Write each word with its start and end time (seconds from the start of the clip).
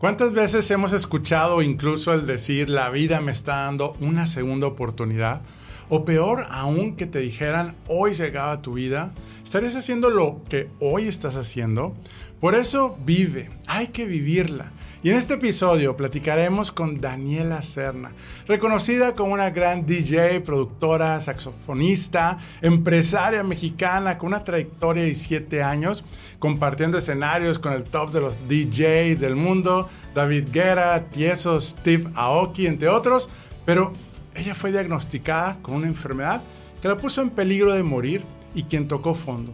¿Cuántas 0.00 0.32
veces 0.32 0.70
hemos 0.70 0.94
escuchado 0.94 1.60
incluso 1.60 2.14
el 2.14 2.26
decir 2.26 2.70
la 2.70 2.88
vida 2.88 3.20
me 3.20 3.32
está 3.32 3.56
dando 3.66 3.98
una 4.00 4.26
segunda 4.26 4.66
oportunidad? 4.66 5.42
O 5.90 6.06
peor 6.06 6.46
aún 6.48 6.96
que 6.96 7.04
te 7.04 7.18
dijeran 7.18 7.76
hoy 7.86 8.14
llegaba 8.14 8.62
tu 8.62 8.72
vida, 8.72 9.12
¿estarías 9.44 9.76
haciendo 9.76 10.08
lo 10.08 10.40
que 10.48 10.70
hoy 10.80 11.06
estás 11.06 11.36
haciendo? 11.36 11.94
Por 12.40 12.54
eso 12.54 12.96
vive, 13.04 13.50
hay 13.66 13.88
que 13.88 14.06
vivirla. 14.06 14.72
Y 15.02 15.10
en 15.10 15.16
este 15.16 15.34
episodio 15.34 15.94
platicaremos 15.94 16.72
con 16.72 16.98
Daniela 16.98 17.60
Serna, 17.62 18.12
reconocida 18.46 19.14
como 19.14 19.34
una 19.34 19.50
gran 19.50 19.84
DJ, 19.84 20.40
productora, 20.40 21.20
saxofonista, 21.20 22.38
empresaria 22.62 23.42
mexicana 23.42 24.16
con 24.16 24.28
una 24.28 24.42
trayectoria 24.44 25.04
de 25.04 25.14
7 25.14 25.62
años, 25.62 26.02
compartiendo 26.38 26.96
escenarios 26.96 27.58
con 27.58 27.74
el 27.74 27.84
top 27.84 28.10
de 28.10 28.20
los 28.22 28.48
DJs 28.48 29.20
del 29.20 29.36
mundo, 29.36 29.90
David 30.14 30.48
Guerra, 30.50 31.10
Tieso, 31.10 31.60
Steve 31.60 32.10
Aoki, 32.14 32.66
entre 32.66 32.88
otros, 32.88 33.28
pero 33.66 33.92
ella 34.34 34.54
fue 34.54 34.72
diagnosticada 34.72 35.58
con 35.60 35.74
una 35.74 35.88
enfermedad 35.88 36.42
que 36.80 36.88
la 36.88 36.96
puso 36.96 37.20
en 37.20 37.30
peligro 37.30 37.74
de 37.74 37.82
morir 37.82 38.22
y 38.54 38.62
quien 38.62 38.88
tocó 38.88 39.14
fondo. 39.14 39.52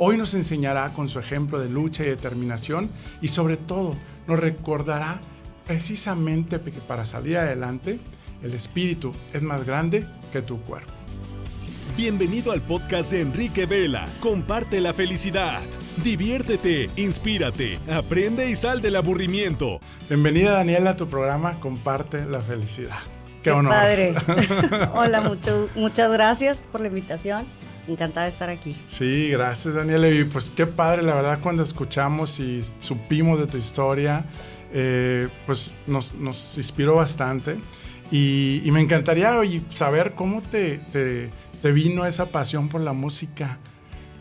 Hoy 0.00 0.16
nos 0.16 0.34
enseñará 0.34 0.90
con 0.90 1.08
su 1.08 1.18
ejemplo 1.18 1.58
de 1.58 1.68
lucha 1.68 2.04
y 2.04 2.06
determinación 2.06 2.88
y 3.20 3.28
sobre 3.28 3.56
todo 3.56 3.96
nos 4.28 4.38
recordará 4.38 5.18
precisamente 5.66 6.60
que 6.60 6.70
para 6.70 7.04
salir 7.04 7.36
adelante 7.36 7.98
el 8.44 8.54
espíritu 8.54 9.12
es 9.32 9.42
más 9.42 9.66
grande 9.66 10.06
que 10.32 10.40
tu 10.40 10.60
cuerpo. 10.60 10.92
Bienvenido 11.96 12.52
al 12.52 12.60
podcast 12.60 13.10
de 13.10 13.22
Enrique 13.22 13.66
Vela. 13.66 14.06
Comparte 14.20 14.80
la 14.80 14.94
felicidad. 14.94 15.62
Diviértete, 16.04 16.90
inspírate, 16.94 17.80
aprende 17.92 18.48
y 18.48 18.54
sal 18.54 18.80
del 18.80 18.94
aburrimiento. 18.94 19.80
Bienvenida 20.08 20.52
Daniela 20.52 20.90
a 20.90 20.96
tu 20.96 21.08
programa 21.08 21.58
Comparte 21.58 22.24
la 22.24 22.40
felicidad. 22.40 22.98
Qué, 23.42 23.50
honor. 23.50 23.72
Padre. 23.72 24.14
Hola, 24.94 25.22
mucho, 25.22 25.68
muchas 25.74 26.12
gracias 26.12 26.58
por 26.70 26.82
la 26.82 26.86
invitación. 26.86 27.48
Encantada 27.88 28.26
de 28.26 28.32
estar 28.32 28.50
aquí. 28.50 28.76
Sí, 28.86 29.30
gracias 29.30 29.74
Daniela. 29.74 30.08
Y 30.08 30.24
pues 30.24 30.50
qué 30.50 30.66
padre, 30.66 31.02
la 31.02 31.14
verdad, 31.14 31.38
cuando 31.42 31.62
escuchamos 31.62 32.38
y 32.38 32.62
supimos 32.80 33.40
de 33.40 33.46
tu 33.46 33.56
historia, 33.56 34.24
eh, 34.72 35.28
pues 35.46 35.72
nos, 35.86 36.12
inspiró 36.56 36.96
bastante. 36.96 37.58
Y, 38.10 38.62
me 38.72 38.80
encantaría 38.80 39.32
saber 39.74 40.14
cómo 40.14 40.42
te, 40.42 40.80
te 41.62 41.72
vino 41.72 42.06
esa 42.06 42.26
pasión 42.26 42.68
por 42.68 42.80
la 42.80 42.92
música. 42.92 43.58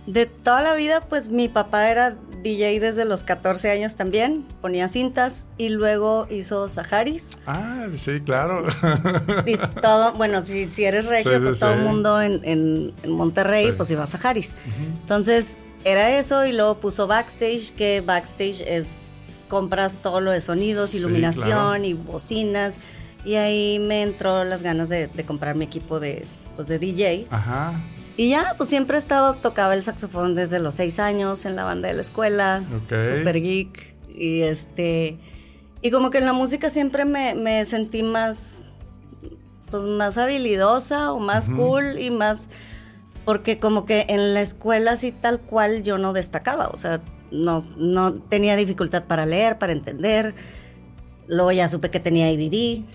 De 0.06 0.26
toda 0.26 0.62
la 0.62 0.74
vida, 0.74 1.02
pues 1.02 1.30
mi 1.30 1.50
papá 1.50 1.90
era 1.90 2.16
DJ 2.44 2.80
desde 2.80 3.06
los 3.06 3.24
14 3.24 3.70
años 3.72 3.96
también, 3.96 4.46
ponía 4.62 4.88
cintas 4.88 5.48
y 5.58 5.70
luego 5.70 6.28
hizo 6.30 6.68
Saharis. 6.68 7.38
Ah, 7.46 7.88
sí, 7.96 8.22
claro. 8.22 8.66
Y 9.46 9.58
todo, 9.82 10.14
bueno, 10.14 10.42
si, 10.42 10.70
si 10.70 10.86
eres 10.86 11.06
regio, 11.06 11.42
pues 11.42 11.60
todo 11.60 11.74
el 11.74 11.82
mundo 11.82 12.22
en, 12.22 12.42
en, 12.44 13.12
Monterrey, 13.12 13.72
pues 13.72 13.90
iba 13.92 14.04
a 14.04 14.08
Saharis. 14.08 14.56
Entonces, 15.02 15.64
era 15.84 16.18
eso 16.18 16.46
y 16.46 16.54
luego 16.54 16.80
puso 16.80 17.08
Backstage, 17.08 17.72
que 17.74 18.02
Backstage 18.02 18.62
es, 18.62 19.08
compras 19.48 19.98
todo 19.98 20.22
lo 20.22 20.32
de 20.32 20.42
sonidos, 20.42 20.94
iluminación 20.96 21.86
y 21.86 21.94
bocinas. 21.94 22.80
Y 23.26 23.36
ahí 23.36 23.80
me 23.80 24.04
entró 24.04 24.44
las 24.44 24.64
ganas 24.64 24.90
de, 24.90 25.08
de 25.08 25.26
comprar 25.26 25.56
mi 25.56 25.66
equipo 25.66 26.00
de, 26.00 26.26
pues, 26.56 26.68
de 26.68 26.80
DJ. 26.80 27.28
Ajá. 27.30 27.74
Y 28.18 28.30
ya, 28.32 28.56
pues 28.58 28.70
siempre 28.70 28.98
he 28.98 29.00
estado, 29.00 29.36
tocaba 29.36 29.76
el 29.76 29.84
saxofón 29.84 30.34
desde 30.34 30.58
los 30.58 30.74
seis 30.74 31.00
años 31.00 31.46
en 31.46 31.56
la 31.56 31.64
banda 31.64 31.88
de 31.88 31.94
la 31.94 32.02
escuela, 32.02 32.64
super 32.90 33.40
geek. 33.40 33.96
Y 34.10 34.42
este, 34.42 35.20
y 35.84 35.92
como 35.92 36.10
que 36.10 36.18
en 36.18 36.26
la 36.26 36.34
música 36.34 36.72
siempre 36.72 37.06
me, 37.06 37.64
sentí 37.66 38.02
más, 38.02 38.66
pues 39.70 39.84
más 39.84 40.18
habilidosa 40.18 41.14
o 41.14 41.20
más 41.20 41.52
cool 41.52 42.00
y 42.00 42.10
más, 42.10 42.50
porque 43.24 43.60
como 43.60 43.86
que 43.86 44.08
en 44.10 44.34
la 44.34 44.42
escuela 44.42 44.94
así 44.94 45.12
tal 45.12 45.40
cual 45.40 45.84
yo 45.84 46.00
no 46.00 46.12
destacaba, 46.14 46.70
o 46.70 46.76
sea, 46.76 47.02
no, 47.30 47.60
no 47.78 48.16
tenía 48.16 48.56
dificultad 48.56 49.04
para 49.04 49.28
leer, 49.28 49.60
para 49.60 49.74
entender. 49.74 50.34
Luego 51.28 51.52
ya 51.52 51.68
supe 51.68 51.92
que 51.92 52.00
tenía 52.00 52.32
IDD. 52.32 52.86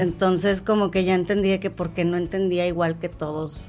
Entonces 0.00 0.62
como 0.62 0.90
que 0.90 1.04
ya 1.04 1.14
entendía 1.14 1.60
que 1.60 1.70
por 1.70 1.92
qué 1.92 2.04
no 2.04 2.16
entendía 2.16 2.66
igual 2.66 2.98
que 2.98 3.10
todos 3.10 3.68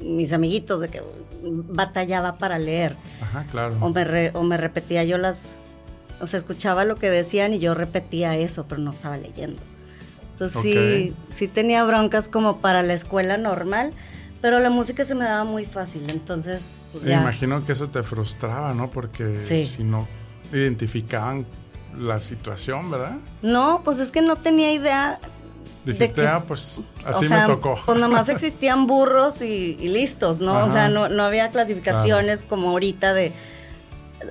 mis 0.00 0.32
amiguitos 0.32 0.80
de 0.80 0.88
que 0.88 1.02
batallaba 1.42 2.38
para 2.38 2.58
leer. 2.58 2.96
Ajá, 3.20 3.44
claro. 3.50 3.76
O 3.80 3.90
me, 3.90 4.30
o 4.34 4.42
me 4.42 4.56
repetía 4.56 5.04
yo 5.04 5.18
las, 5.18 5.66
o 6.20 6.26
sea, 6.26 6.38
escuchaba 6.38 6.84
lo 6.84 6.96
que 6.96 7.10
decían 7.10 7.52
y 7.52 7.58
yo 7.58 7.74
repetía 7.74 8.36
eso, 8.36 8.66
pero 8.68 8.80
no 8.80 8.90
estaba 8.90 9.16
leyendo. 9.16 9.60
Entonces 10.32 10.62
sí, 10.62 11.14
sí 11.28 11.46
tenía 11.46 11.84
broncas 11.84 12.28
como 12.28 12.60
para 12.60 12.82
la 12.82 12.94
escuela 12.94 13.36
normal, 13.36 13.92
pero 14.40 14.58
la 14.58 14.68
música 14.68 15.04
se 15.04 15.14
me 15.14 15.24
daba 15.24 15.44
muy 15.44 15.64
fácil, 15.64 16.10
entonces 16.10 16.78
pues 16.92 17.04
ya. 17.04 17.16
Me 17.16 17.22
imagino 17.22 17.64
que 17.64 17.72
eso 17.72 17.88
te 17.88 18.02
frustraba, 18.02 18.74
¿no? 18.74 18.90
Porque 18.90 19.38
si 19.38 19.84
no 19.84 20.08
identificaban 20.52 21.46
la 21.96 22.18
situación, 22.18 22.90
¿verdad? 22.90 23.18
No, 23.42 23.82
pues 23.84 24.00
es 24.00 24.10
que 24.10 24.22
no 24.22 24.36
tenía 24.36 24.72
idea 24.72 25.20
Dijiste, 25.84 26.26
ah, 26.26 26.42
pues 26.46 26.82
así 27.04 27.28
me 27.28 27.40
tocó. 27.46 27.78
Pues 27.86 27.98
nomás 27.98 28.28
existían 28.28 28.86
burros 28.86 29.42
y, 29.42 29.76
listos, 29.76 30.40
¿no? 30.40 30.64
O 30.64 30.70
sea, 30.70 30.88
no, 30.88 31.08
no 31.08 31.24
había 31.24 31.50
clasificaciones 31.50 32.44
como 32.44 32.70
ahorita 32.70 33.12
de. 33.12 33.32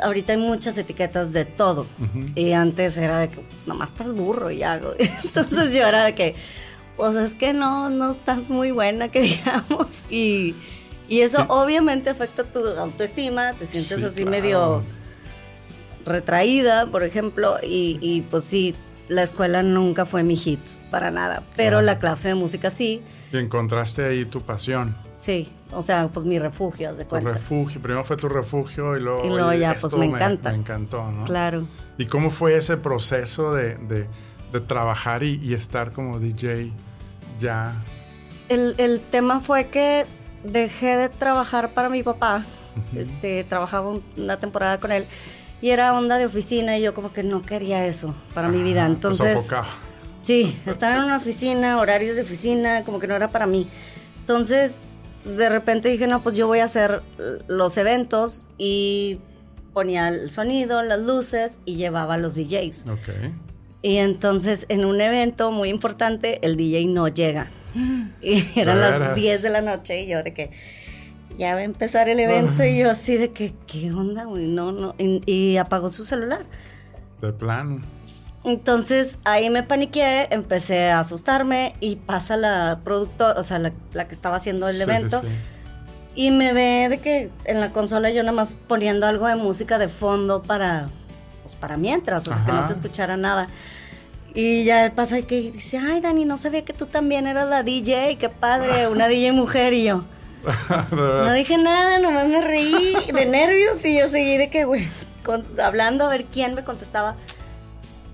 Ahorita 0.01 0.33
hay 0.33 0.39
muchas 0.39 0.75
etiquetas 0.79 1.33
de 1.33 1.45
todo. 1.45 1.85
Y 2.33 2.53
antes 2.53 2.97
era 2.97 3.19
de 3.19 3.29
que 3.29 3.41
pues, 3.41 3.67
nomás 3.67 3.91
estás 3.91 4.13
burro 4.13 4.49
y 4.49 4.63
hago. 4.63 4.93
Entonces 5.23 5.73
yo 5.73 5.85
era 5.85 6.03
de 6.03 6.15
que, 6.15 6.35
pues 6.97 7.15
es 7.15 7.35
que 7.35 7.53
no, 7.53 7.89
no 7.91 8.09
estás 8.09 8.49
muy 8.49 8.71
buena, 8.71 9.09
que 9.09 9.21
digamos. 9.21 10.05
Y, 10.09 10.55
y 11.07 11.21
eso 11.21 11.45
obviamente 11.49 12.09
afecta 12.09 12.43
tu 12.43 12.65
autoestima, 12.67 13.53
te 13.53 13.67
sientes 13.67 14.03
así 14.03 14.25
medio 14.25 14.81
retraída, 16.05 16.87
por 16.87 17.03
ejemplo, 17.03 17.57
y, 17.61 17.99
y 18.01 18.21
pues 18.21 18.43
sí 18.43 18.75
la 19.07 19.23
escuela 19.23 19.63
nunca 19.63 20.05
fue 20.05 20.23
mi 20.23 20.35
hit, 20.35 20.59
para 20.89 21.11
nada, 21.11 21.43
pero 21.55 21.81
la 21.81 21.99
clase 21.99 22.29
de 22.29 22.35
música 22.35 22.69
sí. 22.69 23.03
Y 23.31 23.37
encontraste 23.37 24.05
ahí 24.05 24.25
tu 24.25 24.41
pasión. 24.41 24.95
Sí, 25.13 25.51
o 25.71 25.81
sea, 25.81 26.07
pues 26.07 26.25
mi 26.25 26.39
refugio, 26.39 26.93
de 26.95 27.05
cuenta. 27.05 27.29
Tu 27.29 27.33
refugio, 27.33 27.81
primero 27.81 28.03
fue 28.03 28.17
tu 28.17 28.29
refugio 28.29 28.95
y 28.97 29.01
luego... 29.01 29.25
Y 29.25 29.29
luego 29.29 29.53
ya, 29.53 29.75
pues 29.79 29.93
me 29.95 30.05
encanta. 30.05 30.51
Me, 30.51 30.57
encantó, 30.57 31.11
¿no? 31.11 31.25
Claro. 31.25 31.65
¿Y 31.97 32.05
cómo 32.05 32.29
fue 32.29 32.55
ese 32.55 32.77
proceso 32.77 33.53
de, 33.53 33.77
de, 33.77 34.07
trabajar 34.61 35.23
y, 35.23 35.53
estar 35.53 35.91
como 35.91 36.19
DJ 36.19 36.71
ya? 37.39 37.73
El, 38.49 38.75
el, 38.77 38.99
tema 38.99 39.39
fue 39.39 39.67
que 39.67 40.05
dejé 40.43 40.95
de 40.97 41.09
trabajar 41.09 41.73
para 41.73 41.89
mi 41.89 42.03
papá. 42.03 42.45
este, 42.95 43.43
trabajaba 43.43 43.99
una 44.17 44.37
temporada 44.37 44.79
con 44.79 44.91
él 44.91 45.05
y 45.63 45.71
era 45.71 45.97
onda 45.97 46.17
de 46.17 46.25
oficina 46.25 46.77
y 46.77 46.81
yo 46.81 46.93
como 46.93 47.13
que 47.13 47.23
no 47.23 47.41
quería 47.41 47.87
eso 47.87 48.13
para 48.33 48.49
mi 48.49 48.61
vida. 48.61 48.85
Entonces, 48.85 49.49
sí, 50.19 50.59
estar 50.65 50.91
en 50.91 51.05
una 51.05 51.15
oficina, 51.15 51.79
horarios 51.79 52.17
de 52.17 52.23
oficina, 52.23 52.83
como 52.83 52.99
que 52.99 53.07
no 53.07 53.15
era 53.15 53.29
para 53.29 53.47
mí. 53.47 53.69
Entonces, 54.19 54.83
de 55.23 55.47
repente 55.47 55.87
dije, 55.87 56.05
no, 56.05 56.21
pues 56.21 56.35
yo 56.35 56.47
voy 56.47 56.59
a 56.59 56.65
hacer 56.65 57.01
los 57.47 57.77
eventos 57.77 58.47
y 58.57 59.21
ponía 59.71 60.09
el 60.09 60.29
sonido, 60.29 60.83
las 60.83 60.99
luces 60.99 61.61
y 61.63 61.77
llevaba 61.77 62.15
a 62.15 62.17
los 62.17 62.35
DJs. 62.35 62.87
Okay. 62.87 63.33
Y 63.81 63.97
entonces 63.99 64.65
en 64.67 64.83
un 64.83 64.99
evento 64.99 65.49
muy 65.49 65.69
importante 65.69 66.45
el 66.45 66.57
DJ 66.57 66.87
no 66.87 67.07
llega. 67.07 67.49
Y 68.21 68.59
eran 68.59 68.81
las 68.81 69.15
10 69.15 69.41
de 69.41 69.49
la 69.49 69.61
noche 69.61 70.01
y 70.01 70.07
yo 70.07 70.23
de 70.23 70.33
que 70.33 70.51
ya 71.37 71.55
va 71.55 71.61
a 71.61 71.63
empezar 71.63 72.09
el 72.09 72.19
evento 72.19 72.63
y 72.63 72.77
yo 72.77 72.91
así 72.91 73.17
de 73.17 73.31
que, 73.31 73.53
¿qué 73.67 73.91
onda, 73.91 74.25
güey? 74.25 74.47
No, 74.47 74.71
no. 74.71 74.95
Y, 74.97 75.57
apagó 75.57 75.89
su 75.89 76.05
celular. 76.05 76.45
De 77.21 77.31
plano. 77.33 77.81
Entonces 78.43 79.19
ahí 79.23 79.49
me 79.49 79.63
paniqué, 79.63 80.27
empecé 80.31 80.91
a 80.91 80.99
asustarme 80.99 81.75
y 81.79 81.95
pasa 81.95 82.35
la 82.35 82.81
productora, 82.83 83.39
o 83.39 83.43
sea, 83.43 83.59
la, 83.59 83.71
que 83.71 84.13
estaba 84.13 84.35
haciendo 84.35 84.67
el 84.67 84.81
evento. 84.81 85.21
Y 86.15 86.31
me 86.31 86.53
ve 86.53 86.87
de 86.89 86.99
que 86.99 87.31
en 87.45 87.59
la 87.59 87.71
consola 87.71 88.11
yo 88.11 88.21
nada 88.21 88.33
más 88.33 88.57
poniendo 88.67 89.07
algo 89.07 89.27
de 89.27 89.35
música 89.35 89.77
de 89.77 89.87
fondo 89.87 90.41
para, 90.41 90.89
pues 91.41 91.55
para 91.55 91.77
mientras, 91.77 92.27
o 92.27 92.33
sea, 92.33 92.43
que 92.43 92.51
no 92.51 92.61
se 92.63 92.73
escuchara 92.73 93.17
nada. 93.17 93.47
Y 94.35 94.63
ya 94.63 94.91
pasa 94.95 95.21
que 95.21 95.51
dice, 95.51 95.77
ay 95.77 96.01
Dani, 96.01 96.25
no 96.25 96.37
sabía 96.37 96.65
que 96.65 96.73
tú 96.73 96.87
también 96.87 97.27
eras 97.27 97.47
la 97.47 97.63
DJ, 97.63 98.17
qué 98.17 98.29
padre, 98.29 98.87
una 98.87 99.07
DJ 99.07 99.31
mujer 99.31 99.73
y 99.73 99.83
yo. 99.83 100.03
no 100.91 101.33
dije 101.33 101.57
nada, 101.57 101.99
nomás 101.99 102.27
me 102.27 102.41
reí 102.41 102.95
de 103.13 103.25
nervios 103.25 103.83
y 103.85 103.97
yo 103.97 104.09
seguí 104.09 104.37
de 104.37 104.49
que, 104.49 104.65
güey, 104.65 104.87
hablando 105.63 106.05
a 106.05 106.09
ver 106.09 106.25
quién 106.25 106.53
me 106.55 106.63
contestaba. 106.63 107.15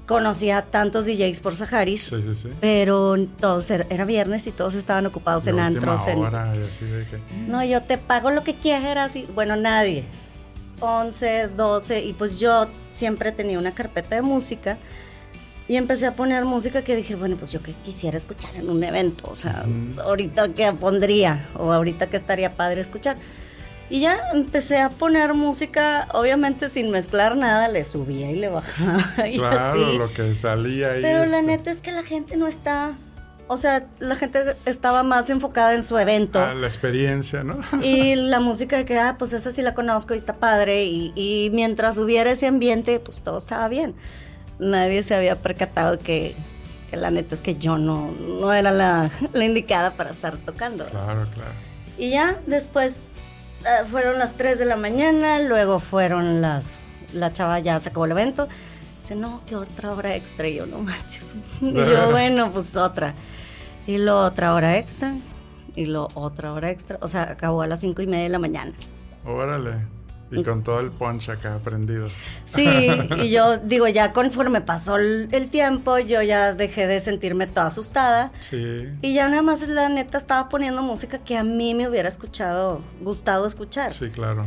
Conocía 0.08 0.64
tantos 0.64 1.06
DJs 1.06 1.40
por 1.42 1.56
Saharis, 1.56 2.12
pero 2.60 3.16
todos 3.40 3.70
era, 3.70 4.06
viernes 4.06 4.48
y 4.48 4.52
todos 4.52 4.74
estaban 4.74 5.06
ocupados 5.06 5.46
en 5.46 5.60
antros. 5.60 6.02
No, 7.48 7.64
yo 7.64 7.84
te 7.84 8.00
pago 8.00 8.32
lo 8.32 8.44
que 8.44 8.56
quieras. 8.56 9.16
Y, 9.16 9.26
bueno, 9.36 9.56
nadie. 9.56 10.06
11, 10.80 11.50
12, 11.50 12.06
y 12.06 12.14
pues 12.14 12.40
yo 12.40 12.68
siempre 12.90 13.32
tenía 13.32 13.60
una 13.60 13.74
carpeta 13.76 14.16
de 14.16 14.22
música 14.24 14.78
Y 15.70 15.78
empecé 15.78 16.08
a 16.08 16.16
poner 16.16 16.46
música 16.46 16.82
que 16.82 16.96
dije, 16.96 17.16
bueno, 17.16 17.36
pues 17.38 17.52
yo 17.52 17.62
que 17.62 17.74
quisiera 17.74 18.18
escuchar 18.18 18.56
en 18.56 18.72
un 18.72 18.84
evento, 18.84 19.30
o 19.30 19.36
sea, 19.36 19.68
ahorita 20.04 20.52
que 20.56 20.74
pondría 20.74 21.48
o 21.54 21.72
ahorita 21.72 22.10
que 22.10 22.18
estaría 22.18 22.56
padre 22.56 22.82
escuchar. 22.82 23.18
Y 23.88 24.02
ya 24.02 24.18
empecé 24.34 24.80
a 24.80 24.90
poner 24.90 25.36
música, 25.36 26.08
obviamente 26.14 26.70
sin 26.70 26.90
mezclar 26.90 27.38
nada, 27.38 27.68
le 27.68 27.86
subía 27.86 28.32
y 28.32 28.38
le 28.38 28.50
bajaba. 28.50 29.06
Y 29.28 29.38
claro, 29.38 29.94
lo 29.94 30.12
que 30.12 30.34
salía 30.34 30.94
ahí. 30.94 31.04
Pero 31.04 31.20
la 31.26 31.38
este. 31.38 31.42
neta 31.44 31.70
es 31.70 31.82
que 31.82 31.92
la 31.92 32.02
gente 32.02 32.36
no 32.36 32.48
está. 32.48 32.94
O 33.48 33.58
sea, 33.58 33.86
la 34.00 34.16
gente 34.16 34.40
estaba 34.66 35.04
más 35.04 35.30
enfocada 35.30 35.76
en 35.76 35.84
su 35.84 36.00
evento. 36.00 36.40
Ah, 36.40 36.56
la 36.56 36.66
experiencia, 36.66 37.44
¿no? 37.44 37.60
y 37.84 38.16
la 38.16 38.40
música 38.40 38.76
de 38.76 38.86
que, 38.86 38.98
ah, 38.98 39.18
pues 39.20 39.34
esa 39.34 39.52
sí 39.52 39.62
la 39.62 39.76
conozco 39.76 40.16
y 40.16 40.18
está 40.18 40.38
padre. 40.38 40.86
Y, 40.86 41.14
y 41.14 41.52
mientras 41.54 42.00
hubiera 42.00 42.32
ese 42.32 42.48
ambiente, 42.48 43.00
pues 43.00 43.22
todo 43.22 43.38
estaba 43.38 43.68
bien 43.68 43.94
nadie 44.60 45.04
se 45.04 45.16
había 45.16 45.36
percatado 45.36 45.98
que, 45.98 46.36
la 46.92 47.12
neta 47.12 47.36
es 47.36 47.42
que 47.42 47.56
yo 47.56 47.78
no, 47.78 48.12
no 48.12 48.54
era 48.54 48.72
la, 48.72 49.10
indicada 49.44 49.96
para 49.96 50.12
estar 50.12 50.38
tocando. 50.38 50.86
Claro, 50.86 51.26
claro. 51.34 51.52
Y 51.98 52.12
ya 52.12 52.40
después 52.46 53.16
eh, 53.62 53.86
fueron 53.90 54.20
las 54.20 54.36
3 54.36 54.60
de 54.60 54.66
la 54.66 54.76
mañana, 54.76 55.40
luego 55.40 55.80
fueron 55.80 56.42
las... 56.42 56.84
La 57.14 57.34
chava 57.34 57.58
ya 57.60 57.80
se 57.80 57.90
acabó 57.90 58.06
el 58.06 58.12
evento. 58.12 58.48
Dice, 59.02 59.16
no, 59.16 59.42
que 59.48 59.56
otra 59.56 59.94
hora 59.94 60.16
extra. 60.16 60.48
Y 60.48 60.56
yo, 60.56 60.68
no 60.68 60.80
manches. 60.80 61.34
Y 61.62 61.74
yo, 61.74 62.10
bueno, 62.12 62.52
pues 62.52 62.76
otra. 62.76 63.16
Y 63.88 63.98
lo 63.98 64.20
otra 64.24 64.54
hora 64.54 64.78
extra. 64.78 65.16
Y 65.76 65.86
lo 65.86 66.10
otra 66.14 66.54
hora 66.54 66.70
extra. 66.70 67.00
O 67.02 67.08
sea, 67.08 67.24
acabó 67.24 67.64
a 67.64 67.68
las 67.68 67.80
cinco 67.80 68.04
y 68.04 68.08
media 68.08 68.24
de 68.24 68.30
la 68.30 68.40
mañana. 68.40 68.74
Órale. 69.26 69.99
Y 70.32 70.44
con 70.44 70.64
todo 70.64 70.80
el 70.80 70.92
punch 70.92 71.30
acá 71.30 71.56
aprendido. 71.56 72.08
Sí, 72.46 72.68
y 73.24 73.32
yo 73.32 73.58
digo, 73.64 73.88
ya 73.88 74.14
conforme 74.14 74.62
pasó 74.62 74.98
el, 74.98 75.50
tiempo, 75.50 75.98
yo 75.98 76.22
ya 76.22 76.54
dejé 76.54 76.86
de 76.86 77.00
sentirme 77.00 77.48
toda 77.48 77.68
asustada. 77.68 78.32
Sí. 78.40 78.88
Y 79.02 79.14
ya 79.16 79.28
nada 79.28 79.42
más 79.42 79.68
la 79.68 79.90
neta 79.90 80.18
estaba 80.18 80.50
poniendo 80.50 80.84
música 80.84 81.18
que 81.20 81.38
a 81.38 81.44
mí 81.44 81.74
me 81.74 81.90
hubiera 81.90 82.08
escuchado, 82.08 82.82
gustado 83.02 83.46
escuchar. 83.48 83.92
Sí, 83.92 84.10
claro. 84.10 84.46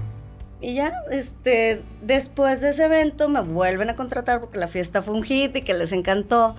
Y 0.60 0.74
ya, 0.74 0.92
este, 1.10 1.82
después 2.02 2.60
de 2.60 2.68
ese 2.68 2.84
evento 2.84 3.28
me 3.28 3.40
vuelven 3.40 3.90
a 3.90 3.96
contratar 3.96 4.40
porque 4.40 4.58
la 4.58 4.68
fiesta 4.68 5.02
fue 5.02 5.14
un 5.14 5.24
hit 5.24 5.56
y 5.56 5.62
que 5.62 5.74
les 5.74 5.90
encantó. 5.90 6.54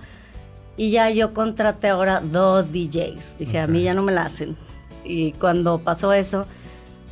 Y 0.76 0.90
ya 0.90 1.08
yo 1.08 1.32
contraté 1.32 1.88
ahora 1.88 2.20
dos 2.20 2.70
DJs. 2.72 3.38
Dije, 3.38 3.60
a 3.60 3.66
mí 3.66 3.82
ya 3.82 3.94
no 3.94 4.02
me 4.02 4.12
la 4.12 4.22
hacen. 4.22 4.56
Y 5.04 5.32
cuando 5.32 5.78
pasó 5.78 6.12
eso, 6.12 6.46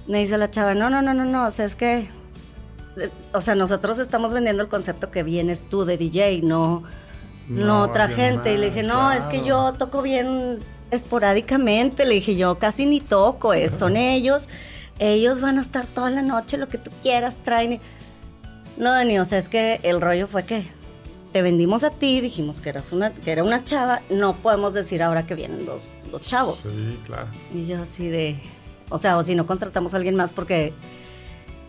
me 0.07 0.21
dice 0.21 0.39
la 0.39 0.51
chava, 0.51 0.75
no, 0.75 0.91
no, 0.91 1.03
no, 1.03 1.15
no, 1.15 1.25
no, 1.25 1.47
o 1.47 1.51
sea, 1.51 1.65
es 1.65 1.77
que, 1.77 2.09
eh, 2.97 3.11
o 3.33 3.41
sea, 3.41 3.55
nosotros 3.55 3.99
estamos 3.99 4.33
vendiendo 4.33 4.63
el 4.63 4.69
concepto 4.69 5.11
que 5.11 5.23
vienes 5.23 5.65
tú 5.69 5.85
de 5.85 5.97
DJ, 5.97 6.43
no, 6.43 6.83
no, 7.49 7.83
otra 7.83 8.09
gente. 8.09 8.53
y 8.53 8.57
le 8.57 8.67
dije, 8.67 8.83
no, 8.83 9.13
es 9.13 9.27
que 9.27 9.45
yo 9.45 9.73
toco 9.75 10.03
bien 10.03 10.61
esporádicamente, 10.91 12.05
le 12.05 12.15
dije, 12.15 12.37
yo 12.37 12.59
casi 12.59 12.87
ni 12.87 13.01
toco, 13.01 13.55
es, 13.55 13.73
son 13.73 13.97
ellos, 13.97 14.49
ellos 14.99 15.41
van 15.41 15.59
a 15.59 15.61
estar 15.61 15.87
toda 15.87 16.11
la 16.11 16.23
noche, 16.23 16.57
lo 16.57 16.69
que 16.69 16.79
tú 16.79 16.91
quieras, 17.03 17.41
traen. 17.43 17.81
No, 18.77 18.91
Dani, 18.91 19.19
o 19.19 19.25
sea, 19.25 19.39
es 19.39 19.49
que 19.49 19.81
el 19.83 20.01
rollo 20.01 20.27
fue 20.27 20.45
que 20.45 20.65
te 21.33 21.43
vendimos 21.43 21.83
a 21.83 21.91
ti, 21.91 22.21
dijimos 22.21 22.61
que 22.61 22.69
eras 22.69 22.93
una, 22.93 23.11
que 23.11 23.33
era 23.33 23.43
una 23.43 23.65
chava, 23.65 24.03
no 24.11 24.37
podemos 24.37 24.75
decir 24.75 25.03
ahora 25.03 25.27
que 25.27 25.35
vienen 25.35 25.65
los, 25.65 25.95
los 26.11 26.23
chavos. 26.23 26.69
Sí, 26.71 26.99
claro. 27.07 27.29
Y 27.55 27.67
yo 27.67 27.83
así 27.83 28.09
de, 28.09 28.39
o 28.93 28.99
sea, 28.99 29.17
o 29.17 29.23
si 29.23 29.35
no 29.35 29.47
contratamos 29.47 29.95
a 29.95 29.97
alguien 29.97 30.15
más 30.15 30.33
porque 30.33 30.73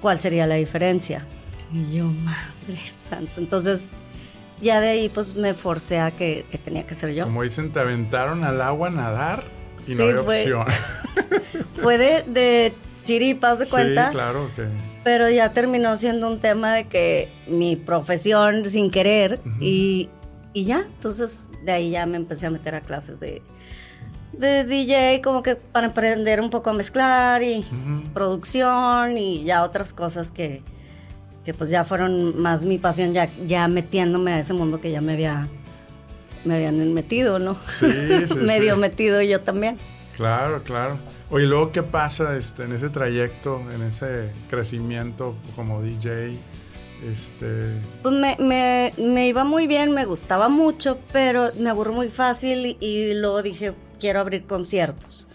¿cuál 0.01 0.19
sería 0.19 0.45
la 0.45 0.55
diferencia? 0.55 1.25
Y 1.71 1.95
yo, 1.95 2.05
madre 2.05 2.79
santa. 2.95 3.33
Entonces, 3.37 3.93
ya 4.61 4.79
de 4.81 4.89
ahí 4.89 5.09
pues 5.09 5.35
me 5.35 5.53
forcé 5.53 5.99
a 5.99 6.11
que, 6.11 6.45
tenía 6.63 6.85
que 6.85 6.93
ser 6.93 7.13
yo. 7.13 7.23
Como 7.23 7.43
dicen, 7.43 7.71
te 7.71 7.79
aventaron 7.79 8.43
al 8.43 8.61
agua 8.61 8.89
a 8.89 8.91
nadar 8.91 9.43
y 9.87 9.95
no 9.95 10.03
había 10.03 10.21
fue, 10.21 10.53
opción. 10.53 10.65
fue 11.81 11.97
de, 11.97 12.23
de 12.23 12.73
chiripas 13.03 13.59
de 13.59 13.67
cuenta. 13.67 14.07
Sí, 14.07 14.13
claro 14.13 14.51
que. 14.55 14.67
Pero 15.03 15.29
ya 15.29 15.51
terminó 15.51 15.97
siendo 15.97 16.27
un 16.27 16.39
tema 16.39 16.73
de 16.73 16.85
que 16.85 17.29
mi 17.47 17.75
profesión 17.75 18.69
sin 18.69 18.89
querer 18.89 19.39
y, 19.59 20.09
y 20.53 20.63
ya. 20.63 20.79
Entonces 20.79 21.49
de 21.63 21.71
ahí 21.71 21.91
ya 21.91 22.05
me 22.05 22.17
empecé 22.17 22.47
a 22.47 22.49
meter 22.49 22.75
a 22.75 22.81
clases 22.81 23.19
de, 23.19 23.41
de 24.33 24.63
DJ 24.63 25.21
como 25.21 25.43
que 25.43 25.55
para 25.55 25.87
aprender 25.87 26.41
un 26.41 26.49
poco 26.49 26.69
a 26.69 26.73
mezclar 26.73 27.43
y 27.43 27.65
producción 28.13 29.17
y 29.17 29.43
ya 29.43 29.63
otras 29.63 29.93
cosas 29.93 30.31
que, 30.31 30.61
que 31.45 31.53
pues 31.53 31.69
ya 31.69 31.83
fueron 31.83 32.41
más 32.41 32.65
mi 32.65 32.77
pasión 32.77 33.13
ya, 33.13 33.29
ya 33.45 33.67
metiéndome 33.67 34.33
a 34.33 34.39
ese 34.39 34.53
mundo 34.53 34.81
que 34.81 34.91
ya 34.91 35.01
me 35.01 35.13
había 35.13 35.47
me 36.45 36.55
habían 36.55 36.93
metido, 36.93 37.39
¿no? 37.39 37.55
Sí, 37.63 37.87
sí 38.27 38.37
Medio 38.39 38.75
metido 38.75 39.21
yo 39.21 39.39
también. 39.39 39.77
Claro, 40.17 40.61
claro. 40.63 40.97
Oye, 41.29 41.47
luego 41.47 41.71
qué 41.71 41.81
pasa 41.81 42.37
este, 42.37 42.63
en 42.63 42.73
ese 42.73 42.89
trayecto, 42.89 43.61
en 43.73 43.81
ese 43.81 44.29
crecimiento 44.49 45.35
como 45.55 45.81
DJ? 45.81 46.37
Este... 47.11 47.71
Pues 48.01 48.15
me, 48.15 48.37
me, 48.39 48.93
me, 48.97 49.27
iba 49.27 49.43
muy 49.43 49.67
bien, 49.67 49.91
me 49.91 50.05
gustaba 50.05 50.49
mucho, 50.49 50.99
pero 51.11 51.51
me 51.57 51.69
aburro 51.69 51.93
muy 51.93 52.09
fácil 52.09 52.77
y 52.79 53.13
luego 53.13 53.41
dije, 53.41 53.73
quiero 53.99 54.19
abrir 54.19 54.45
conciertos. 54.45 55.27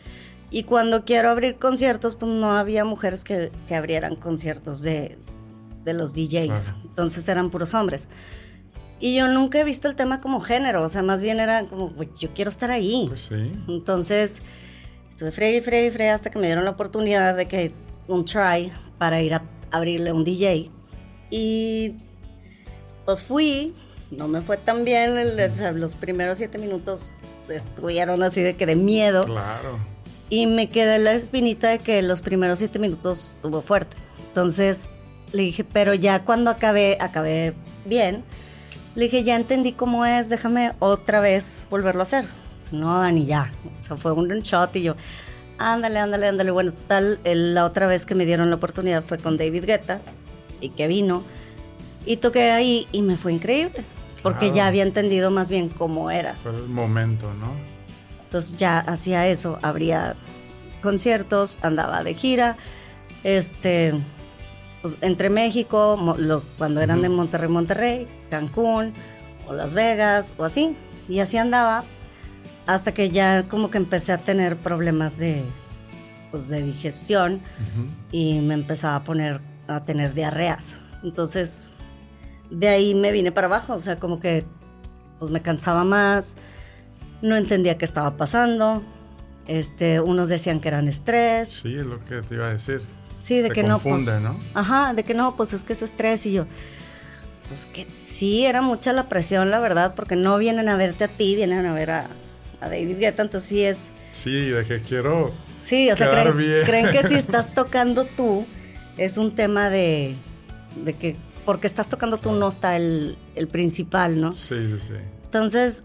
Y 0.50 0.62
cuando 0.62 1.04
quiero 1.04 1.30
abrir 1.30 1.56
conciertos, 1.56 2.14
pues 2.16 2.32
no 2.32 2.56
había 2.56 2.84
mujeres 2.84 3.22
que, 3.22 3.52
que 3.66 3.74
abrieran 3.74 4.16
conciertos 4.16 4.80
de, 4.80 5.18
de 5.84 5.92
los 5.92 6.14
DJs. 6.14 6.74
Entonces 6.84 7.28
eran 7.28 7.50
puros 7.50 7.74
hombres. 7.74 8.08
Y 9.00 9.16
yo 9.16 9.28
nunca 9.28 9.60
he 9.60 9.64
visto 9.64 9.88
el 9.88 9.94
tema 9.94 10.20
como 10.20 10.40
género, 10.40 10.82
o 10.82 10.88
sea, 10.88 11.02
más 11.02 11.22
bien 11.22 11.38
era 11.38 11.64
como, 11.64 11.92
yo 12.18 12.30
quiero 12.34 12.50
estar 12.50 12.70
ahí. 12.70 13.04
Pues 13.08 13.22
sí. 13.22 13.52
Entonces, 13.68 14.42
estuve 15.08 15.30
free 15.30 15.56
y 15.56 15.60
free 15.60 15.86
y 15.86 15.90
free 15.90 16.08
hasta 16.08 16.30
que 16.30 16.38
me 16.38 16.46
dieron 16.46 16.64
la 16.64 16.72
oportunidad 16.72 17.36
de 17.36 17.46
que 17.46 17.72
un 18.08 18.24
try 18.24 18.72
para 18.98 19.22
ir 19.22 19.34
a 19.34 19.44
abrirle 19.70 20.12
un 20.12 20.24
DJ. 20.24 20.70
Y 21.30 21.94
pues 23.04 23.22
fui, 23.22 23.74
no 24.10 24.28
me 24.28 24.40
fue 24.40 24.56
tan 24.56 24.84
bien, 24.84 25.14
los 25.80 25.94
primeros 25.94 26.38
siete 26.38 26.58
minutos 26.58 27.12
estuvieron 27.48 28.22
así 28.22 28.42
de 28.42 28.56
que 28.56 28.66
de 28.66 28.76
miedo. 28.76 29.24
Claro. 29.24 29.78
Y 30.30 30.46
me 30.46 30.68
quedé 30.68 30.98
la 30.98 31.12
espinita 31.12 31.68
de 31.70 31.78
que 31.78 32.02
los 32.02 32.20
primeros 32.20 32.58
siete 32.58 32.78
minutos 32.78 33.34
estuvo 33.36 33.62
fuerte. 33.62 33.96
Entonces 34.28 34.90
le 35.32 35.42
dije, 35.42 35.64
pero 35.64 35.94
ya 35.94 36.24
cuando 36.24 36.50
acabé, 36.50 36.98
acabé 37.00 37.54
bien, 37.86 38.24
le 38.94 39.04
dije, 39.04 39.24
ya 39.24 39.36
entendí 39.36 39.72
cómo 39.72 40.04
es, 40.04 40.28
déjame 40.28 40.72
otra 40.78 41.20
vez 41.20 41.66
volverlo 41.70 42.00
a 42.00 42.02
hacer. 42.02 42.26
No, 42.72 42.98
Dani, 42.98 43.24
ya. 43.24 43.52
O 43.78 43.82
sea, 43.82 43.96
fue 43.96 44.12
un 44.12 44.28
shot 44.40 44.76
y 44.76 44.82
yo, 44.82 44.96
ándale, 45.58 45.98
ándale, 45.98 46.28
ándale. 46.28 46.50
Bueno, 46.50 46.72
total, 46.72 47.20
la 47.24 47.64
otra 47.64 47.86
vez 47.86 48.04
que 48.04 48.14
me 48.14 48.26
dieron 48.26 48.50
la 48.50 48.56
oportunidad 48.56 49.02
fue 49.04 49.18
con 49.18 49.36
David 49.36 49.64
Guetta 49.64 50.00
y 50.60 50.70
que 50.70 50.86
vino. 50.86 51.22
Y 52.06 52.16
toqué 52.16 52.50
ahí 52.50 52.86
y 52.92 53.02
me 53.02 53.16
fue 53.16 53.32
increíble 53.32 53.84
porque 54.22 54.50
ya 54.50 54.66
había 54.66 54.82
entendido 54.82 55.30
más 55.30 55.50
bien 55.50 55.68
cómo 55.68 56.10
era. 56.10 56.34
Fue 56.42 56.54
el 56.54 56.68
momento, 56.68 57.32
¿no? 57.34 57.52
Entonces 58.24 58.56
ya 58.56 58.78
hacía 58.80 59.26
eso, 59.26 59.58
habría 59.62 60.14
conciertos, 60.82 61.58
andaba 61.62 62.02
de 62.02 62.14
gira, 62.14 62.56
este, 63.24 63.94
pues, 64.82 64.96
entre 65.00 65.30
México, 65.30 66.14
los, 66.18 66.46
cuando 66.46 66.80
eran 66.80 67.00
de 67.02 67.08
Monterrey, 67.08 67.48
Monterrey, 67.48 68.06
Cancún, 68.30 68.92
o 69.46 69.54
Las 69.54 69.74
Vegas, 69.74 70.34
o 70.36 70.44
así, 70.44 70.76
y 71.08 71.20
así 71.20 71.38
andaba, 71.38 71.84
hasta 72.66 72.92
que 72.92 73.10
ya 73.10 73.44
como 73.48 73.70
que 73.70 73.78
empecé 73.78 74.12
a 74.12 74.18
tener 74.18 74.56
problemas 74.56 75.18
de, 75.18 75.42
pues, 76.30 76.48
de 76.48 76.62
digestión 76.62 77.40
y 78.12 78.40
me 78.40 78.54
empezaba 78.54 78.96
a 78.96 79.04
poner, 79.04 79.40
a 79.68 79.82
tener 79.82 80.14
diarreas. 80.14 80.80
Entonces 81.02 81.74
de 82.50 82.68
ahí 82.68 82.94
me 82.94 83.12
vine 83.12 83.30
para 83.30 83.46
abajo, 83.46 83.74
o 83.74 83.78
sea, 83.78 83.98
como 83.98 84.20
que 84.20 84.44
pues 85.18 85.30
me 85.30 85.42
cansaba 85.42 85.84
más, 85.84 86.36
no 87.22 87.36
entendía 87.36 87.78
qué 87.78 87.84
estaba 87.84 88.16
pasando. 88.16 88.82
Este, 89.46 90.00
unos 90.00 90.28
decían 90.28 90.60
que 90.60 90.68
eran 90.68 90.88
estrés. 90.88 91.60
Sí, 91.62 91.74
es 91.74 91.86
lo 91.86 92.04
que 92.04 92.20
te 92.22 92.34
iba 92.34 92.46
a 92.46 92.52
decir. 92.52 92.82
Sí, 93.20 93.40
de 93.40 93.50
que 93.50 93.62
no 93.62 93.78
pues, 93.78 94.20
¿no? 94.20 94.36
Ajá, 94.54 94.92
de 94.92 95.04
que 95.04 95.14
no, 95.14 95.36
pues 95.36 95.52
es 95.52 95.64
que 95.64 95.72
es 95.72 95.82
estrés 95.82 96.26
y 96.26 96.32
yo 96.32 96.46
pues 97.48 97.66
que 97.66 97.86
sí, 98.00 98.44
era 98.44 98.62
mucha 98.62 98.92
la 98.92 99.08
presión, 99.08 99.50
la 99.50 99.58
verdad, 99.58 99.94
porque 99.94 100.16
no 100.16 100.38
vienen 100.38 100.68
a 100.68 100.76
verte 100.76 101.04
a 101.04 101.08
ti, 101.08 101.34
vienen 101.34 101.66
a 101.66 101.72
ver 101.72 101.90
a, 101.90 102.06
David 102.60 102.98
Guetta, 102.98 103.22
entonces 103.22 103.48
sí 103.48 103.64
es... 103.64 103.92
Sí, 104.10 104.48
de 104.50 104.64
que 104.64 104.80
quiero... 104.80 105.32
Sí, 105.60 105.90
o 105.90 105.96
sea, 105.96 106.10
creen, 106.10 106.64
creen, 106.64 106.90
que 106.90 107.08
si 107.08 107.14
estás 107.14 107.54
tocando 107.54 108.04
tú, 108.04 108.44
es 108.98 109.16
un 109.16 109.34
tema 109.34 109.70
de, 109.70 110.14
de 110.84 110.92
que 110.92 111.16
porque 111.44 111.66
estás 111.66 111.88
tocando 111.88 112.18
tú 112.18 112.32
no 112.32 112.48
está 112.48 112.76
el, 112.76 113.16
principal, 113.50 114.20
¿no? 114.20 114.32
Sí, 114.32 114.68
sí, 114.68 114.76
sí. 114.80 114.92
Entonces, 115.24 115.84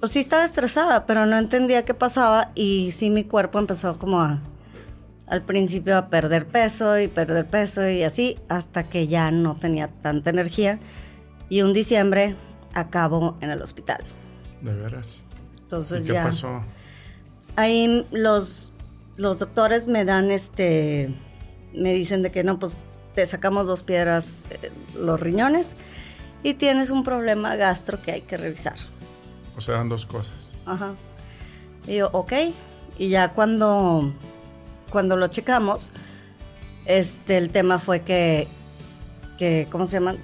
pues 0.00 0.12
sí 0.12 0.20
estaba 0.20 0.46
estresada, 0.46 1.04
pero 1.04 1.26
no 1.26 1.36
entendía 1.36 1.84
qué 1.84 1.92
pasaba 1.92 2.52
y 2.54 2.90
sí 2.92 3.10
mi 3.10 3.24
cuerpo 3.24 3.58
empezó 3.58 3.98
como 3.98 4.22
a, 4.22 4.40
al 5.26 5.42
principio 5.42 5.98
a 5.98 6.08
perder 6.08 6.46
peso 6.46 6.98
y 6.98 7.08
perder 7.08 7.46
peso 7.46 7.86
y 7.86 8.02
así, 8.02 8.38
hasta 8.48 8.88
que 8.88 9.06
ya 9.06 9.30
no 9.30 9.56
tenía 9.56 9.88
tanta 9.88 10.30
energía. 10.30 10.80
Y 11.50 11.60
un 11.60 11.74
diciembre 11.74 12.36
acabo 12.72 13.36
en 13.42 13.50
el 13.50 13.60
hospital. 13.60 14.02
De 14.62 14.72
veras. 14.72 15.24
Entonces 15.62 16.04
¿Y 16.04 16.06
qué 16.06 16.12
ya. 16.14 16.22
pasó? 16.24 16.64
Ahí 17.56 18.06
los, 18.10 18.72
los 19.16 19.38
doctores 19.38 19.86
me 19.86 20.06
dan 20.06 20.30
este. 20.30 21.14
Me 21.74 21.92
dicen 21.92 22.22
de 22.22 22.30
que 22.30 22.44
no, 22.44 22.58
pues 22.58 22.78
te 23.14 23.24
sacamos 23.26 23.66
dos 23.66 23.82
piedras, 23.82 24.34
eh, 24.50 24.70
los 24.98 25.18
riñones, 25.20 25.76
y 26.42 26.54
tienes 26.54 26.90
un 26.90 27.04
problema 27.04 27.56
gastro 27.56 28.02
que 28.02 28.12
hay 28.12 28.20
que 28.22 28.36
revisar. 28.36 28.76
O 29.56 29.60
sea, 29.60 29.74
eran 29.74 29.88
dos 29.88 30.06
cosas. 30.06 30.52
Ajá. 30.66 30.94
Y 31.86 31.96
yo, 31.96 32.10
ok. 32.12 32.32
Y 32.98 33.08
ya 33.08 33.32
cuando, 33.32 34.12
cuando 34.90 35.16
lo 35.16 35.28
checamos, 35.28 35.90
este, 36.86 37.38
el 37.38 37.50
tema 37.50 37.78
fue 37.78 38.02
que, 38.02 38.46
que, 39.38 39.66
¿cómo 39.70 39.86
se 39.86 39.94
llama? 39.94 40.16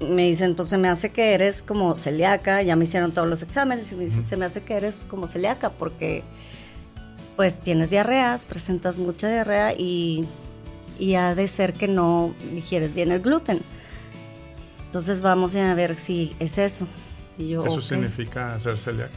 Me 0.00 0.26
dicen, 0.26 0.54
pues 0.54 0.68
se 0.68 0.78
me 0.78 0.88
hace 0.88 1.10
que 1.10 1.34
eres 1.34 1.62
como 1.62 1.94
celíaca, 1.96 2.62
ya 2.62 2.76
me 2.76 2.84
hicieron 2.84 3.12
todos 3.12 3.26
los 3.26 3.42
exámenes 3.42 3.90
y 3.90 3.96
me 3.96 4.04
dicen, 4.04 4.22
se 4.22 4.36
me 4.36 4.44
hace 4.44 4.62
que 4.62 4.74
eres 4.74 5.06
como 5.06 5.26
celíaca 5.26 5.70
porque 5.70 6.22
pues 7.36 7.60
tienes 7.60 7.90
diarreas, 7.90 8.46
presentas 8.46 8.98
mucha 8.98 9.28
diarrea 9.28 9.72
y, 9.72 10.24
y 10.98 11.14
ha 11.14 11.34
de 11.34 11.48
ser 11.48 11.72
que 11.72 11.88
no 11.88 12.34
digieres 12.52 12.94
bien 12.94 13.12
el 13.12 13.20
gluten. 13.20 13.60
Entonces 14.86 15.20
vamos 15.20 15.54
a 15.56 15.74
ver 15.74 15.98
si 15.98 16.34
es 16.38 16.58
eso. 16.58 16.86
Y 17.36 17.48
yo, 17.48 17.64
Eso 17.64 17.76
"Ok". 17.76 17.82
significa 17.82 18.58
ser 18.58 18.78
celíaco. 18.78 19.12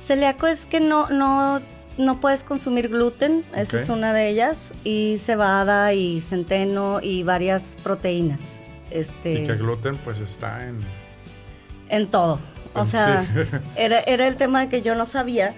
Celíaco 0.00 0.46
es 0.46 0.66
que 0.66 0.80
no, 0.80 1.08
no, 1.10 1.60
no 1.98 2.20
puedes 2.20 2.44
consumir 2.44 2.88
gluten, 2.88 3.44
esa 3.54 3.76
Ok. 3.76 3.82
es 3.82 3.88
una 3.88 4.12
de 4.12 4.28
ellas, 4.28 4.72
y 4.84 5.16
cebada 5.18 5.92
y 5.94 6.20
centeno 6.20 7.00
y 7.02 7.22
varias 7.22 7.76
proteínas. 7.82 8.60
Este, 8.90 9.40
Y 9.40 9.42
que 9.42 9.52
el 9.52 9.58
gluten 9.58 9.96
pues 9.98 10.20
está 10.20 10.66
en... 10.66 10.78
en 11.88 12.06
todo. 12.06 12.38
O 12.74 12.84
Sí. 12.84 12.92
sea, 12.92 13.26
era, 13.76 14.00
era 14.00 14.26
el 14.28 14.36
tema 14.36 14.68
que 14.68 14.80
yo 14.82 14.94
no 14.94 15.06
sabía, 15.06 15.54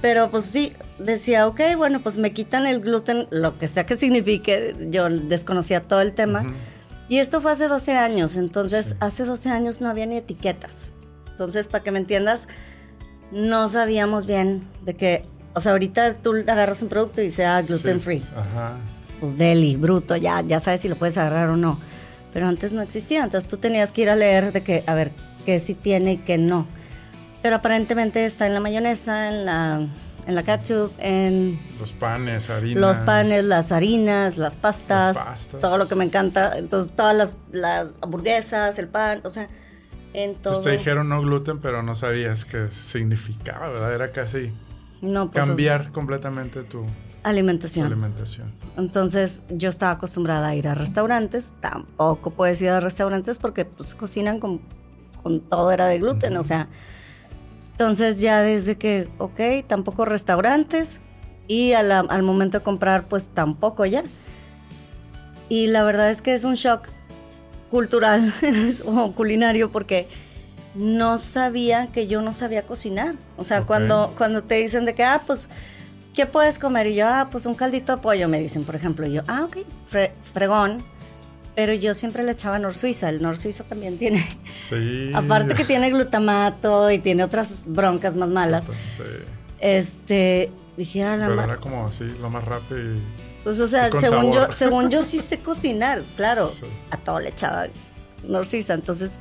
pero 0.00 0.30
pues 0.30 0.44
sí, 0.44 0.72
decía, 0.98 1.46
ok, 1.46 1.60
bueno, 1.76 2.02
pues 2.02 2.16
me 2.16 2.32
quitan 2.32 2.66
el 2.66 2.80
gluten, 2.80 3.26
lo 3.30 3.58
que 3.58 3.68
sea 3.68 3.86
que 3.86 3.96
signifique, 3.96 4.74
yo 4.90 5.08
desconocía 5.08 5.82
todo 5.82 6.00
el 6.00 6.12
tema. 6.12 6.52
Y 7.08 7.18
esto 7.18 7.40
fue 7.40 7.52
hace 7.52 7.68
12 7.68 7.96
años, 7.96 8.36
entonces 8.36 8.86
Sí. 8.90 8.94
hace 9.00 9.24
12 9.24 9.48
años 9.50 9.80
no 9.80 9.88
había 9.88 10.06
ni 10.06 10.16
etiquetas. 10.16 10.92
Entonces, 11.30 11.68
para 11.68 11.82
que 11.84 11.90
me 11.92 11.98
entiendas, 11.98 12.48
no 13.30 13.68
sabíamos 13.68 14.26
bien 14.26 14.62
de 14.82 14.94
que, 14.94 15.24
o 15.54 15.60
sea, 15.60 15.72
ahorita 15.72 16.14
tú 16.14 16.34
agarras 16.46 16.82
un 16.82 16.88
producto 16.88 17.20
y 17.20 17.24
dice, 17.24 17.44
ah, 17.46 17.62
gluten 17.62 17.98
Sí, 17.98 18.04
free. 18.04 18.22
Ajá. 18.36 18.76
Pues 19.20 19.36
deli, 19.38 19.76
bruto, 19.76 20.16
ya, 20.16 20.42
ya 20.42 20.60
sabes 20.60 20.80
si 20.82 20.88
lo 20.88 20.98
puedes 20.98 21.16
agarrar 21.18 21.48
o 21.50 21.56
no. 21.56 21.80
Pero 22.32 22.46
antes 22.46 22.72
no 22.72 22.82
existía, 22.82 23.24
entonces 23.24 23.48
tú 23.48 23.56
tenías 23.56 23.92
que 23.92 24.02
ir 24.02 24.10
a 24.10 24.16
leer 24.16 24.52
de 24.52 24.62
que, 24.62 24.84
a 24.86 24.94
ver, 24.94 25.12
qué 25.46 25.58
sí 25.58 25.74
tiene 25.74 26.12
y 26.14 26.16
qué 26.18 26.38
no. 26.38 26.66
Pero 27.42 27.56
aparentemente 27.56 28.24
está 28.26 28.46
en 28.46 28.54
la 28.54 28.60
mayonesa, 28.60 29.28
en 29.28 29.44
la, 29.46 29.86
en 30.28 30.34
la 30.34 30.42
ketchup, 30.42 30.92
en 30.98 31.58
Los 31.80 31.92
panes, 31.94 32.50
harinas. 32.50 32.80
los 32.80 33.00
panes, 33.00 33.44
las 33.44 33.72
harinas, 33.72 34.36
las 34.36 34.56
pastas, 34.56 35.16
Las 35.16 35.24
pastas. 35.24 35.60
todo 35.60 35.78
lo 35.78 35.88
que 35.88 35.94
me 35.94 36.04
encanta. 36.04 36.58
Entonces, 36.58 36.94
todas 36.94 37.16
las, 37.16 37.34
las 37.50 37.88
hamburguesas, 38.02 38.78
el 38.78 38.88
pan, 38.88 39.22
o 39.24 39.30
sea, 39.30 39.48
en 40.12 40.34
todo. 40.34 40.52
Entonces 40.52 40.64
te 40.64 40.70
dijeron 40.78 41.08
no 41.08 41.20
gluten, 41.22 41.60
pero 41.60 41.82
no 41.82 41.94
sabías 41.94 42.44
qué 42.44 42.70
significaba, 42.70 43.68
¿verdad? 43.70 43.94
Era 43.94 44.12
casi 44.12 44.52
no, 45.00 45.30
pues, 45.30 45.42
es 45.44 45.48
cambiar 45.48 45.92
completamente 45.92 46.62
tu, 46.62 46.82
tu 46.82 46.86
alimentación. 47.22 47.86
alimentación. 47.86 48.52
Entonces 48.76 49.44
yo 49.48 49.70
estaba 49.70 49.92
acostumbrada 49.92 50.48
a 50.48 50.54
ir 50.54 50.68
a 50.68 50.74
restaurantes, 50.74 51.54
tampoco 51.60 52.32
puedes 52.32 52.60
ir 52.60 52.68
a 52.68 52.80
restaurantes 52.80 53.38
porque 53.38 53.64
pues 53.64 53.94
cocinan 53.94 54.40
con, 54.40 54.60
con 55.22 55.40
todo 55.40 55.72
era 55.72 55.86
de 55.86 55.98
gluten, 55.98 56.36
o 56.36 56.42
sea, 56.42 56.68
entonces 57.78 58.20
ya 58.20 58.42
desde 58.42 58.76
que, 58.76 59.08
ok, 59.18 59.40
tampoco 59.68 60.04
restaurantes 60.04 61.00
y 61.46 61.74
al 61.74 62.24
momento 62.24 62.58
de 62.58 62.64
comprar 62.64 63.06
pues 63.06 63.28
tampoco 63.30 63.86
ya. 63.86 64.02
Y 65.48 65.68
la 65.68 65.84
verdad 65.84 66.10
es 66.10 66.20
que 66.20 66.34
es 66.34 66.42
un 66.42 66.54
shock 66.56 66.88
cultural 67.70 68.34
o 68.84 69.12
culinario 69.12 69.70
porque 69.70 70.08
no 70.74 71.18
sabía 71.18 71.86
que 71.92 72.08
yo 72.08 72.20
no 72.20 72.34
sabía 72.34 72.64
cocinar. 72.66 73.14
O 73.36 73.44
sea, 73.44 73.62
cuando, 73.62 74.12
cuando 74.18 74.42
te 74.42 74.56
dicen 74.56 74.84
de 74.84 74.96
que, 74.96 75.04
ah, 75.04 75.22
pues, 75.24 75.48
¿qué 76.16 76.26
puedes 76.26 76.58
comer? 76.58 76.88
Y 76.88 76.96
yo, 76.96 77.06
ah, 77.06 77.28
pues 77.30 77.46
un 77.46 77.54
caldito 77.54 77.94
de 77.94 78.02
pollo, 78.02 78.28
me 78.28 78.40
dicen, 78.40 78.64
por 78.64 78.74
ejemplo. 78.74 79.06
Y 79.06 79.12
yo, 79.12 79.22
ah, 79.28 79.44
ok, 79.44 79.58
fre- 79.88 80.10
fregón. 80.34 80.82
Pero 81.58 81.72
yo 81.72 81.92
siempre 81.92 82.22
le 82.22 82.30
echaba 82.30 82.60
Nor 82.60 82.72
Suiza. 82.72 83.08
El 83.08 83.20
Nor 83.20 83.36
Suiza 83.36 83.64
también 83.64 83.98
tiene, 83.98 84.24
Sí. 84.46 85.10
aparte 85.16 85.56
que 85.56 85.64
tiene 85.64 85.90
glutamato 85.90 86.88
y 86.88 87.00
tiene 87.00 87.24
otras 87.24 87.64
broncas 87.66 88.14
más 88.14 88.30
malas. 88.30 88.68
Sí. 88.80 89.02
Este, 89.58 90.52
dije, 90.76 91.02
ah, 91.02 91.16
la 91.16 91.26
Pero 91.26 91.42
era 91.42 91.56
como 91.56 91.86
así, 91.86 92.04
lo 92.20 92.30
más 92.30 92.44
rápido 92.44 92.78
y... 92.78 93.02
Pues, 93.42 93.58
o 93.58 93.66
sea, 93.66 93.90
según 93.90 94.32
sabor. 94.32 94.34
yo, 94.34 94.52
según 94.52 94.88
yo 94.88 95.02
sí 95.02 95.18
sé 95.18 95.40
cocinar, 95.40 96.04
claro. 96.14 96.46
Sí. 96.46 96.64
A 96.92 96.96
todo 96.96 97.18
le 97.18 97.30
echaba 97.30 97.66
norcisa. 98.22 98.74
Entonces, 98.74 99.18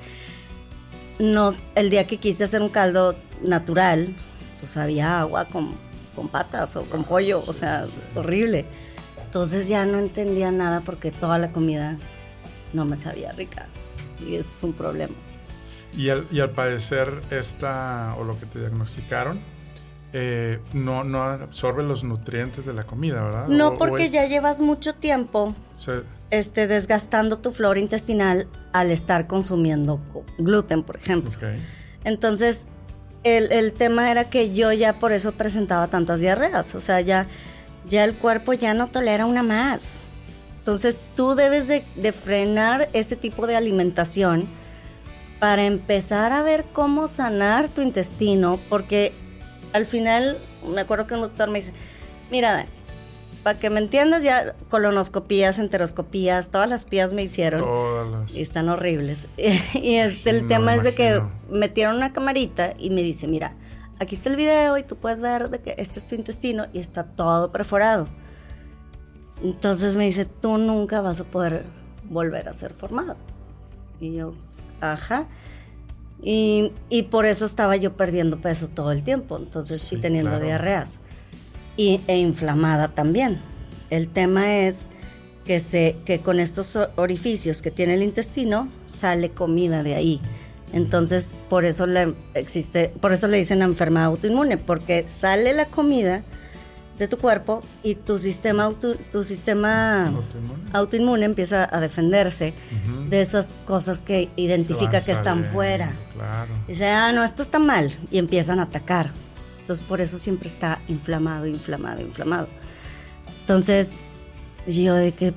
nos, 1.17 1.63
el 1.73 1.89
día 1.89 2.05
que 2.05 2.17
quise 2.17 2.43
hacer 2.43 2.61
un 2.61 2.69
caldo 2.69 3.15
natural, 3.41 4.15
pues 4.59 4.77
había 4.77 5.21
agua 5.21 5.45
con, 5.45 5.71
con 6.15 6.27
patas 6.29 6.75
o 6.75 6.83
con 6.83 7.03
pollo, 7.03 7.39
o 7.39 7.53
sea, 7.53 7.83
horrible. 8.13 8.67
Entonces 9.25 9.67
ya 9.67 9.87
no 9.87 9.97
entendía 9.97 10.51
nada 10.51 10.81
porque 10.81 11.09
toda 11.09 11.39
la 11.39 11.51
comida 11.51 11.97
no 12.73 12.85
me 12.85 12.95
sabía 12.95 13.31
rica. 13.31 13.67
Y 14.25 14.35
es 14.35 14.63
un 14.63 14.73
problema. 14.73 15.13
Y 15.95 16.09
al, 16.09 16.27
y 16.31 16.39
al 16.41 16.51
padecer 16.51 17.21
esta, 17.31 18.15
o 18.19 18.23
lo 18.23 18.37
que 18.39 18.45
te 18.45 18.59
diagnosticaron, 18.59 19.39
eh, 20.13 20.59
no, 20.73 21.03
no 21.03 21.21
absorbe 21.23 21.83
los 21.83 22.03
nutrientes 22.03 22.65
de 22.65 22.73
la 22.73 22.85
comida, 22.85 23.21
¿verdad? 23.23 23.47
No, 23.47 23.69
O- 23.69 23.73
o 23.73 23.77
porque 23.77 24.05
es- 24.05 24.11
ya 24.11 24.25
llevas 24.27 24.61
mucho 24.61 24.95
tiempo 24.95 25.53
este, 26.29 26.67
desgastando 26.67 27.37
tu 27.39 27.51
flora 27.51 27.79
intestinal 27.79 28.47
al 28.73 28.91
estar 28.91 29.27
consumiendo 29.27 29.99
co- 30.11 30.25
gluten, 30.37 30.83
por 30.83 30.97
ejemplo. 30.97 31.31
Entonces, 32.03 32.67
el, 33.23 33.51
el 33.51 33.73
tema 33.73 34.11
era 34.11 34.29
que 34.29 34.53
yo 34.53 34.71
ya 34.71 34.93
por 34.93 35.11
eso 35.11 35.33
presentaba 35.33 35.87
tantas 35.87 36.19
diarreas. 36.21 36.73
O 36.75 36.79
sea, 36.79 37.01
ya, 37.01 37.27
ya 37.87 38.03
el 38.03 38.15
cuerpo 38.17 38.53
ya 38.53 38.73
no 38.73 38.87
tolera 38.87 39.25
una 39.25 39.43
más. 39.43 40.03
Entonces, 40.67 40.99
tú 41.15 41.33
debes 41.33 41.69
de, 41.69 41.85
de 41.95 42.11
frenar 42.11 42.89
ese 42.91 43.15
tipo 43.15 43.47
de 43.47 43.55
alimentación 43.55 44.45
para 45.39 45.63
empezar 45.63 46.33
a 46.33 46.41
ver 46.41 46.65
cómo 46.73 47.07
sanar 47.07 47.69
tu 47.69 47.81
intestino, 47.81 48.59
porque 48.67 49.13
al 49.71 49.85
final, 49.85 50.37
me 50.69 50.81
acuerdo 50.81 51.07
que 51.07 51.13
un 51.13 51.21
doctor 51.21 51.49
me 51.49 51.59
dice, 51.59 51.71
mira, 52.29 52.65
para 53.43 53.57
que 53.57 53.69
me 53.69 53.79
entiendas, 53.79 54.23
ya 54.23 54.55
colonoscopías, 54.67 55.57
enteroscopías, 55.59 56.49
todas 56.49 56.69
las 56.69 56.83
pías 56.83 57.13
me 57.13 57.23
hicieron. 57.23 57.61
Todas 57.61 58.11
las... 58.11 58.35
Y 58.35 58.41
están 58.41 58.67
horribles. 58.67 59.29
y 59.73 59.95
este, 59.95 60.31
el 60.31 60.47
tema 60.47 60.75
es 60.75 60.83
de 60.83 60.93
que 60.93 61.21
metieron 61.49 61.95
una 61.95 62.11
camarita 62.11 62.73
y 62.77 62.89
me 62.89 63.03
dice, 63.03 63.25
mira, 63.29 63.53
aquí 63.99 64.15
está 64.15 64.27
el 64.27 64.35
video 64.35 64.77
y 64.77 64.83
tú 64.83 64.97
puedes 64.97 65.21
ver 65.21 65.49
de 65.49 65.61
que 65.61 65.75
este 65.77 65.97
es 65.97 66.07
tu 66.07 66.15
intestino 66.15 66.65
y 66.73 66.79
está 66.79 67.05
todo 67.05 67.53
perforado. 67.53 68.09
Entonces 69.43 69.95
me 69.95 70.05
dice, 70.05 70.25
tú 70.25 70.57
nunca 70.57 71.01
vas 71.01 71.19
a 71.19 71.23
poder 71.23 71.65
volver 72.09 72.49
a 72.49 72.53
ser 72.53 72.73
formado. 72.73 73.15
Y 73.99 74.13
yo, 74.15 74.33
ajá. 74.81 75.27
Y, 76.21 76.71
y 76.89 77.03
por 77.03 77.25
eso 77.25 77.45
estaba 77.45 77.75
yo 77.75 77.95
perdiendo 77.95 78.39
peso 78.39 78.67
todo 78.67 78.91
el 78.91 79.03
tiempo, 79.03 79.37
entonces 79.37 79.81
Sí, 79.81 79.95
y 79.95 79.99
teniendo 79.99 80.31
claro. 80.31 80.45
diarreas. 80.45 80.99
Y, 81.75 82.01
e 82.07 82.17
inflamada 82.17 82.87
también. 82.89 83.39
El 83.91 84.09
tema 84.09 84.57
es 84.57 84.89
que, 85.45 85.59
se, 85.59 85.95
que 86.05 86.19
con 86.19 86.39
estos 86.39 86.77
orificios 86.95 87.61
que 87.61 87.69
tiene 87.71 87.93
el 87.93 88.03
intestino 88.03 88.69
sale 88.87 89.29
comida 89.29 89.83
de 89.83 89.95
ahí. 89.95 90.21
Entonces, 90.73 91.33
por 91.49 91.63
eso 91.63 91.85
le 91.87 92.15
existe, 92.33 92.89
por 92.99 93.13
eso 93.13 93.27
le 93.27 93.37
dicen 93.37 93.61
enfermedad 93.61 94.07
autoinmune, 94.07 94.57
porque 94.57 95.07
sale 95.07 95.53
la 95.53 95.65
comida 95.65 96.23
de 96.99 97.07
tu 97.07 97.17
cuerpo 97.17 97.61
y 97.83 97.95
tu 97.95 98.17
sistema 98.17 98.63
auto- 98.65 98.95
tu 99.11 99.23
sistema 99.23 100.07
Autoinmune. 100.07 100.63
autoinmune 100.73 101.25
empieza 101.25 101.67
a 101.71 101.79
defenderse 101.79 102.53
de 103.09 103.21
esas 103.21 103.59
cosas 103.65 104.01
que 104.01 104.29
identifica 104.35 104.99
que 105.01 105.11
están 105.11 105.43
fuera. 105.43 105.91
Claro. 106.15 106.51
Dice, 106.67 106.87
ah, 106.89 107.11
no, 107.11 107.23
esto 107.23 107.41
está 107.43 107.59
mal. 107.59 107.95
Y 108.11 108.17
empiezan 108.17 108.59
a 108.59 108.63
atacar. 108.63 109.11
Entonces, 109.61 109.85
por 109.85 110.01
eso 110.01 110.17
siempre 110.17 110.47
está 110.47 110.79
inflamado, 110.87 111.45
inflamado, 111.45 112.01
inflamado. 112.01 112.47
Entonces, 113.41 113.99
yo 114.65 114.95
de 114.95 115.11
que 115.13 115.33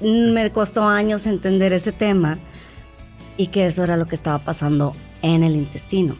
me 0.00 0.52
costó 0.52 0.84
años 0.84 1.26
entender 1.26 1.72
ese 1.72 1.92
tema 1.92 2.38
y 3.36 3.48
que 3.48 3.66
eso 3.66 3.82
era 3.84 3.96
lo 3.96 4.06
que 4.06 4.14
estaba 4.14 4.38
pasando 4.40 4.94
en 5.22 5.42
el 5.42 5.56
intestino. 5.56 6.16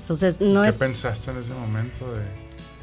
Entonces, 0.00 0.40
no 0.40 0.62
¿Qué 0.62 0.68
es 0.70 0.76
pensaste 0.76 1.30
en 1.30 1.36
ese 1.38 1.52
momento 1.54 2.12
de...? 2.12 2.39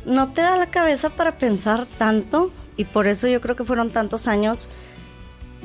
No 0.08 0.30
te 0.34 0.42
da 0.42 0.58
la 0.58 0.66
cabeza 0.68 1.10
para 1.12 1.38
pensar 1.38 1.86
tanto 2.00 2.52
y 2.78 2.86
por 2.86 3.06
eso 3.08 3.28
yo 3.28 3.42
creo 3.42 3.56
que 3.56 3.64
fueron 3.64 3.90
tantos 3.92 4.28
años 4.28 4.68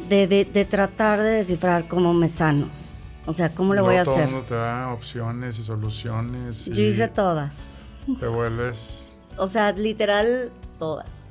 de, 0.08 0.26
de- 0.26 0.44
de 0.44 0.64
tratar 0.64 1.18
de 1.20 1.30
descifrar 1.30 1.86
cómo 1.88 2.12
me 2.12 2.28
sano. 2.28 2.66
O 3.24 3.32
sea, 3.32 3.50
¿cómo 3.54 3.72
le 3.72 3.80
voy 3.80 3.94
a 3.96 4.00
hacer? 4.02 4.14
Todo 4.24 4.24
mundo 4.26 4.42
te 4.46 4.54
da 4.54 4.92
opciones 4.92 5.58
y 5.58 5.62
soluciones. 5.62 6.66
Yo 6.66 6.82
hice 6.82 7.06
todas. 7.08 7.84
Te 8.18 8.26
vuelves. 8.26 9.14
o 9.38 9.46
sea, 9.46 9.70
literal, 9.72 10.50
todas. 10.78 11.28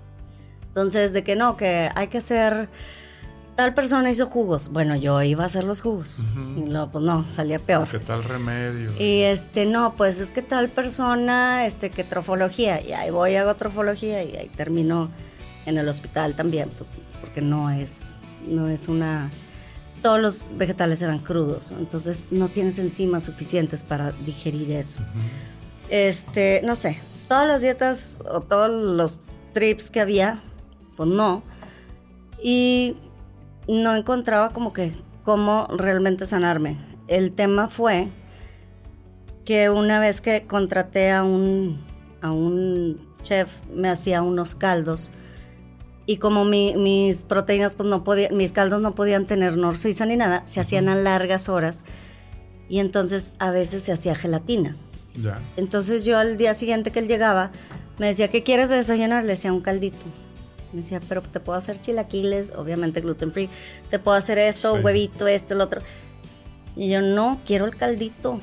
Entonces, 0.68 1.12
de 1.12 1.24
que 1.26 1.36
no, 1.36 1.58
que 1.58 1.90
hay 1.94 2.08
que 2.08 2.20
hacer. 2.20 2.70
Tal 3.56 3.74
persona 3.74 4.10
hizo 4.10 4.26
jugos. 4.28 4.70
Bueno, 4.70 4.96
yo 4.96 5.22
iba 5.22 5.44
a 5.44 5.46
hacer 5.46 5.64
los 5.64 5.82
jugos. 5.82 6.24
Y 6.58 6.70
luego, 6.70 6.92
pues 6.92 7.04
no, 7.04 7.28
salía 7.28 7.60
peor. 7.60 7.88
¿Qué 7.88 8.00
tal 8.00 8.24
remedio? 8.24 8.92
Y 8.98 9.22
este, 9.22 9.66
no, 9.66 9.94
pues 9.96 10.20
es 10.20 10.32
que 10.32 10.42
tal 10.42 10.70
persona, 10.70 11.66
este, 11.66 11.90
que 11.90 12.04
trofología. 12.04 12.82
Y 12.82 12.94
ahí 12.94 13.12
voy, 13.12 13.36
hago 13.36 13.56
trofología 13.56 14.24
y 14.24 14.36
ahí 14.36 14.50
termino 14.56 15.10
en 15.66 15.78
el 15.78 15.88
hospital 15.88 16.36
también, 16.36 16.70
pues 16.78 16.90
porque 17.20 17.42
no 17.42 17.70
es, 17.70 18.22
no 18.48 18.68
es 18.68 18.88
una 18.88 19.30
todos 20.02 20.20
los 20.20 20.50
vegetales 20.58 21.02
eran 21.02 21.20
crudos, 21.20 21.72
entonces 21.72 22.28
no 22.32 22.50
tienes 22.50 22.80
enzimas 22.80 23.24
suficientes 23.24 23.84
para 23.84 24.12
digerir 24.12 24.72
eso. 24.72 25.02
Este, 25.90 26.62
no 26.64 26.76
sé, 26.76 27.00
todas 27.28 27.48
las 27.48 27.62
dietas 27.62 28.20
o 28.30 28.42
todos 28.42 28.72
los 28.72 29.22
trips 29.54 29.92
que 29.92 30.00
había, 30.00 30.42
pues 30.98 31.10
no. 31.10 31.44
Y 32.42 32.96
no 33.72 33.96
encontraba 33.96 34.52
como 34.52 34.74
que 34.74 34.92
cómo 35.24 35.68
realmente 35.68 36.26
sanarme. 36.26 36.78
El 37.08 37.32
tema 37.32 37.70
fue 37.70 38.10
que 39.46 39.70
una 39.70 40.00
vez 40.00 40.20
que 40.20 40.46
contraté 40.46 41.10
a 41.12 41.24
un, 41.24 41.82
a 42.22 42.32
un 42.32 43.00
chef, 43.22 43.62
me 43.74 43.90
hacía 43.90 44.24
unos 44.24 44.56
caldos 44.56 45.10
y 46.06 46.18
como 46.18 46.44
mis 46.44 47.24
proteínas, 47.24 47.76
pues 47.76 47.88
no 47.88 48.04
podían, 48.04 48.36
mis 48.36 48.52
caldos 48.52 48.82
no 48.82 48.94
podían 48.94 49.26
tener 49.26 49.56
nor 49.56 49.78
suiza 49.78 50.06
ni 50.06 50.18
nada, 50.18 50.46
se 50.46 50.60
hacían 50.60 50.90
a 50.90 50.96
largas 50.96 51.48
horas 51.48 51.86
y 52.68 52.80
entonces 52.80 53.34
a 53.40 53.52
veces 53.52 53.84
se 53.84 53.94
hacía 53.94 54.16
gelatina. 54.16 54.76
Entonces 55.56 56.04
yo 56.04 56.18
al 56.18 56.36
día 56.36 56.54
siguiente 56.54 56.92
que 56.92 57.00
él 57.00 57.08
llegaba, 57.08 57.52
me 58.00 58.08
decía, 58.08 58.28
¿qué 58.30 58.44
quieres 58.44 58.70
de 58.70 58.78
desayunar? 58.78 59.24
Le 59.24 59.30
decía 59.30 59.54
un 59.54 59.62
caldito. 59.62 60.06
Me 60.72 60.78
decía, 60.78 61.00
pero 61.08 61.22
te 61.22 61.40
puedo 61.40 61.58
hacer 61.58 61.80
chilaquiles, 61.80 62.54
obviamente 62.56 63.02
gluten 63.02 63.32
free, 63.32 63.50
te 63.90 64.00
puedo 64.00 64.18
hacer 64.18 64.38
esto, 64.38 64.74
un 64.74 64.86
huevito, 64.86 65.28
esto, 65.28 65.54
el 65.54 65.62
otro. 65.62 65.82
Y 66.76 66.90
yo, 66.90 67.02
no, 67.02 67.42
quiero 67.46 67.66
el 67.66 67.76
caldito. 67.76 68.40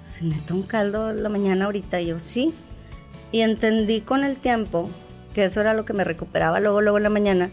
Se 0.00 0.24
mete 0.24 0.52
un 0.52 0.62
caldo 0.62 1.12
la 1.12 1.28
mañana 1.28 1.64
ahorita. 1.64 2.00
Y 2.00 2.06
yo, 2.06 2.20
sí. 2.20 2.54
Y 3.32 3.40
entendí 3.40 4.00
con 4.00 4.22
el 4.22 4.36
tiempo 4.36 4.88
que 5.34 5.44
eso 5.44 5.60
era 5.60 5.74
lo 5.74 5.84
que 5.84 5.92
me 5.92 6.04
recuperaba 6.04 6.60
luego, 6.60 6.80
luego 6.80 6.96
en 6.96 7.02
la 7.02 7.10
mañana, 7.10 7.50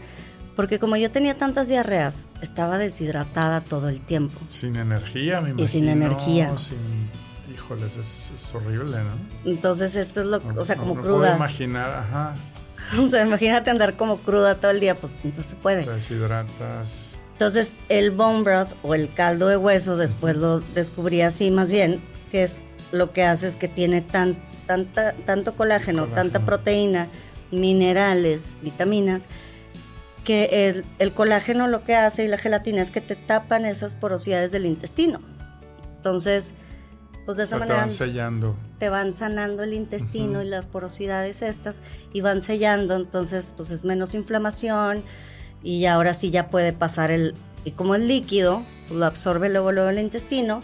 porque 0.56 0.78
como 0.78 0.96
yo 0.96 1.10
tenía 1.10 1.36
tantas 1.36 1.68
diarreas, 1.68 2.28
estaba 2.40 2.78
deshidratada 2.78 3.60
todo 3.60 3.88
el 3.88 4.00
tiempo. 4.00 4.38
Sin 4.48 4.76
energía, 4.76 5.40
me 5.40 5.50
imagino. 5.50 5.64
Y 5.64 5.68
sin 5.68 5.88
energía. 5.88 6.56
Sin, 6.56 6.78
híjoles, 7.52 7.96
es, 7.96 8.54
horrible, 8.54 8.98
¿no? 8.98 9.50
Entonces 9.50 9.96
esto 9.96 10.20
es 10.20 10.26
lo, 10.26 10.40
o 10.56 10.64
sea, 10.64 10.76
como 10.76 10.94
no 10.94 11.00
cruda. 11.00 11.18
Puedo 11.18 11.36
imaginar, 11.36 11.90
ajá. 11.90 12.34
o 12.98 13.06
sea, 13.06 13.24
imagínate 13.24 13.70
andar 13.70 13.96
como 13.96 14.18
cruda 14.18 14.56
todo 14.56 14.70
el 14.70 14.80
día, 14.80 14.94
pues 14.94 15.14
entonces 15.24 15.46
se 15.46 15.56
puede. 15.56 15.84
Deshidratas. 15.84 17.20
Entonces 17.32 17.76
el 17.88 18.10
bone 18.10 18.42
broth 18.42 18.72
o 18.82 18.94
el 18.94 19.12
caldo 19.12 19.48
de 19.48 19.56
hueso, 19.56 19.96
después 19.96 20.36
lo 20.36 20.60
descubrí 20.60 21.22
así 21.22 21.50
más 21.50 21.72
bien, 21.72 22.00
que 22.30 22.42
es 22.42 22.62
lo 22.92 23.12
que 23.12 23.24
hace 23.24 23.46
es 23.46 23.56
que 23.56 23.68
tiene 23.68 24.02
tan, 24.02 24.36
tanta, 24.66 25.12
tanto 25.26 25.54
colágeno, 25.54 26.06
tanta 26.06 26.40
proteína, 26.40 27.08
minerales, 27.50 28.58
vitaminas, 28.62 29.28
que 30.24 30.84
el, 30.98 31.12
colágeno 31.12 31.66
lo 31.66 31.84
que 31.84 31.96
hace 31.96 32.24
y 32.24 32.28
la 32.28 32.38
gelatina 32.38 32.80
es 32.80 32.90
que 32.90 33.00
te 33.00 33.16
tapan 33.16 33.64
esas 33.66 33.94
porosidades 33.94 34.52
del 34.52 34.66
intestino. 34.66 35.20
Entonces, 35.96 36.54
pues 37.24 37.36
de 37.36 37.44
esa 37.44 37.58
manera 37.58 37.76
te 37.76 37.80
van 37.82 37.90
sellando. 37.90 38.56
Te 38.78 38.88
van 38.88 39.14
sanando 39.14 39.62
el 39.62 39.72
intestino 39.74 40.42
y 40.42 40.46
las 40.46 40.66
porosidades 40.66 41.42
estas 41.42 41.82
y 42.12 42.20
van 42.20 42.40
sellando, 42.40 42.96
entonces 42.96 43.54
pues 43.56 43.70
es 43.70 43.84
menos 43.84 44.14
inflamación 44.14 45.04
y 45.62 45.86
ahora 45.86 46.14
sí 46.14 46.30
ya 46.30 46.48
puede 46.48 46.72
pasar 46.72 47.10
el 47.10 47.34
y 47.64 47.72
como 47.72 47.94
es 47.94 48.02
líquido, 48.02 48.62
pues 48.88 48.98
lo 48.98 49.06
absorbe 49.06 49.48
luego 49.48 49.70
luego 49.70 49.90
el 49.90 50.00
intestino, 50.00 50.60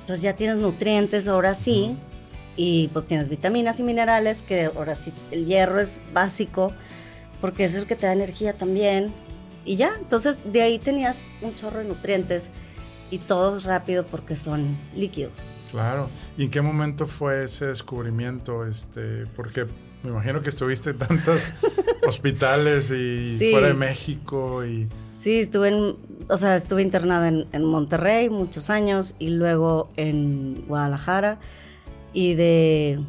entonces 0.00 0.22
ya 0.22 0.36
tienes 0.36 0.56
nutrientes 0.56 1.26
ahora 1.26 1.54
sí 1.54 1.96
y 2.56 2.88
pues 2.88 3.06
tienes 3.06 3.28
vitaminas 3.28 3.80
y 3.80 3.82
minerales, 3.82 4.42
que 4.42 4.66
ahora 4.66 4.94
sí 4.94 5.12
el 5.30 5.46
hierro 5.46 5.80
es 5.80 5.98
básico, 6.12 6.72
porque 7.40 7.64
es 7.64 7.74
el 7.74 7.86
que 7.86 7.96
te 7.96 8.06
da 8.06 8.12
energía 8.12 8.52
también. 8.52 9.12
Y 9.64 9.76
ya, 9.76 9.92
entonces 9.98 10.42
de 10.52 10.62
ahí 10.62 10.78
tenías 10.78 11.28
un 11.42 11.54
chorro 11.54 11.78
de 11.78 11.84
nutrientes 11.84 12.50
y 13.10 13.18
todos 13.18 13.64
rápido 13.64 14.04
porque 14.04 14.36
son 14.36 14.76
líquidos. 14.94 15.32
Claro. 15.70 16.08
¿Y 16.36 16.44
en 16.44 16.50
qué 16.50 16.60
momento 16.60 17.06
fue 17.06 17.44
ese 17.44 17.66
descubrimiento? 17.66 18.66
Este, 18.66 19.24
porque 19.36 19.66
me 20.02 20.10
imagino 20.10 20.42
que 20.42 20.48
estuviste 20.48 20.90
en 20.90 20.98
tantos 20.98 21.50
hospitales 22.08 22.90
y 22.90 23.36
fuera 23.50 23.68
de 23.68 23.74
México 23.74 24.64
y... 24.64 24.88
Sí, 25.12 25.40
estuve 25.40 25.68
en, 25.68 25.96
o 26.28 26.36
sea, 26.36 26.56
estuve 26.56 26.82
internada 26.82 27.28
en, 27.28 27.46
en 27.52 27.64
Monterrey 27.64 28.30
muchos 28.30 28.70
años 28.70 29.14
y 29.18 29.28
luego 29.28 29.90
en 29.96 30.64
Guadalajara 30.66 31.38
y 32.12 32.34
de 32.34 33.00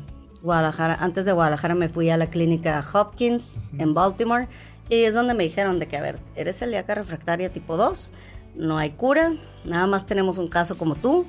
Guadalajara, 0.41 0.95
antes 0.95 1.25
de 1.25 1.31
Guadalajara 1.31 1.75
me 1.75 1.87
fui 1.87 2.09
a 2.09 2.17
la 2.17 2.29
clínica 2.29 2.83
Hopkins 2.93 3.61
en 3.77 3.93
Baltimore 3.93 4.47
y 4.89 5.03
es 5.03 5.13
donde 5.13 5.33
me 5.33 5.43
dijeron 5.43 5.79
de 5.79 5.87
que, 5.87 5.97
a 5.97 6.01
ver, 6.01 6.19
eres 6.35 6.59
celíaca 6.59 6.95
refractaria 6.95 7.53
tipo 7.53 7.77
2, 7.77 8.11
no 8.55 8.77
hay 8.77 8.91
cura, 8.91 9.33
nada 9.63 9.87
más 9.87 10.05
tenemos 10.05 10.37
un 10.37 10.49
caso 10.49 10.77
como 10.77 10.95
tú 10.95 11.25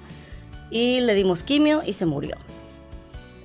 y 0.73 1.01
le 1.01 1.15
dimos 1.15 1.43
quimio 1.43 1.83
y 1.85 1.93
se 1.93 2.07
murió. 2.07 2.37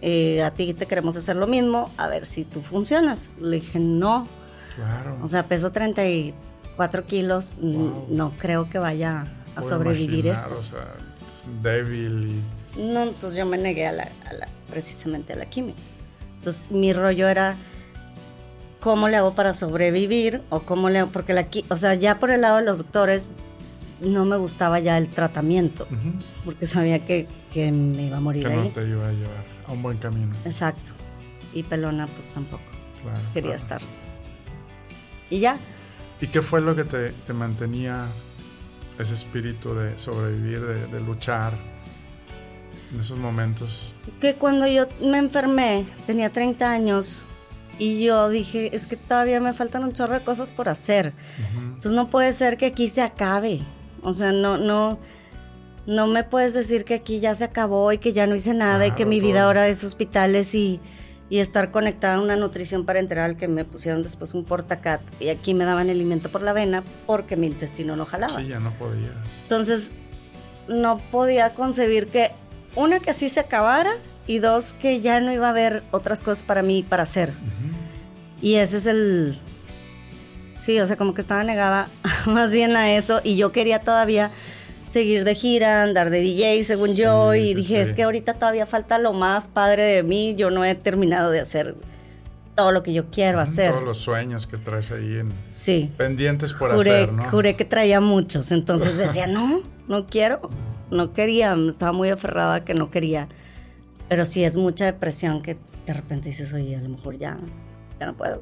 Eh, 0.02 0.42
a 0.42 0.52
ti 0.52 0.74
te 0.74 0.86
queremos 0.86 1.18
hacer 1.18 1.36
lo 1.36 1.46
mismo, 1.46 1.92
a 1.98 2.08
ver 2.08 2.26
si 2.26 2.46
tú 2.46 2.62
funcionas. 2.62 3.30
Le 3.40 3.58
dije, 3.58 3.80
no. 3.80 4.28
Claro. 4.76 5.18
O 5.22 5.28
sea, 5.28 5.44
peso 5.44 5.72
34 5.72 7.06
kilos, 7.06 7.56
no 7.60 8.34
creo 8.38 8.70
que 8.70 8.80
vaya 8.80 9.26
a 9.56 9.64
sobrevivir 9.64 10.28
esto. 10.28 10.58
O 10.58 10.64
sea, 10.64 10.96
débil 11.62 12.30
y 12.30 12.42
no, 12.78 13.04
entonces 13.04 13.38
yo 13.38 13.46
me 13.46 13.58
negué 13.58 13.88
a 13.88 13.92
la, 13.92 14.08
precisamente 14.70 15.34
a 15.34 15.36
la 15.36 15.46
quimio. 15.48 15.74
Entonces 16.36 16.72
mi 16.72 16.94
rollo 16.94 17.28
era 17.28 17.56
cómo 18.80 19.10
le 19.10 19.18
hago 19.18 19.34
para 19.34 19.54
sobrevivir 19.54 20.42
o 20.50 20.62
cómo 20.62 20.90
le 20.90 21.00
hago, 21.00 21.12
porque 21.12 21.34
la, 21.34 21.48
o 21.70 21.78
sea, 21.78 21.96
ya 21.96 22.20
por 22.20 22.30
el 22.30 22.42
lado 22.42 22.58
de 22.58 22.64
los 22.64 22.78
doctores 22.78 23.32
no 24.02 24.26
me 24.26 24.38
gustaba 24.38 24.80
ya 24.80 24.98
el 24.98 25.10
tratamiento, 25.10 25.88
porque 26.46 26.66
sabía 26.66 27.06
que, 27.06 27.28
me 27.56 28.08
iba 28.08 28.18
a 28.18 28.20
morir 28.20 28.44
que 28.44 28.50
ahí. 28.50 28.58
no 28.58 28.70
te 28.70 28.88
iba 28.88 29.08
a 29.08 29.12
llevar 29.12 29.44
a 29.68 29.72
un 29.72 29.82
buen 29.82 29.98
camino. 29.98 30.34
Exacto. 30.46 30.92
Y 31.54 31.64
pelona 31.64 32.08
pues 32.08 32.30
tampoco. 32.30 32.64
Quería 33.34 33.56
estar. 33.56 33.82
Y 35.30 35.40
ya. 35.40 35.58
¿Y 36.20 36.28
qué 36.28 36.42
fue 36.42 36.62
lo 36.62 36.76
que 36.76 36.84
te, 36.84 37.34
mantenía 37.34 38.08
ese 39.00 39.14
espíritu 39.14 39.74
de 39.74 39.98
sobrevivir, 39.98 40.62
de 40.62 41.02
luchar? 41.02 41.58
en 42.94 43.00
esos 43.00 43.18
momentos? 43.18 43.94
Que 44.20 44.36
cuando 44.36 44.68
yo 44.68 44.88
me 45.02 45.18
enfermé, 45.18 45.86
tenía 46.06 46.32
30 46.32 46.72
años, 46.72 47.26
y 47.80 48.04
yo 48.04 48.30
dije, 48.30 48.76
es 48.76 48.88
que 48.88 48.96
todavía 48.96 49.40
me 49.40 49.54
faltan 49.54 49.84
un 49.84 49.94
chorro 49.94 50.14
de 50.14 50.22
cosas 50.22 50.52
por 50.52 50.68
hacer. 50.68 51.14
Entonces 51.56 51.92
no 51.92 52.08
puede 52.08 52.34
ser 52.34 52.58
que 52.58 52.66
aquí 52.68 52.88
se 52.88 53.02
acabe. 53.02 53.62
O 54.08 54.14
sea, 54.14 54.32
no, 54.32 54.58
no, 54.58 54.98
no 55.86 56.08
me 56.08 56.24
puedes 56.24 56.54
decir 56.54 56.86
que 56.86 56.94
aquí 56.94 57.20
ya 57.20 57.36
se 57.36 57.44
acabó 57.44 57.92
y 57.92 57.98
que 57.98 58.14
ya 58.14 58.26
no 58.26 58.36
hice 58.36 58.54
nada 58.54 58.88
y 58.88 58.92
que 58.92 59.06
mi 59.06 59.20
vida 59.20 59.44
ahora 59.44 59.68
es 59.68 59.84
hospitales 59.84 60.56
y, 60.56 60.80
y, 61.30 61.40
estar 61.40 61.72
conectada 61.72 62.16
a 62.16 62.22
una 62.22 62.38
nutrición 62.38 62.86
parenteral 62.86 63.36
que 63.36 63.50
me 63.50 63.66
pusieron 63.66 64.04
después 64.04 64.34
un 64.34 64.46
portacat 64.46 65.02
y 65.20 65.28
aquí 65.28 65.54
me 65.54 65.66
daban 65.66 65.90
alimento 65.90 66.30
por 66.30 66.42
la 66.42 66.54
vena 66.54 66.86
porque 67.06 67.36
mi 67.36 67.48
intestino 67.48 67.98
no 67.98 68.06
jalaba. 68.06 68.40
Sí, 68.40 68.48
ya 68.48 68.62
no 68.62 68.72
podías. 68.72 69.42
Entonces 69.42 69.94
no 70.70 71.02
podía 71.12 71.54
concebir 71.54 72.08
que 72.08 72.32
una, 72.78 73.02
que 73.02 73.10
así 73.10 73.28
se 73.28 73.42
acabara 73.42 73.92
y 74.26 74.40
dos, 74.40 74.72
que 74.72 75.02
ya 75.02 75.20
no 75.20 75.34
iba 75.34 75.48
a 75.48 75.50
haber 75.50 75.84
otras 75.92 76.24
cosas 76.24 76.44
para 76.44 76.62
mí 76.62 76.86
para 76.88 77.04
hacer. 77.04 77.34
Y 78.42 78.56
ese 78.56 78.78
es 78.78 78.86
el... 78.86 79.38
Sí, 80.58 80.80
o 80.80 80.86
sea, 80.86 80.98
como 80.98 81.14
que 81.14 81.22
estaba 81.22 81.44
negada 81.44 81.88
más 82.26 82.52
bien 82.52 82.76
a 82.76 82.94
eso 82.94 83.22
y 83.24 83.38
yo 83.38 83.52
quería 83.52 83.80
todavía 83.80 84.32
seguir 84.84 85.24
de 85.24 85.36
gira, 85.36 85.84
andar 85.84 86.10
de 86.10 86.22
DJ 86.22 86.64
según 86.64 86.96
yo 86.96 87.36
y 87.36 87.54
dije, 87.54 87.82
es 87.82 87.94
que 87.94 88.04
ahorita 88.04 88.36
todavía 88.36 88.66
falta 88.66 88.98
lo 88.98 89.14
más 89.14 89.48
padre 89.48 89.84
de 89.84 90.04
mí, 90.04 90.34
yo 90.36 90.50
no 90.50 90.64
he 90.64 90.76
terminado 90.76 91.30
de 91.30 91.42
hacer 91.42 91.76
todo 92.56 92.72
lo 92.72 92.82
que 92.84 92.94
yo 92.94 93.12
quiero 93.12 93.40
hacer. 93.40 93.72
Todos 93.72 93.84
los 93.84 94.00
sueños 94.00 94.48
que 94.48 94.58
traes 94.58 94.92
ahí 94.92 95.18
en 95.18 95.34
sí. 95.50 95.92
pendientes 95.98 96.54
por 96.54 96.72
hacer, 96.72 97.12
¿no? 97.12 97.30
Juré 97.30 97.56
que 97.56 97.66
traía 97.66 98.00
muchos, 98.00 98.52
entonces 98.52 98.98
decía, 98.98 99.28
no, 99.28 99.62
no 99.88 100.08
quiero 100.08 100.50
no 100.90 101.14
quería, 101.14 101.56
estaba 101.70 101.92
muy 101.92 102.10
aferrada 102.10 102.64
que 102.64 102.74
no 102.74 102.92
quería. 102.92 103.28
Pero 104.10 104.26
sí 104.26 104.44
es 104.44 104.58
mucha 104.58 104.86
depresión 104.86 105.42
que 105.42 105.58
de 105.86 105.94
repente 105.94 106.30
dices, 106.30 106.54
oye, 106.54 106.76
a 106.76 106.82
lo 106.82 106.90
mejor 106.90 107.18
ya, 107.18 107.38
ya 108.00 108.06
no 108.06 108.16
puedo. 108.16 108.42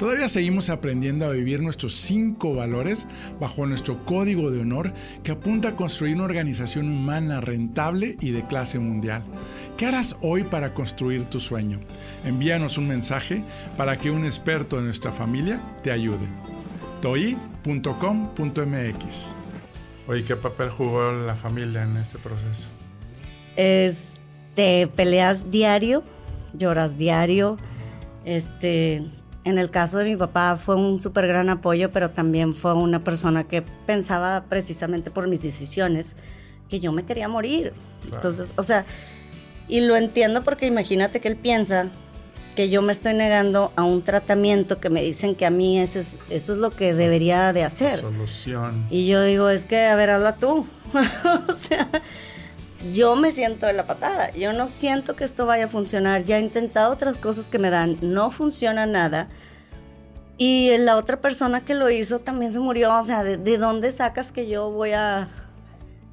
Todavía 0.00 0.28
seguimos 0.30 0.70
aprendiendo 0.70 1.26
a 1.26 1.32
vivir 1.32 1.60
nuestros 1.60 1.92
cinco 1.92 2.54
valores 2.54 3.06
bajo 3.38 3.66
nuestro 3.66 4.02
código 4.06 4.50
de 4.50 4.62
honor 4.62 4.94
que 5.22 5.32
apunta 5.32 5.68
a 5.68 5.76
construir 5.76 6.14
una 6.14 6.24
organización 6.24 6.88
humana 6.88 7.42
rentable 7.42 8.16
y 8.18 8.30
de 8.30 8.46
clase 8.46 8.78
mundial. 8.78 9.22
¿Qué 9.76 9.84
harás 9.84 10.16
hoy 10.22 10.44
para 10.44 10.72
construir 10.72 11.24
tu 11.24 11.38
sueño? 11.38 11.80
Envíanos 12.24 12.78
un 12.78 12.88
mensaje 12.88 13.44
para 13.76 13.98
que 13.98 14.10
un 14.10 14.24
experto 14.24 14.76
de 14.76 14.84
nuestra 14.84 15.12
familia 15.12 15.60
te 15.82 15.92
ayude. 15.92 16.26
toi.com.mx 17.02 17.84
Oye, 20.08 20.24
¿qué 20.24 20.34
papel 20.34 20.70
jugó 20.70 21.12
la 21.12 21.36
familia 21.36 21.82
en 21.82 21.98
este 21.98 22.16
proceso? 22.16 22.68
Es, 23.54 24.18
te 24.54 24.86
peleas 24.86 25.50
diario, 25.50 26.02
lloras 26.54 26.96
diario, 26.96 27.58
este, 28.24 29.04
en 29.44 29.58
el 29.58 29.70
caso 29.70 29.98
de 29.98 30.04
mi 30.04 30.16
papá 30.16 30.56
fue 30.56 30.76
un 30.76 30.98
súper 30.98 31.26
gran 31.26 31.48
apoyo, 31.48 31.90
pero 31.90 32.10
también 32.10 32.54
fue 32.54 32.74
una 32.74 33.02
persona 33.02 33.44
que 33.44 33.62
pensaba 33.62 34.44
precisamente 34.48 35.10
por 35.10 35.28
mis 35.28 35.42
decisiones 35.42 36.16
que 36.68 36.80
yo 36.80 36.92
me 36.92 37.04
quería 37.04 37.28
morir. 37.28 37.72
Entonces, 38.04 38.54
o 38.56 38.62
sea, 38.62 38.84
y 39.68 39.80
lo 39.80 39.96
entiendo 39.96 40.42
porque 40.42 40.66
imagínate 40.66 41.20
que 41.20 41.28
él 41.28 41.36
piensa 41.36 41.88
que 42.54 42.68
yo 42.68 42.82
me 42.82 42.92
estoy 42.92 43.14
negando 43.14 43.72
a 43.76 43.84
un 43.84 44.02
tratamiento 44.02 44.80
que 44.80 44.90
me 44.90 45.02
dicen 45.02 45.34
que 45.34 45.46
a 45.46 45.50
mí 45.50 45.78
eso 45.78 45.98
es, 45.98 46.20
eso 46.28 46.52
es 46.52 46.58
lo 46.58 46.70
que 46.70 46.92
debería 46.92 47.52
de 47.52 47.64
hacer. 47.64 48.00
Solución. 48.00 48.86
Y 48.90 49.06
yo 49.06 49.22
digo, 49.22 49.48
es 49.48 49.66
que, 49.66 49.86
a 49.86 49.94
ver, 49.94 50.10
habla 50.10 50.36
tú. 50.36 50.66
o 51.48 51.54
sea, 51.54 51.88
yo 52.92 53.16
me 53.16 53.32
siento 53.32 53.66
de 53.66 53.72
la 53.72 53.86
patada. 53.86 54.30
Yo 54.32 54.52
no 54.52 54.68
siento 54.68 55.16
que 55.16 55.24
esto 55.24 55.46
vaya 55.46 55.66
a 55.66 55.68
funcionar. 55.68 56.24
Ya 56.24 56.38
he 56.38 56.40
intentado 56.40 56.92
otras 56.92 57.18
cosas 57.18 57.50
que 57.50 57.58
me 57.58 57.70
dan, 57.70 57.98
no 58.00 58.30
funciona 58.30 58.86
nada. 58.86 59.28
Y 60.38 60.76
la 60.78 60.96
otra 60.96 61.20
persona 61.20 61.64
que 61.64 61.74
lo 61.74 61.90
hizo 61.90 62.20
también 62.20 62.50
se 62.50 62.60
murió. 62.60 62.98
O 62.98 63.02
sea, 63.02 63.22
¿de, 63.22 63.58
dónde 63.58 63.92
sacas 63.92 64.32
que 64.32 64.48
yo 64.48 64.70
voy 64.70 64.92
a... 64.92 65.28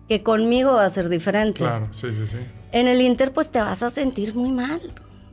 que 0.10 0.22
conmigo 0.22 0.74
va 0.74 0.86
a 0.86 0.90
ser 0.90 1.08
diferente? 1.08 1.60
Claro, 1.60 1.88
sí, 1.92 2.14
sí, 2.14 2.28
sí. 2.28 2.38
En 2.74 2.88
el 2.88 3.00
Inter 3.00 3.32
pues 3.32 3.52
te 3.52 3.62
vas 3.62 3.84
a 3.84 3.90
sentir 3.90 4.36
muy 4.36 4.52
mal. 4.52 4.82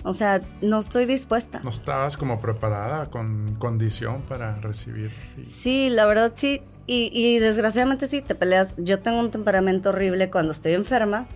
O 0.04 0.12
sea, 0.12 0.42
no 0.60 0.78
estoy 0.78 1.06
dispuesta. 1.06 1.60
¿No 1.64 1.70
estabas 1.70 2.16
como 2.16 2.40
preparada 2.40 3.10
con 3.10 3.56
condición 3.56 4.22
para 4.22 4.54
recibir? 4.60 5.10
Sí, 5.42 5.88
la 5.88 6.06
verdad 6.06 6.32
sí. 6.34 6.60
Y, 6.86 7.38
desgraciadamente 7.38 8.06
sí, 8.06 8.20
te 8.20 8.34
peleas. 8.34 8.76
Yo 8.78 9.00
tengo 9.00 9.18
un 9.20 9.30
temperamento 9.30 9.88
horrible 9.90 10.30
cuando 10.30 10.52
estoy 10.52 10.74
enferma. 10.74 11.26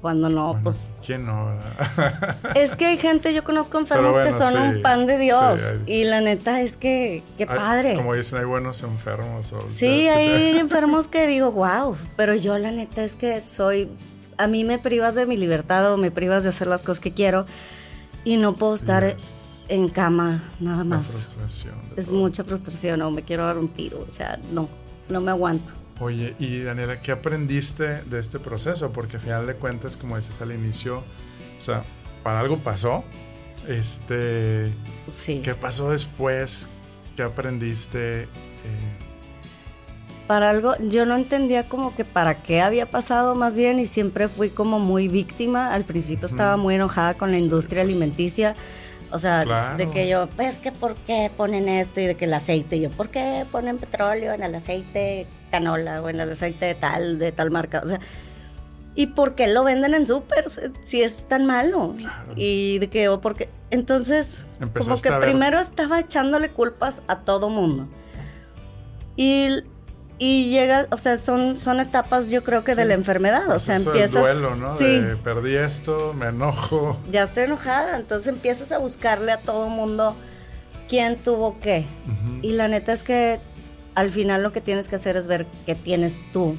Cuando 0.00 0.28
no, 0.28 0.60
pues. 0.62 0.86
¿Quién 1.04 1.26
no? 1.26 1.50
es 2.54 2.76
que 2.76 2.86
hay 2.86 2.98
gente, 2.98 3.34
yo 3.34 3.42
conozco 3.42 3.78
enfermos 3.78 4.16
que 4.18 4.30
son 4.30 4.56
un 4.56 4.80
pan 4.80 5.06
de 5.06 5.18
Dios. 5.18 5.74
y 5.86 6.04
la 6.04 6.20
neta 6.20 6.60
es 6.60 6.76
que, 6.76 7.24
qué 7.36 7.46
padre. 7.46 7.96
Como 7.96 8.14
dicen, 8.14 8.38
hay 8.38 8.44
buenos 8.44 8.82
enfermos. 8.84 9.52
sí, 9.66 10.06
hay 10.08 10.56
enfermos 10.58 11.08
que 11.08 11.26
digo, 11.28 11.50
wow. 11.50 11.96
Pero 12.16 12.34
yo, 12.34 12.58
la 12.58 12.70
neta 12.70 13.02
es 13.02 13.16
que 13.16 13.42
soy. 13.48 13.88
A 14.36 14.46
mí 14.46 14.62
me 14.62 14.78
privas 14.78 15.16
de 15.16 15.26
mi 15.26 15.36
libertad 15.36 15.92
o 15.92 15.96
me 15.96 16.12
privas 16.12 16.44
de 16.44 16.50
hacer 16.50 16.68
las 16.68 16.84
cosas 16.84 17.00
que 17.00 17.12
quiero. 17.12 17.44
Y 18.24 18.36
no 18.36 18.54
puedo 18.54 18.74
estar 18.74 19.16
en 19.68 19.88
cama, 19.88 20.42
nada 20.60 20.84
más. 20.84 21.36
Es 21.96 22.12
mucha 22.12 22.44
frustración 22.44 23.02
o 23.02 23.10
me 23.10 23.22
quiero 23.22 23.46
dar 23.46 23.58
un 23.58 23.68
tiro. 23.68 24.04
O 24.06 24.10
sea, 24.10 24.38
no 24.52 24.68
no 25.08 25.20
me 25.20 25.30
aguanto. 25.30 25.72
Oye, 26.00 26.34
y 26.38 26.60
Daniela, 26.60 27.00
¿qué 27.00 27.12
aprendiste 27.12 28.02
de 28.02 28.20
este 28.20 28.38
proceso? 28.38 28.92
Porque 28.92 29.16
al 29.16 29.22
final 29.22 29.46
de 29.46 29.54
cuentas, 29.54 29.96
como 29.96 30.16
dices 30.16 30.40
al 30.40 30.52
inicio, 30.52 30.98
o 30.98 31.60
sea, 31.60 31.82
para 32.22 32.40
algo 32.40 32.58
pasó. 32.58 33.04
Este, 33.66 34.72
sí. 35.08 35.40
¿Qué 35.42 35.54
pasó 35.54 35.90
después? 35.90 36.68
¿Qué 37.16 37.22
aprendiste? 37.22 38.22
Eh, 38.22 38.26
para 40.28 40.50
algo, 40.50 40.74
yo 40.80 41.06
no 41.06 41.16
entendía 41.16 41.64
como 41.64 41.94
que 41.96 42.04
para 42.04 42.42
qué 42.42 42.60
había 42.60 42.90
pasado 42.90 43.34
más 43.34 43.56
bien 43.56 43.78
y 43.78 43.86
siempre 43.86 44.28
fui 44.28 44.50
como 44.50 44.78
muy 44.78 45.08
víctima. 45.08 45.72
Al 45.72 45.84
principio 45.84 46.26
estaba 46.26 46.56
muy 46.58 46.74
enojada 46.74 47.14
con 47.14 47.30
la 47.30 47.38
industria 47.38 47.82
pues. 47.82 47.94
alimenticia 47.94 48.54
o 49.10 49.18
sea, 49.18 49.74
de 49.76 49.88
que 49.90 50.08
yo, 50.08 50.28
pues 50.28 50.60
que 50.60 50.72
por 50.72 50.94
qué 50.94 51.30
ponen 51.34 51.68
esto 51.68 52.00
y 52.00 52.06
de 52.06 52.14
que 52.16 52.26
el 52.26 52.34
aceite, 52.34 52.76
y 52.76 52.80
yo, 52.82 52.90
¿por 52.90 53.08
qué 53.08 53.46
ponen 53.50 53.78
petróleo 53.78 54.32
en 54.32 54.42
el 54.42 54.54
aceite 54.54 55.26
canola 55.50 56.02
o 56.02 56.08
en 56.08 56.20
el 56.20 56.30
aceite 56.30 56.66
de 56.66 56.74
tal, 56.74 57.18
de 57.18 57.32
tal 57.32 57.50
marca? 57.50 57.80
O 57.82 57.86
sea, 57.86 58.00
¿y 58.94 59.08
por 59.08 59.34
qué 59.34 59.48
lo 59.48 59.64
venden 59.64 59.94
en 59.94 60.06
súper 60.06 60.44
si 60.82 61.02
es 61.02 61.26
tan 61.26 61.46
malo? 61.46 61.94
Y 62.36 62.78
de 62.78 62.88
que, 62.88 63.08
o 63.08 63.20
porque, 63.20 63.48
entonces, 63.70 64.46
como 64.76 65.00
que 65.00 65.10
primero 65.12 65.58
estaba 65.58 66.00
echándole 66.00 66.50
culpas 66.50 67.02
a 67.08 67.20
todo 67.20 67.48
mundo. 67.48 67.88
Y 69.16 69.64
y 70.18 70.50
llega, 70.50 70.88
o 70.90 70.96
sea, 70.96 71.16
son, 71.16 71.56
son 71.56 71.78
etapas 71.78 72.30
yo 72.30 72.42
creo 72.42 72.64
que 72.64 72.74
de 72.74 72.84
la 72.84 72.94
enfermedad, 72.94 73.48
o 73.50 73.58
sea, 73.58 73.76
empiezas... 73.76 74.22
duelo, 74.22 74.56
¿no? 74.56 74.76
Sí. 74.76 75.00
perdí 75.22 75.54
esto, 75.54 76.12
me 76.12 76.26
enojo. 76.26 76.98
Ya 77.10 77.22
estoy 77.22 77.44
enojada, 77.44 77.96
entonces 77.96 78.28
empiezas 78.28 78.72
a 78.72 78.78
buscarle 78.78 79.30
a 79.30 79.38
todo 79.38 79.68
mundo 79.68 80.16
quién 80.88 81.16
tuvo 81.16 81.60
qué. 81.60 81.84
Y 82.42 82.52
la 82.52 82.66
neta 82.66 82.92
es 82.92 83.04
que 83.04 83.40
al 83.94 84.10
final 84.10 84.42
lo 84.42 84.50
que 84.50 84.60
tienes 84.60 84.88
que 84.88 84.96
hacer 84.96 85.16
es 85.16 85.28
ver 85.28 85.46
qué 85.66 85.76
tienes 85.76 86.22
tú 86.32 86.58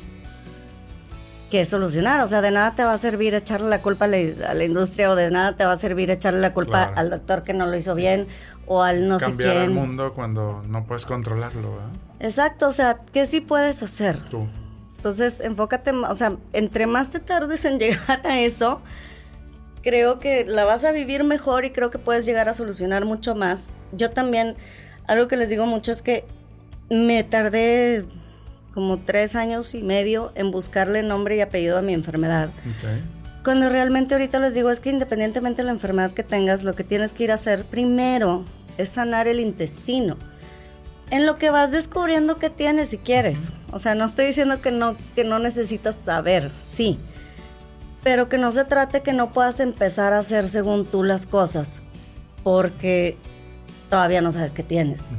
que 1.50 1.66
solucionar. 1.66 2.22
O 2.22 2.28
sea, 2.28 2.42
de 2.42 2.52
nada 2.52 2.76
te 2.76 2.84
va 2.84 2.94
a 2.94 2.98
servir 2.98 3.36
echarle 3.36 3.70
la 3.70 3.82
culpa 3.82 4.06
a 4.06 4.08
la, 4.08 4.64
industria 4.64 5.12
o 5.12 5.16
de 5.16 5.32
nada 5.32 5.56
te 5.56 5.66
va 5.66 5.74
a 5.74 5.78
servir 5.78 6.12
echarle 6.12 6.40
la 6.40 6.54
culpa 6.54 6.84
al 6.84 7.10
doctor 7.10 7.44
que 7.44 7.54
no 7.54 7.66
lo 7.66 7.76
hizo 7.76 7.96
bien 7.96 8.28
o 8.68 8.84
al 8.84 9.08
no 9.08 9.20
sé 9.20 9.26
quién. 9.26 9.38
Cambiar 9.38 9.58
el 9.58 9.72
mundo 9.72 10.14
cuando 10.14 10.64
no 10.68 10.86
puedes 10.86 11.06
controlarlo, 11.06 11.76
¿verdad? 11.76 12.09
Exacto, 12.20 12.68
o 12.68 12.72
sea, 12.72 13.00
¿qué 13.14 13.26
sí 13.26 13.42
puedes 13.42 13.82
hacer? 13.82 14.18
Tú. 14.26 14.48
Entonces, 14.98 15.40
enfócate, 15.40 15.92
o 15.92 16.16
sea, 16.16 16.36
entre 16.52 16.86
más 16.86 17.12
te 17.12 17.20
tardes 17.20 17.64
en 17.64 17.80
llegar 17.80 18.26
a 18.26 18.40
eso, 18.40 18.82
creo 19.82 20.20
que 20.20 20.46
la 20.46 20.66
vas 20.66 20.84
a 20.84 20.92
vivir 20.92 21.24
mejor 21.24 21.64
y 21.64 21.72
creo 21.72 21.90
que 21.90 22.00
puedes 22.00 22.26
llegar 22.26 22.50
a 22.50 22.54
solucionar 22.54 23.06
mucho 23.06 23.36
más. 23.36 23.72
Yo 23.94 24.10
también, 24.10 24.56
algo 25.08 25.28
que 25.28 25.38
les 25.38 25.50
digo 25.50 25.66
mucho 25.66 25.92
es 25.94 26.02
que 26.02 26.26
me 26.90 27.24
tardé 27.24 28.06
como 28.74 29.00
tres 29.00 29.36
años 29.36 29.74
y 29.74 29.82
medio 29.82 30.32
en 30.36 30.52
buscarle 30.52 31.02
nombre 31.02 31.38
y 31.38 31.42
apellido 31.42 31.78
a 31.78 31.82
mi 31.82 31.94
enfermedad. 31.94 32.50
Cuando 33.44 33.70
realmente 33.70 34.16
ahorita 34.16 34.40
les 34.40 34.54
digo 34.54 34.70
es 34.70 34.80
que 34.80 34.90
independientemente 34.90 35.62
de 35.62 35.68
la 35.68 35.72
enfermedad 35.72 36.12
que 36.12 36.24
tengas, 36.24 36.64
lo 36.66 36.76
que 36.76 36.84
tienes 36.84 37.14
que 37.14 37.24
ir 37.24 37.32
a 37.32 37.36
hacer 37.36 37.64
primero 37.64 38.44
es 38.78 38.90
sanar 38.90 39.28
el 39.28 39.40
intestino 39.40 40.18
en 41.12 41.26
lo 41.26 41.38
que 41.38 41.50
vas 41.50 41.72
descubriendo 41.72 42.38
qué 42.38 42.50
tienes 42.50 42.90
si 42.90 42.98
quieres. 42.98 43.54
O 43.72 43.80
sea, 43.80 43.96
no 43.96 44.06
estoy 44.06 44.28
diciendo 44.28 44.62
que 44.62 44.72
no, 44.72 44.96
que 45.16 45.24
no 45.24 45.40
necesitas 45.40 45.96
saber, 45.96 46.52
sí. 46.62 47.00
Pero 48.04 48.30
que 48.30 48.38
no 48.38 48.52
se 48.52 48.64
trate 48.66 49.02
que 49.02 49.14
no 49.14 49.32
puedas 49.32 49.60
empezar 49.60 50.14
a 50.14 50.20
hacer 50.20 50.48
según 50.48 50.86
tú 50.86 51.04
las 51.04 51.26
cosas. 51.26 51.82
Porque 52.44 53.18
todavía 53.90 54.22
no 54.22 54.32
sabes 54.32 54.54
qué 54.54 54.64
tienes. 54.64 55.10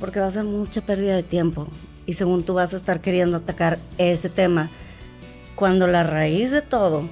Porque 0.00 0.20
va 0.20 0.26
a 0.26 0.30
ser 0.30 0.44
mucha 0.44 0.80
pérdida 0.80 1.14
de 1.14 1.22
tiempo. 1.22 1.68
Y 2.06 2.14
según 2.14 2.44
tú 2.44 2.54
vas 2.54 2.72
a 2.72 2.76
estar 2.76 3.00
queriendo 3.00 3.36
atacar 3.36 3.78
ese 3.98 4.28
tema. 4.28 4.70
Cuando 5.54 5.86
la 5.86 6.02
raíz 6.02 6.50
de 6.50 6.62
todo 6.62 7.08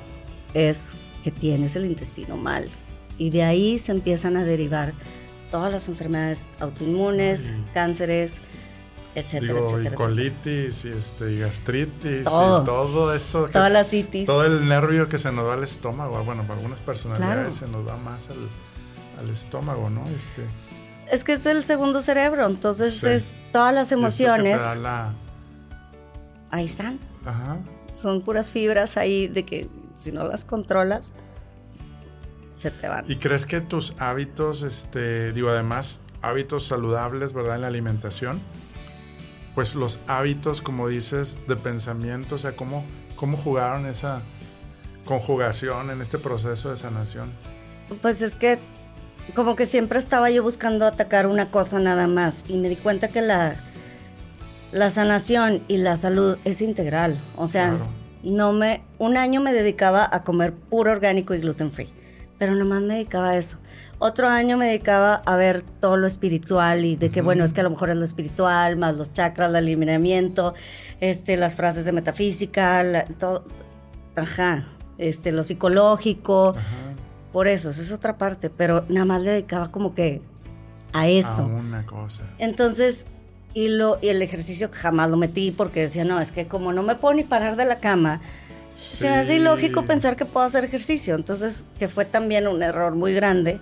es 0.55 0.97
que 1.23 1.31
tienes 1.31 1.77
el 1.77 1.85
intestino 1.85 2.37
mal. 2.37 2.67
Y 3.19 3.31
de 3.31 3.43
ahí 3.43 3.79
se 3.79 3.93
empiezan 3.93 4.37
a 4.37 4.45
derivar 4.45 4.95
todas 5.51 5.73
las 5.73 5.89
enfermedades 5.89 6.47
autoinmunes, 6.61 7.53
cánceres, 7.75 8.41
etcétera, 9.15 9.61
etcétera. 9.61 9.95
Y 9.95 9.97
colitis, 9.97 10.85
y, 10.85 10.89
este, 10.89 11.39
gastritis, 11.39 12.25
todo. 12.25 12.63
y 12.63 12.65
todo 12.67 13.15
eso. 13.15 13.49
Toda 13.49 13.69
la 13.69 13.85
citis. 13.85 14.27
Todo 14.27 14.45
el 14.45 14.69
nervio 14.69 15.09
que 15.09 15.19
se 15.19 15.33
nos 15.33 15.47
da 15.47 15.55
al 15.55 15.65
estómago. 15.65 16.23
Bueno, 16.25 16.43
para 16.43 16.55
algunas 16.55 16.81
personalidades 16.81 17.57
se 17.57 17.69
nos 17.69 17.85
da 17.85 17.97
más 17.97 18.29
al, 18.31 19.31
estómago, 19.31 19.91
¿no? 19.91 20.03
Este, 20.17 20.47
es 21.13 21.25
que 21.25 21.35
es 21.35 21.45
el 21.45 21.63
segundo 21.63 22.01
cerebro, 22.01 22.47
entonces 22.47 23.05
es 23.05 23.37
todas 23.53 23.75
las 23.75 23.93
emociones. 23.93 24.63
Ahí 26.51 26.65
están. 26.65 26.99
Ajá. 27.25 27.59
Son 27.93 28.23
puras 28.23 28.51
fibras 28.51 28.97
ahí 28.97 29.29
de 29.29 29.45
que 29.45 29.69
si 29.95 30.11
no 30.11 30.25
las 30.25 30.45
controlas, 30.45 31.15
se 32.61 32.71
te 32.71 32.89
van. 32.89 33.05
¿Y 33.09 33.17
crees 33.17 33.47
que 33.47 33.61
tus 33.61 33.95
hábitos, 33.99 34.63
este, 34.63 35.33
digo, 35.33 35.49
además, 35.49 36.01
hábitos 36.23 36.67
saludables, 36.67 37.33
¿verdad? 37.33 37.57
En 37.57 37.63
la 37.63 37.69
alimentación, 37.69 38.41
pues 39.55 39.75
los 39.75 40.01
hábitos, 40.07 40.63
como 40.63 40.89
dices, 40.89 41.39
de 41.49 41.57
pensamiento, 41.57 42.37
o 42.37 42.39
sea, 42.39 42.57
¿cómo, 42.57 42.85
cómo 43.17 43.37
jugaron 43.37 43.87
esa 43.87 44.23
conjugación 45.05 45.91
en 45.91 46.01
este 46.01 46.19
proceso 46.19 46.71
de 46.71 46.77
sanación? 46.77 47.33
Pues 48.01 48.23
es 48.23 48.37
que 48.37 48.59
como 49.35 49.57
que 49.57 49.67
siempre 49.67 49.99
estaba 49.99 50.31
yo 50.31 50.43
buscando 50.43 50.87
atacar 50.87 51.27
una 51.27 51.51
cosa 51.51 51.79
nada 51.79 52.07
más 52.07 52.45
y 52.49 52.59
me 52.59 52.69
di 52.69 52.77
cuenta 52.77 53.09
que 53.09 53.23
la, 53.23 53.57
la 54.73 54.91
sanación 54.91 55.63
y 55.69 55.79
la 55.79 55.97
salud 55.97 56.39
es 56.45 56.63
integral. 56.63 57.21
O 57.37 57.47
sea, 57.47 57.77
no 58.23 58.53
me, 58.53 58.83
un 58.99 59.17
año 59.17 59.41
me 59.41 59.53
dedicaba 59.53 60.09
a 60.11 60.23
comer 60.25 60.53
puro 60.53 60.93
orgánico 60.93 61.35
y 61.35 61.41
gluten 61.41 61.73
free, 61.73 61.89
pero 62.41 62.55
nomás 62.55 62.81
me 62.81 62.95
dedicaba 62.95 63.29
a 63.29 63.37
eso. 63.37 63.59
Otro 63.99 64.27
año 64.27 64.57
me 64.57 64.65
dedicaba 64.65 65.17
a 65.27 65.37
ver 65.37 65.61
todo 65.61 65.99
lo 65.99 66.07
espiritual 66.07 66.87
y 66.87 66.97
de 66.97 67.11
que, 67.11 67.21
bueno, 67.21 67.45
es 67.45 67.53
que 67.53 67.61
a 67.61 67.65
lo 67.65 67.69
mejor 67.69 67.91
es 67.91 67.97
lo 67.97 68.05
espiritual, 68.05 68.79
más 68.79 68.97
los 68.97 69.13
chakras, 69.13 69.51
el 69.51 69.57
alineamiento, 69.57 70.55
este, 71.01 71.37
las 71.37 71.55
frases 71.55 71.85
de 71.85 71.93
metafísica, 71.93 73.05
todo, 73.19 73.45
ajá, 74.17 74.67
este, 74.97 75.33
lo 75.33 75.45
psicológico. 75.45 76.55
Por 77.31 77.47
eso, 77.47 77.69
esa 77.69 77.83
es 77.83 77.93
otra 77.93 78.17
parte, 78.17 78.49
pero 78.49 78.87
nada 78.89 79.05
más 79.05 79.21
le 79.21 79.33
dedicaba 79.33 79.71
como 79.71 79.95
que 79.95 80.23
a 80.95 81.09
eso. 81.09 81.43
A 81.43 81.45
una 81.45 81.85
cosa. 81.85 82.25
Entonces, 82.39 83.09
y, 83.53 83.69
lo, 83.69 83.99
y 84.01 84.09
el 84.09 84.23
ejercicio 84.23 84.71
jamás 84.73 85.11
lo 85.11 85.19
metí 85.19 85.51
porque 85.51 85.81
decía, 85.81 86.07
no, 86.07 86.19
es 86.19 86.33
que 86.33 86.47
como 86.47 86.73
no 86.73 86.83
me 86.83 86.95
puedo 86.95 87.13
ni 87.13 87.23
parar 87.23 87.57
de 87.57 87.67
la 87.67 87.81
cama, 87.81 88.23
se 88.81 89.09
me 89.09 89.17
hace 89.17 89.37
ilógico 89.37 89.85
pensar 89.85 90.17
que 90.17 90.25
puedo 90.25 90.47
hacer 90.47 90.65
ejercicio. 90.65 91.15
Entonces, 91.15 91.67
que 91.79 91.89
fue 91.89 92.05
también 92.05 92.49
un 92.49 92.63
error 92.63 92.95
muy 92.95 93.13
grande, 93.13 93.61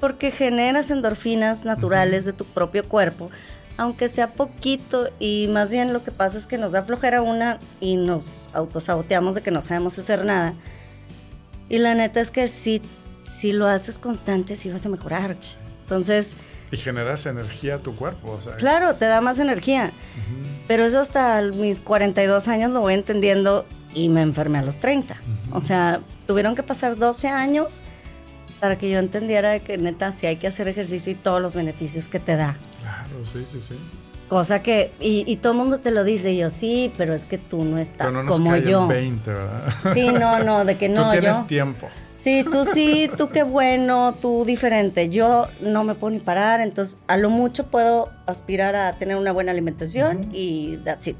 porque 0.00 0.30
generas 0.30 0.90
endorfinas 0.90 1.64
naturales 1.64 2.24
de 2.24 2.32
tu 2.32 2.44
propio 2.44 2.88
cuerpo, 2.88 3.30
aunque 3.76 4.08
sea 4.08 4.32
poquito, 4.32 5.10
y 5.18 5.48
más 5.48 5.70
bien 5.70 5.92
lo 5.92 6.02
que 6.02 6.10
pasa 6.10 6.38
es 6.38 6.46
que 6.46 6.58
nos 6.58 6.72
da 6.72 6.82
flojera 6.82 7.22
una 7.22 7.60
y 7.80 7.96
nos 7.96 8.48
autosaboteamos 8.54 9.34
de 9.34 9.42
que 9.42 9.50
no 9.50 9.62
sabemos 9.62 9.98
hacer 9.98 10.24
nada. 10.24 10.54
Y 11.68 11.78
la 11.78 11.94
neta 11.94 12.20
es 12.20 12.30
que 12.30 12.48
sí 12.48 12.80
si 13.18 13.52
lo 13.52 13.66
haces 13.66 13.98
constante, 13.98 14.56
sí 14.56 14.70
vas 14.70 14.86
a 14.86 14.88
mejorar. 14.88 15.36
Entonces... 15.82 16.34
Y 16.70 16.76
generas 16.76 17.26
energía 17.26 17.76
a 17.76 17.78
tu 17.78 17.94
cuerpo. 17.94 18.38
Claro, 18.58 18.94
te 18.94 19.06
da 19.06 19.20
más 19.20 19.38
energía. 19.38 19.92
Pero 20.66 20.84
eso 20.84 20.98
hasta 20.98 21.40
mis 21.42 21.80
42 21.80 22.48
años 22.48 22.72
lo 22.72 22.80
voy 22.80 22.94
entendiendo 22.94 23.64
y 23.96 24.10
me 24.10 24.20
enfermé 24.20 24.58
a 24.58 24.62
los 24.62 24.78
30. 24.78 25.16
O 25.52 25.60
sea, 25.60 26.00
tuvieron 26.26 26.54
que 26.54 26.62
pasar 26.62 26.96
12 26.96 27.28
años 27.28 27.82
para 28.60 28.76
que 28.76 28.90
yo 28.90 28.98
entendiera 28.98 29.58
que 29.58 29.78
neta 29.78 30.12
sí 30.12 30.26
hay 30.26 30.36
que 30.36 30.46
hacer 30.46 30.68
ejercicio 30.68 31.10
y 31.12 31.14
todos 31.14 31.40
los 31.40 31.54
beneficios 31.54 32.06
que 32.06 32.20
te 32.20 32.36
da. 32.36 32.56
Claro, 32.82 33.24
sí, 33.24 33.44
sí, 33.46 33.60
sí. 33.60 33.74
Cosa 34.28 34.60
que, 34.60 34.92
y, 35.00 35.36
todo 35.36 35.52
el 35.52 35.58
mundo 35.58 35.78
te 35.78 35.92
lo 35.92 36.04
dice, 36.04 36.32
y 36.32 36.38
yo 36.38 36.50
sí, 36.50 36.92
pero 36.98 37.14
es 37.14 37.26
que 37.26 37.38
tú 37.38 37.64
no 37.64 37.78
estás 37.78 38.08
pero 38.08 38.22
no 38.24 38.32
como 38.32 38.56
yo. 38.56 38.86
20, 38.86 39.32
¿verdad? 39.32 39.74
Sí, 39.94 40.08
no, 40.08 40.42
no, 40.42 40.64
de 40.64 40.76
que 40.76 40.88
no. 40.90 41.12
Tú 41.12 41.20
tienes 41.20 41.46
tiempo. 41.46 41.88
Sí, 42.16 42.44
tú 42.50 42.64
sí, 42.64 43.08
tú 43.16 43.28
qué 43.28 43.44
bueno, 43.44 44.14
tú 44.20 44.44
diferente. 44.44 45.08
Yo 45.08 45.46
no 45.60 45.84
me 45.84 45.94
puedo 45.94 46.12
ni 46.12 46.18
parar, 46.18 46.60
entonces 46.60 46.98
a 47.06 47.16
lo 47.16 47.30
mucho 47.30 47.68
puedo 47.68 48.10
aspirar 48.26 48.74
a 48.74 48.96
tener 48.96 49.16
una 49.16 49.32
buena 49.32 49.52
alimentación 49.52 50.28
y 50.32 50.78
that's 50.78 51.06
it. 51.06 51.16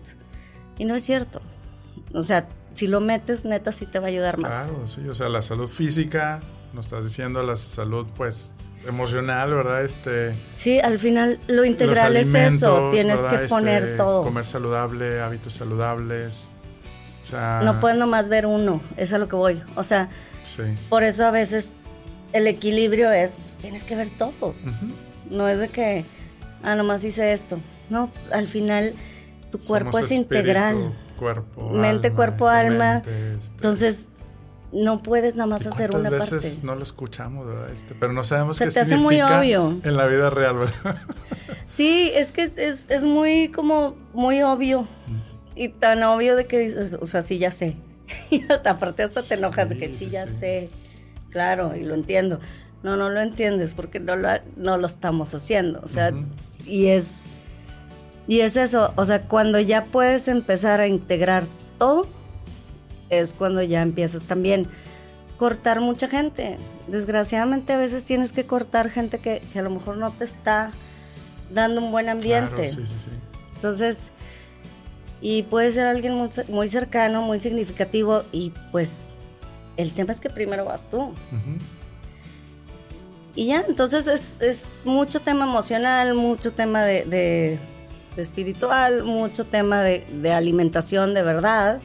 Y 0.78 0.84
no 0.84 0.94
es 0.94 1.04
cierto. 1.04 1.40
O 2.12 2.22
sea, 2.22 2.48
si 2.76 2.86
lo 2.86 3.00
metes, 3.00 3.46
neta, 3.46 3.72
sí 3.72 3.86
te 3.86 3.98
va 3.98 4.06
a 4.06 4.08
ayudar 4.08 4.36
más. 4.36 4.68
Claro, 4.68 4.86
sí, 4.86 5.08
o 5.08 5.14
sea, 5.14 5.30
la 5.30 5.40
salud 5.40 5.66
física, 5.66 6.42
nos 6.74 6.86
estás 6.86 7.04
diciendo, 7.04 7.42
la 7.42 7.56
salud, 7.56 8.06
pues, 8.14 8.50
emocional, 8.86 9.54
¿verdad? 9.54 9.82
Este, 9.82 10.34
sí, 10.54 10.78
al 10.78 10.98
final 10.98 11.40
lo 11.48 11.64
integral 11.64 12.16
es 12.16 12.34
eso, 12.34 12.90
tienes 12.90 13.24
que 13.24 13.38
poner 13.48 13.82
este, 13.82 13.96
todo. 13.96 14.24
Comer 14.24 14.44
saludable, 14.44 15.22
hábitos 15.22 15.54
saludables. 15.54 16.50
O 17.22 17.26
sea, 17.26 17.62
no 17.64 17.80
puedes 17.80 17.98
nomás 17.98 18.28
ver 18.28 18.44
uno, 18.44 18.82
es 18.98 19.14
a 19.14 19.18
lo 19.18 19.26
que 19.26 19.36
voy. 19.36 19.60
O 19.74 19.82
sea, 19.82 20.10
por 20.90 21.02
eso 21.02 21.24
a 21.24 21.30
veces 21.30 21.72
el 22.34 22.46
equilibrio 22.46 23.10
es, 23.10 23.40
pues, 23.42 23.56
tienes 23.56 23.84
que 23.84 23.96
ver 23.96 24.10
todos. 24.10 24.68
No 25.30 25.48
es 25.48 25.60
de 25.60 25.68
que, 25.68 26.04
ah, 26.62 26.74
nomás 26.74 27.02
hice 27.04 27.32
esto. 27.32 27.58
No, 27.88 28.10
al 28.30 28.46
final 28.46 28.92
tu 29.50 29.58
cuerpo 29.60 29.98
es 29.98 30.12
integral. 30.12 30.94
Cuerpo, 31.18 31.70
mente, 31.70 32.12
cuerpo, 32.12 32.50
este, 32.50 32.66
alma. 32.66 32.96
Este. 32.98 33.54
Entonces, 33.54 34.10
no 34.72 35.02
puedes 35.02 35.36
nada 35.36 35.46
más 35.46 35.66
hacer 35.66 35.94
una 35.94 36.10
veces 36.10 36.30
parte. 36.30 36.66
no 36.66 36.74
lo 36.74 36.82
escuchamos, 36.82 37.46
¿verdad? 37.46 37.70
Este, 37.70 37.94
pero 37.94 38.12
no 38.12 38.24
sabemos 38.24 38.56
Se 38.56 38.66
qué 38.66 38.70
te 38.70 38.80
hace 38.80 38.96
muy 38.96 39.20
obvio. 39.22 39.80
en 39.82 39.96
la 39.96 40.06
vida 40.06 40.30
real, 40.30 40.58
¿verdad? 40.58 40.96
Sí, 41.66 42.12
es 42.14 42.32
que 42.32 42.50
es, 42.56 42.86
es 42.88 43.04
muy 43.04 43.48
como 43.48 43.96
muy 44.12 44.42
obvio. 44.42 44.86
Y 45.54 45.68
tan 45.70 46.02
obvio 46.02 46.36
de 46.36 46.46
que, 46.46 46.96
o 47.00 47.06
sea, 47.06 47.22
sí, 47.22 47.38
ya 47.38 47.50
sé. 47.50 47.76
y 48.30 48.42
hasta 48.52 48.70
aparte 48.72 49.02
hasta 49.02 49.22
te 49.22 49.34
enojas 49.34 49.68
de 49.68 49.76
que 49.76 49.94
sí, 49.94 50.10
ya 50.10 50.26
sé. 50.26 50.68
Claro, 51.30 51.74
y 51.74 51.82
lo 51.82 51.94
entiendo. 51.94 52.40
No, 52.82 52.96
no 52.96 53.08
lo 53.08 53.20
entiendes 53.20 53.74
porque 53.74 53.98
no 53.98 54.16
lo, 54.16 54.28
no 54.56 54.76
lo 54.78 54.86
estamos 54.86 55.34
haciendo. 55.34 55.80
O 55.82 55.88
sea, 55.88 56.12
y 56.66 56.86
es. 56.86 57.24
Y 58.28 58.40
es 58.40 58.56
eso. 58.56 58.92
O 58.96 59.04
sea, 59.04 59.22
cuando 59.22 59.60
ya 59.60 59.84
puedes 59.84 60.28
empezar 60.28 60.80
a 60.80 60.86
integrar 60.86 61.44
todo, 61.78 62.06
es 63.10 63.34
cuando 63.34 63.62
ya 63.62 63.82
empiezas 63.82 64.24
también 64.24 64.68
cortar 65.36 65.80
mucha 65.80 66.08
gente. 66.08 66.56
Desgraciadamente 66.88 67.72
a 67.72 67.78
veces 67.78 68.04
tienes 68.04 68.32
que 68.32 68.46
cortar 68.46 68.90
gente 68.90 69.18
que, 69.18 69.40
a 69.54 69.62
lo 69.62 69.70
mejor 69.70 69.96
no 69.96 70.10
te 70.10 70.24
está 70.24 70.72
dando 71.52 71.80
un 71.80 71.92
buen 71.92 72.08
ambiente. 72.08 72.70
Entonces, 73.54 74.12
y 75.20 75.44
puede 75.44 75.72
ser 75.72 75.86
alguien 75.86 76.14
muy, 76.48 76.68
cercano, 76.68 77.22
muy 77.22 77.38
significativo 77.38 78.24
y 78.32 78.52
pues 78.70 79.12
el 79.76 79.92
tema 79.92 80.12
es 80.12 80.20
que 80.20 80.30
primero 80.30 80.64
vas 80.64 80.90
tú. 80.90 81.14
Y 83.34 83.46
ya, 83.46 83.64
entonces 83.68 84.38
es, 84.40 84.80
mucho 84.84 85.20
tema 85.20 85.44
emocional, 85.44 86.14
mucho 86.14 86.52
tema 86.52 86.84
de, 86.84 87.58
espiritual, 88.16 89.04
mucho 89.04 89.44
tema 89.44 89.82
de, 89.82 90.32
alimentación 90.32 91.14
de 91.14 91.22
verdad. 91.22 91.80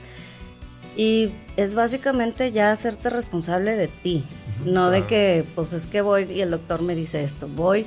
Y 0.96 1.32
es 1.56 1.74
básicamente 1.74 2.52
ya 2.52 2.72
hacerte 2.72 3.10
responsable 3.10 3.76
de 3.76 3.88
ti, 3.88 4.26
no 4.66 4.90
de 4.90 5.08
que 5.08 5.46
pues 5.56 5.72
es 5.72 5.88
que 5.88 6.02
voy 6.02 6.30
y 6.30 6.42
el 6.42 6.52
doctor 6.52 6.82
me 6.82 6.96
dice 6.96 7.24
esto, 7.24 7.48
voy 7.48 7.86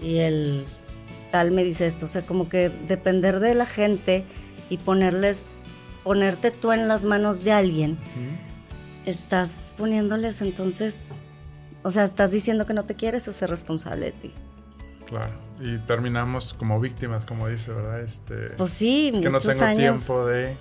y 0.00 0.18
el 0.18 0.64
tal 1.30 1.50
me 1.50 1.62
dice 1.62 1.84
esto, 1.84 2.06
o 2.06 2.08
sea, 2.08 2.22
como 2.22 2.48
que 2.48 2.70
depender 2.70 3.40
de 3.40 3.54
la 3.54 3.66
gente 3.66 4.24
y 4.70 4.78
ponerles, 4.78 5.46
ponerte 6.04 6.50
tú 6.50 6.72
en 6.72 6.88
las 6.88 7.04
manos 7.04 7.44
de 7.44 7.52
alguien, 7.52 7.98
estás 9.04 9.74
poniéndoles 9.76 10.40
entonces, 10.40 11.18
o 11.82 11.90
sea, 11.90 12.04
estás 12.04 12.30
diciendo 12.30 12.64
que 12.64 12.72
no 12.72 12.84
te 12.84 12.94
quieres 12.94 13.28
hacer 13.28 13.50
responsable 13.50 14.06
de 14.06 14.12
ti. 14.12 14.32
Claro, 15.06 15.32
y 15.60 15.78
terminamos 15.78 16.54
como 16.54 16.80
víctimas, 16.80 17.24
como 17.24 17.48
dice, 17.48 17.72
¿verdad? 17.72 18.00
Este, 18.00 18.50
pues 18.56 18.70
sí, 18.70 19.10
es 19.12 19.20
que 19.20 19.30
no 19.30 19.38
tengo 19.38 19.76
tiempo 19.76 20.24
de 20.24 20.56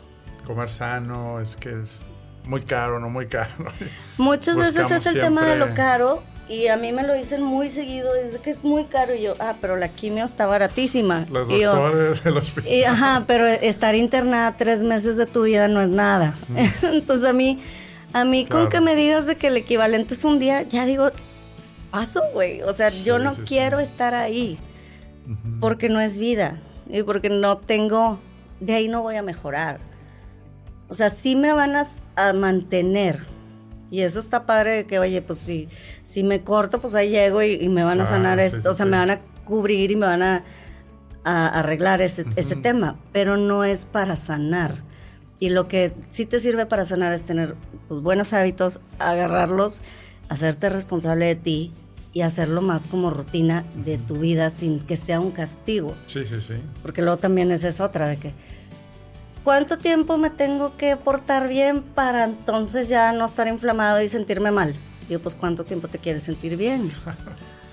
comer 0.46 0.70
sano, 0.70 1.40
es 1.40 1.56
que 1.56 1.72
es 1.72 2.10
muy 2.46 2.62
caro, 2.62 3.00
no 3.00 3.10
muy 3.10 3.28
caro. 3.28 3.52
Muchas 4.18 4.58
veces 4.58 4.90
es 4.92 5.06
el 5.06 5.22
tema 5.22 5.46
de 5.46 5.58
lo 5.58 5.74
caro 5.74 6.24
y 6.50 6.68
a 6.68 6.78
mí 6.78 6.94
me 6.94 7.04
lo 7.04 7.14
dicen 7.14 7.44
muy 7.44 7.70
seguido, 7.70 8.14
dice 8.24 8.40
que 8.40 8.52
es 8.52 8.64
muy 8.64 8.86
caro. 8.86 9.14
Y 9.14 9.22
yo, 9.22 9.34
ah, 9.40 9.56
pero 9.60 9.76
la 9.76 9.90
quimio 9.90 10.24
está 10.24 10.46
baratísima. 10.46 11.26
Los 11.30 11.50
doctores, 11.50 12.26
el 12.26 12.38
hospital. 12.38 12.72
Y, 12.72 12.84
ajá, 12.84 13.26
pero 13.28 13.46
estar 13.46 13.96
internada 13.96 14.56
tres 14.56 14.82
meses 14.82 15.18
de 15.18 15.26
tu 15.26 15.44
vida 15.44 15.68
no 15.68 15.82
es 15.82 15.90
nada. 15.90 16.34
Entonces 16.84 17.26
a 17.26 17.34
mí, 17.34 17.60
a 18.14 18.24
mí 18.24 18.46
con 18.46 18.70
que 18.70 18.80
me 18.80 18.96
digas 18.96 19.26
de 19.26 19.36
que 19.36 19.48
el 19.48 19.58
equivalente 19.58 20.14
es 20.14 20.24
un 20.24 20.40
día, 20.40 20.62
ya 20.62 20.86
digo, 20.86 21.12
paso, 21.92 22.22
güey. 22.34 22.62
O 22.62 22.72
sea, 22.72 22.90
yo 22.90 23.20
no 23.20 23.34
quiero 23.46 23.80
estar 23.80 24.16
ahí. 24.16 24.58
Porque 25.60 25.90
no 25.90 26.00
es 26.00 26.18
vida. 26.18 26.62
Y 26.88 27.04
porque 27.04 27.30
no 27.30 27.58
tengo, 27.58 28.20
de 28.60 28.74
ahí 28.74 28.88
no 28.88 29.02
voy 29.02 29.16
a 29.16 29.22
mejorar. 29.22 29.80
O 30.90 30.94
sea, 30.94 31.10
sí 31.10 31.36
me 31.36 31.52
van 31.52 31.76
a 31.76 32.34
mantener 32.34 33.38
y 33.90 34.02
eso 34.02 34.20
está 34.20 34.46
padre 34.46 34.86
que, 34.86 35.00
oye, 35.00 35.22
pues 35.22 35.40
si, 35.40 35.70
si 36.04 36.24
me 36.24 36.44
corto, 36.44 36.82
pues 36.82 36.96
ahí 36.96 37.10
llego 37.10 37.42
y, 37.42 37.70
me 37.70 37.84
van 37.84 38.02
a 38.02 38.06
sanar 38.06 38.40
esto, 38.40 38.72
o 38.72 38.74
sea, 38.74 38.86
me 38.86 38.98
van 38.98 39.12
a 39.12 39.22
cubrir 39.46 39.92
y 39.92 39.96
me 39.96 40.06
van 40.06 40.22
a, 40.24 40.44
arreglar 41.24 42.02
ese, 42.02 42.26
ese, 42.38 42.56
tema, 42.56 42.98
pero 43.12 43.36
no 43.36 43.66
es 43.66 43.84
para 43.84 44.16
sanar. 44.16 44.84
Y 45.40 45.50
lo 45.50 45.68
que 45.68 45.94
sí 46.08 46.26
te 46.26 46.40
sirve 46.40 46.66
para 46.66 46.86
sanar 46.86 47.12
es 47.12 47.26
tener 47.26 47.56
pues, 47.90 48.00
buenos 48.00 48.32
hábitos, 48.32 48.80
agarrarlos, 48.98 49.82
hacerte 50.30 50.70
responsable 50.70 51.26
de 51.26 51.36
ti 51.36 51.74
y 52.18 52.24
hacerlo 52.24 52.64
más 52.64 52.88
como 52.88 53.12
rutina 53.12 53.64
de 53.76 54.00
tu 54.00 54.16
vida 54.16 54.50
sin 54.50 54.80
que 54.80 54.96
sea 54.96 55.20
un 55.20 55.30
castigo. 55.30 55.96
Sí, 56.08 56.26
sí, 56.26 56.42
sí. 56.42 56.56
Porque 56.82 57.04
luego 57.04 57.18
también 57.18 57.52
esa 57.52 57.68
es 57.68 57.80
otra, 57.80 58.08
de 58.08 58.18
que 58.18 58.34
¿Cuánto 59.44 59.78
tiempo 59.78 60.18
me 60.18 60.32
tengo 60.32 60.76
que 60.78 60.96
portar 60.98 61.48
bien 61.48 61.84
para 61.84 62.24
entonces 62.24 62.90
ya 62.90 63.12
no 63.12 63.24
estar 63.24 63.48
inflamado 63.48 64.02
y 64.02 64.08
sentirme 64.08 64.50
mal? 64.50 64.74
Digo, 65.08 65.22
pues 65.22 65.36
¿cuánto 65.36 65.64
tiempo 65.64 65.88
te 65.88 66.00
quieres 66.00 66.24
sentir 66.24 66.58
bien? 66.58 66.92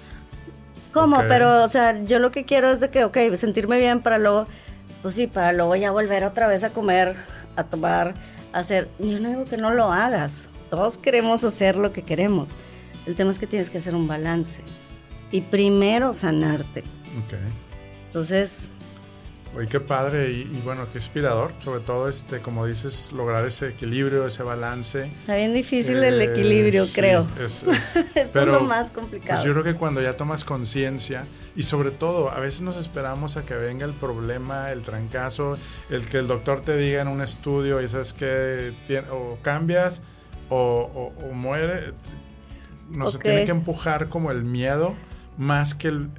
¿Cómo? 0.93 1.23
Pero, 1.27 1.65
o 1.65 1.69
sea, 1.69 2.05
yo 2.05 2.19
lo 2.19 2.31
que 2.31 2.45
quiero 2.45 2.71
es 2.71 2.81
de 2.81 2.91
que, 2.91 3.05
ok, 3.05 3.17
sentirme 3.35 3.79
bien 3.79 4.03
para 4.03 4.19
luego, 4.19 4.47
pues 5.01 5.15
sí, 5.15 5.27
para 5.27 5.55
luego 5.55 5.75
ya 5.75 5.91
volver 5.91 6.25
otra 6.25 6.49
vez 6.49 6.65
a 6.65 6.71
comer, 6.71 7.17
a 7.57 7.65
tomar, 7.65 8.15
a 8.53 8.59
hacer. 8.59 8.91
Yo 8.99 9.19
no 9.21 9.31
digo 9.31 9.45
que 9.47 9.57
no 9.57 9.73
lo 9.73 9.91
hagas. 9.91 10.51
Todos 10.69 10.99
queremos 10.99 11.43
hacer 11.45 11.77
lo 11.77 11.95
que 11.95 12.03
queremos. 12.03 12.55
El 13.07 13.15
tema 13.15 13.31
es 13.31 13.39
que 13.39 13.47
tienes 13.47 13.71
que 13.71 13.79
hacer 13.79 13.95
un 13.95 14.07
balance. 14.09 14.63
Y 15.31 15.41
primero 15.43 16.13
sanarte. 16.13 16.81
Ok. 16.81 17.35
Entonces, 18.07 18.71
Oye, 19.57 19.69
qué 19.69 19.79
padre 19.79 20.33
y, 20.33 20.61
bueno, 20.65 20.87
qué 20.91 20.99
inspirador. 20.99 21.53
Sobre 21.63 21.81
todo, 21.81 22.09
este, 22.09 22.41
como 22.41 22.67
dices, 22.67 23.13
lograr 23.13 23.45
ese 23.45 23.69
equilibrio, 23.69 24.27
ese 24.27 24.43
balance. 24.43 25.05
Está 25.05 25.37
bien 25.37 25.55
difícil 25.55 26.03
el 26.03 26.21
eh, 26.21 26.25
equilibrio, 26.25 26.85
creo. 26.93 27.27
Es, 27.39 27.65
es, 28.17 28.35
lo 28.35 28.61
más 28.63 28.91
complicado. 28.91 29.41
Pues 29.41 29.45
yo 29.45 29.53
creo 29.53 29.63
que 29.63 29.79
cuando 29.79 30.03
ya 30.03 30.17
tomas 30.17 30.45
conciencia 30.45 31.25
y 31.55 31.63
sobre 31.63 31.93
todo, 31.93 32.31
a 32.31 32.41
veces 32.41 32.63
nos 32.63 32.77
esperamos 32.77 33.37
a 33.37 33.45
que 33.45 33.55
venga 33.55 33.87
el 33.87 33.93
problema, 33.93 34.73
el 34.73 34.83
trancazo, 34.83 35.57
el 35.89 36.05
que 36.07 36.19
el 36.19 36.27
doctor 36.27 36.61
te 36.61 36.77
diga 36.77 37.03
en 37.03 37.09
un 37.09 37.21
estudio 37.21 37.81
y 37.81 37.87
sabes 37.87 38.13
que 38.13 38.73
o 39.13 39.39
cambias 39.43 40.03
o, 40.49 41.13
o, 41.17 41.33
muere. 41.33 41.93
Nos 42.95 43.19
tiene 43.19 43.45
que 43.45 43.51
empujar 43.51 44.09
como 44.09 44.31
el 44.31 44.45
miedo 44.45 44.95
más 45.37 45.75
que 45.75 45.89
el 45.89 46.11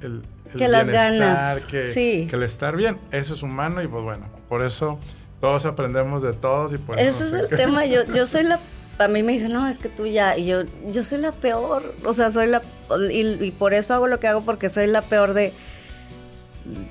que 0.56 0.68
las 0.68 0.90
ganas. 0.90 1.66
Que, 1.66 1.82
sí. 1.82 2.26
que 2.28 2.36
el 2.36 2.42
estar 2.42 2.76
bien. 2.76 2.98
Eso 3.10 3.34
es 3.34 3.42
humano 3.42 3.82
y 3.82 3.88
pues 3.88 4.02
bueno, 4.02 4.26
por 4.48 4.62
eso 4.62 4.98
todos 5.40 5.64
aprendemos 5.66 6.22
de 6.22 6.32
todos 6.32 6.72
y 6.72 6.78
pues... 6.78 7.00
Ese 7.00 7.24
es 7.24 7.32
el 7.32 7.48
tema, 7.48 7.84
yo, 7.86 8.04
yo 8.12 8.26
soy 8.26 8.44
la... 8.44 8.60
A 8.98 9.08
mí 9.08 9.22
me 9.22 9.32
dicen, 9.32 9.52
no, 9.52 9.68
es 9.68 9.78
que 9.78 9.90
tú 9.90 10.06
ya, 10.06 10.38
y 10.38 10.46
yo, 10.46 10.62
yo 10.86 11.02
soy 11.02 11.18
la 11.18 11.32
peor, 11.32 11.94
o 12.04 12.14
sea, 12.14 12.30
soy 12.30 12.46
la... 12.46 12.62
Y, 13.10 13.50
por 13.50 13.74
eso 13.74 13.92
hago 13.92 14.06
lo 14.06 14.18
que 14.20 14.26
hago, 14.26 14.40
porque 14.42 14.70
soy 14.70 14.86
la 14.86 15.02
peor 15.02 15.34
de... 15.34 15.52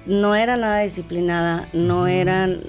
No 0.06 0.36
era 0.36 0.56
nada 0.56 0.80
disciplinada, 0.82 1.68
no 1.74 2.06
eran 2.06 2.62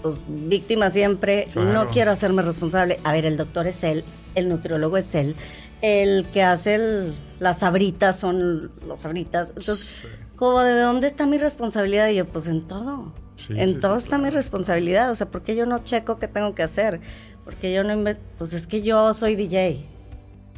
pues, 0.00 0.22
víctimas 0.26 0.94
siempre, 0.94 1.46
no 1.54 1.88
quiero 1.90 2.10
hacerme 2.10 2.40
responsable. 2.42 2.98
A 3.04 3.12
ver, 3.12 3.26
el 3.26 3.36
doctor 3.36 3.66
es 3.66 3.84
él, 3.84 4.04
el 4.34 4.48
nutriólogo 4.48 4.96
es 4.96 5.14
él, 5.14 5.36
el 5.82 6.26
que 6.26 6.42
hace 6.42 7.12
las 7.38 7.60
sabritas 7.60 8.18
son 8.18 8.72
los 8.86 9.00
sabritas. 9.00 9.50
Entonces, 9.50 10.06
como 10.36 10.60
de 10.62 10.80
dónde 10.80 11.06
está 11.06 11.26
mi 11.26 11.38
responsabilidad 11.38 12.08
y 12.08 12.16
yo 12.16 12.26
pues 12.26 12.48
en 12.48 12.66
todo. 12.66 13.12
en 13.50 13.80
todo 13.80 13.96
está 13.96 14.18
mi 14.18 14.30
responsabilidad, 14.30 15.10
o 15.10 15.14
sea, 15.14 15.30
¿por 15.30 15.42
qué 15.42 15.54
yo 15.56 15.66
no 15.66 15.78
checo 15.80 16.18
qué 16.18 16.28
tengo 16.28 16.54
que 16.54 16.62
hacer? 16.62 17.00
Porque 17.44 17.72
yo 17.72 17.84
no 17.84 18.04
pues 18.36 18.52
es 18.52 18.66
que 18.66 18.82
yo 18.82 19.14
soy 19.14 19.36
DJ. 19.36 19.84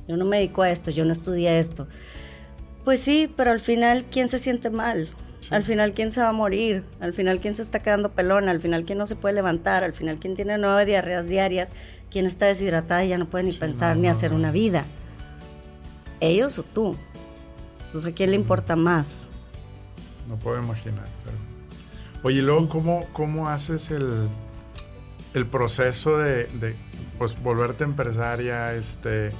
Yo 0.08 0.16
no 0.16 0.24
me 0.24 0.38
dedico 0.38 0.62
a 0.62 0.70
esto, 0.70 0.90
yo 0.90 1.04
no 1.04 1.12
estudié 1.12 1.58
esto. 1.58 1.86
Pues 2.84 3.00
sí, 3.00 3.32
pero 3.36 3.52
al 3.52 3.60
final 3.60 4.06
quién 4.10 4.28
se 4.28 4.38
siente 4.38 4.70
mal? 4.70 5.08
Al 5.50 5.62
final, 5.62 5.94
¿quién 5.94 6.12
se 6.12 6.20
va 6.20 6.28
a 6.28 6.32
morir? 6.32 6.84
Al 7.00 7.14
final, 7.14 7.40
¿quién 7.40 7.54
se 7.54 7.62
está 7.62 7.80
quedando 7.80 8.12
pelón? 8.12 8.48
Al 8.48 8.60
final, 8.60 8.84
¿quién 8.84 8.98
no 8.98 9.06
se 9.06 9.16
puede 9.16 9.34
levantar? 9.34 9.82
Al 9.82 9.92
final, 9.92 10.18
¿quién 10.18 10.36
tiene 10.36 10.58
nueve 10.58 10.84
diarreas 10.84 11.28
diarias? 11.28 11.74
¿Quién 12.10 12.26
está 12.26 12.46
deshidratada 12.46 13.04
y 13.04 13.08
ya 13.08 13.18
no 13.18 13.28
puede 13.28 13.44
ni 13.44 13.52
pensar 13.52 13.96
ni 13.96 14.08
hacer 14.08 14.32
una 14.32 14.52
vida? 14.52 14.84
¿Ellos 16.20 16.58
o 16.58 16.62
tú? 16.62 16.96
Entonces, 17.86 18.12
¿a 18.12 18.14
quién 18.14 18.30
le 18.30 18.36
importa 18.36 18.76
más? 18.76 19.30
no 20.30 20.36
puedo 20.36 20.62
imaginar. 20.62 21.06
Oye, 22.22 22.40
luego, 22.40 22.68
¿cómo, 22.68 23.06
¿cómo 23.12 23.48
haces 23.48 23.90
el, 23.90 24.28
el 25.34 25.46
proceso 25.46 26.18
de, 26.18 26.44
de, 26.46 26.76
pues, 27.18 27.40
volverte 27.42 27.82
empresaria? 27.82 28.74
Este, 28.74 29.32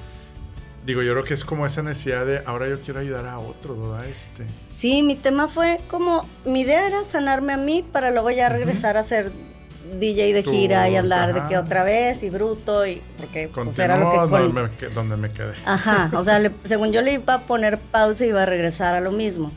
digo, 0.85 1.03
yo 1.03 1.13
creo 1.13 1.25
que 1.25 1.35
es 1.35 1.45
como 1.45 1.65
esa 1.65 1.83
necesidad 1.83 2.27
de 2.27 2.43
ahora 2.45 2.69
yo 2.69 2.81
quiero 2.81 3.01
ayudar 3.01 3.27
a 3.27 3.39
otro, 3.39 3.81
¿verdad? 3.81 4.07
Este. 4.07 4.47
Sí, 4.67 5.05
mi 5.05 5.15
tema 5.15 5.47
fue 5.47 5.81
como, 5.89 6.27
mi 6.45 6.63
idea 6.63 6.87
era 6.87 7.05
sanarme 7.05 7.53
a 7.53 7.57
mí 7.57 7.85
para 7.85 8.11
luego 8.11 8.31
ya 8.33 8.49
regresar 8.49 8.97
a 8.97 9.05
ser 9.05 9.31
DJ 9.99 10.33
de 10.33 10.43
gira 10.43 10.89
y 10.89 10.97
andar 10.97 11.35
de 11.35 11.49
que 11.49 11.57
otra 11.57 11.85
vez 11.85 12.23
y 12.23 12.31
bruto 12.31 12.87
y 12.87 13.01
porque 13.19 13.51
pues, 13.53 13.79
era 13.79 13.99
lo 13.99 14.11
que 14.11 14.17
donde, 14.19 14.63
me, 14.63 14.89
donde 14.89 15.17
me 15.17 15.31
quedé. 15.33 15.55
Ajá, 15.65 16.11
o 16.17 16.23
sea, 16.23 16.41
según 16.65 16.93
yo 16.93 17.03
le 17.03 17.15
iba 17.15 17.35
a 17.35 17.41
poner 17.41 17.79
pausa 17.79 18.25
y 18.25 18.29
iba 18.29 18.43
a 18.43 18.47
regresar 18.47 18.95
a 18.95 19.01
lo 19.01 19.13
mismo. 19.13 19.53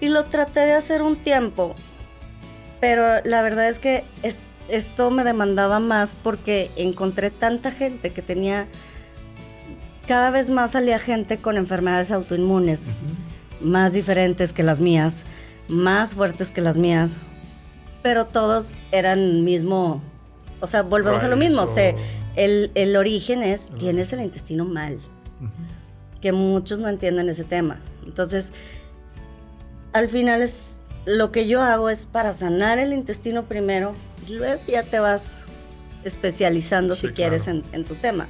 Y 0.00 0.08
lo 0.08 0.24
traté 0.24 0.60
de 0.60 0.72
hacer 0.72 1.02
un 1.02 1.16
tiempo, 1.16 1.74
pero 2.80 3.22
la 3.24 3.42
verdad 3.42 3.68
es 3.68 3.78
que 3.78 4.04
esto 4.68 5.10
me 5.10 5.24
demandaba 5.24 5.80
más 5.80 6.14
porque 6.14 6.70
encontré 6.76 7.30
tanta 7.30 7.70
gente 7.70 8.10
que 8.10 8.22
tenía, 8.22 8.66
cada 10.06 10.30
vez 10.30 10.50
más 10.50 10.72
salía 10.72 10.98
gente 10.98 11.38
con 11.38 11.56
enfermedades 11.56 12.12
autoinmunes, 12.12 12.94
más 13.60 13.92
diferentes 13.92 14.52
que 14.52 14.62
las 14.62 14.80
mías, 14.80 15.24
más 15.68 16.14
fuertes 16.14 16.50
que 16.50 16.62
las 16.62 16.78
mías, 16.78 17.18
pero 18.02 18.26
todos 18.26 18.78
eran 18.92 19.44
mismo, 19.44 20.00
o 20.60 20.66
sea, 20.66 20.82
volvemos 20.82 21.22
a 21.22 21.28
lo 21.28 21.36
mismo, 21.36 21.62
o 21.62 21.66
sea, 21.66 21.94
el, 22.36 22.70
el, 22.74 22.96
origen 22.96 23.42
es, 23.42 23.70
tienes 23.78 24.12
el 24.12 24.20
intestino 24.20 24.64
mal, 24.64 25.00
que 26.20 26.32
muchos 26.32 26.78
no 26.78 26.88
entienden 26.88 27.28
ese 27.28 27.44
tema. 27.44 27.80
Entonces, 28.04 28.52
al 29.92 30.08
final 30.08 30.42
es 30.42 30.80
lo 31.06 31.32
que 31.32 31.46
yo 31.46 31.62
hago 31.62 31.90
es 31.90 32.06
para 32.06 32.32
sanar 32.32 32.78
el 32.78 32.92
intestino 32.92 33.44
primero 33.44 33.94
y 34.28 34.34
luego 34.34 34.60
ya 34.68 34.82
te 34.82 35.00
vas 35.00 35.46
especializando 36.04 36.94
si 36.94 37.08
quieres 37.08 37.48
en, 37.48 37.84
tu 37.84 37.94
tema. 37.96 38.28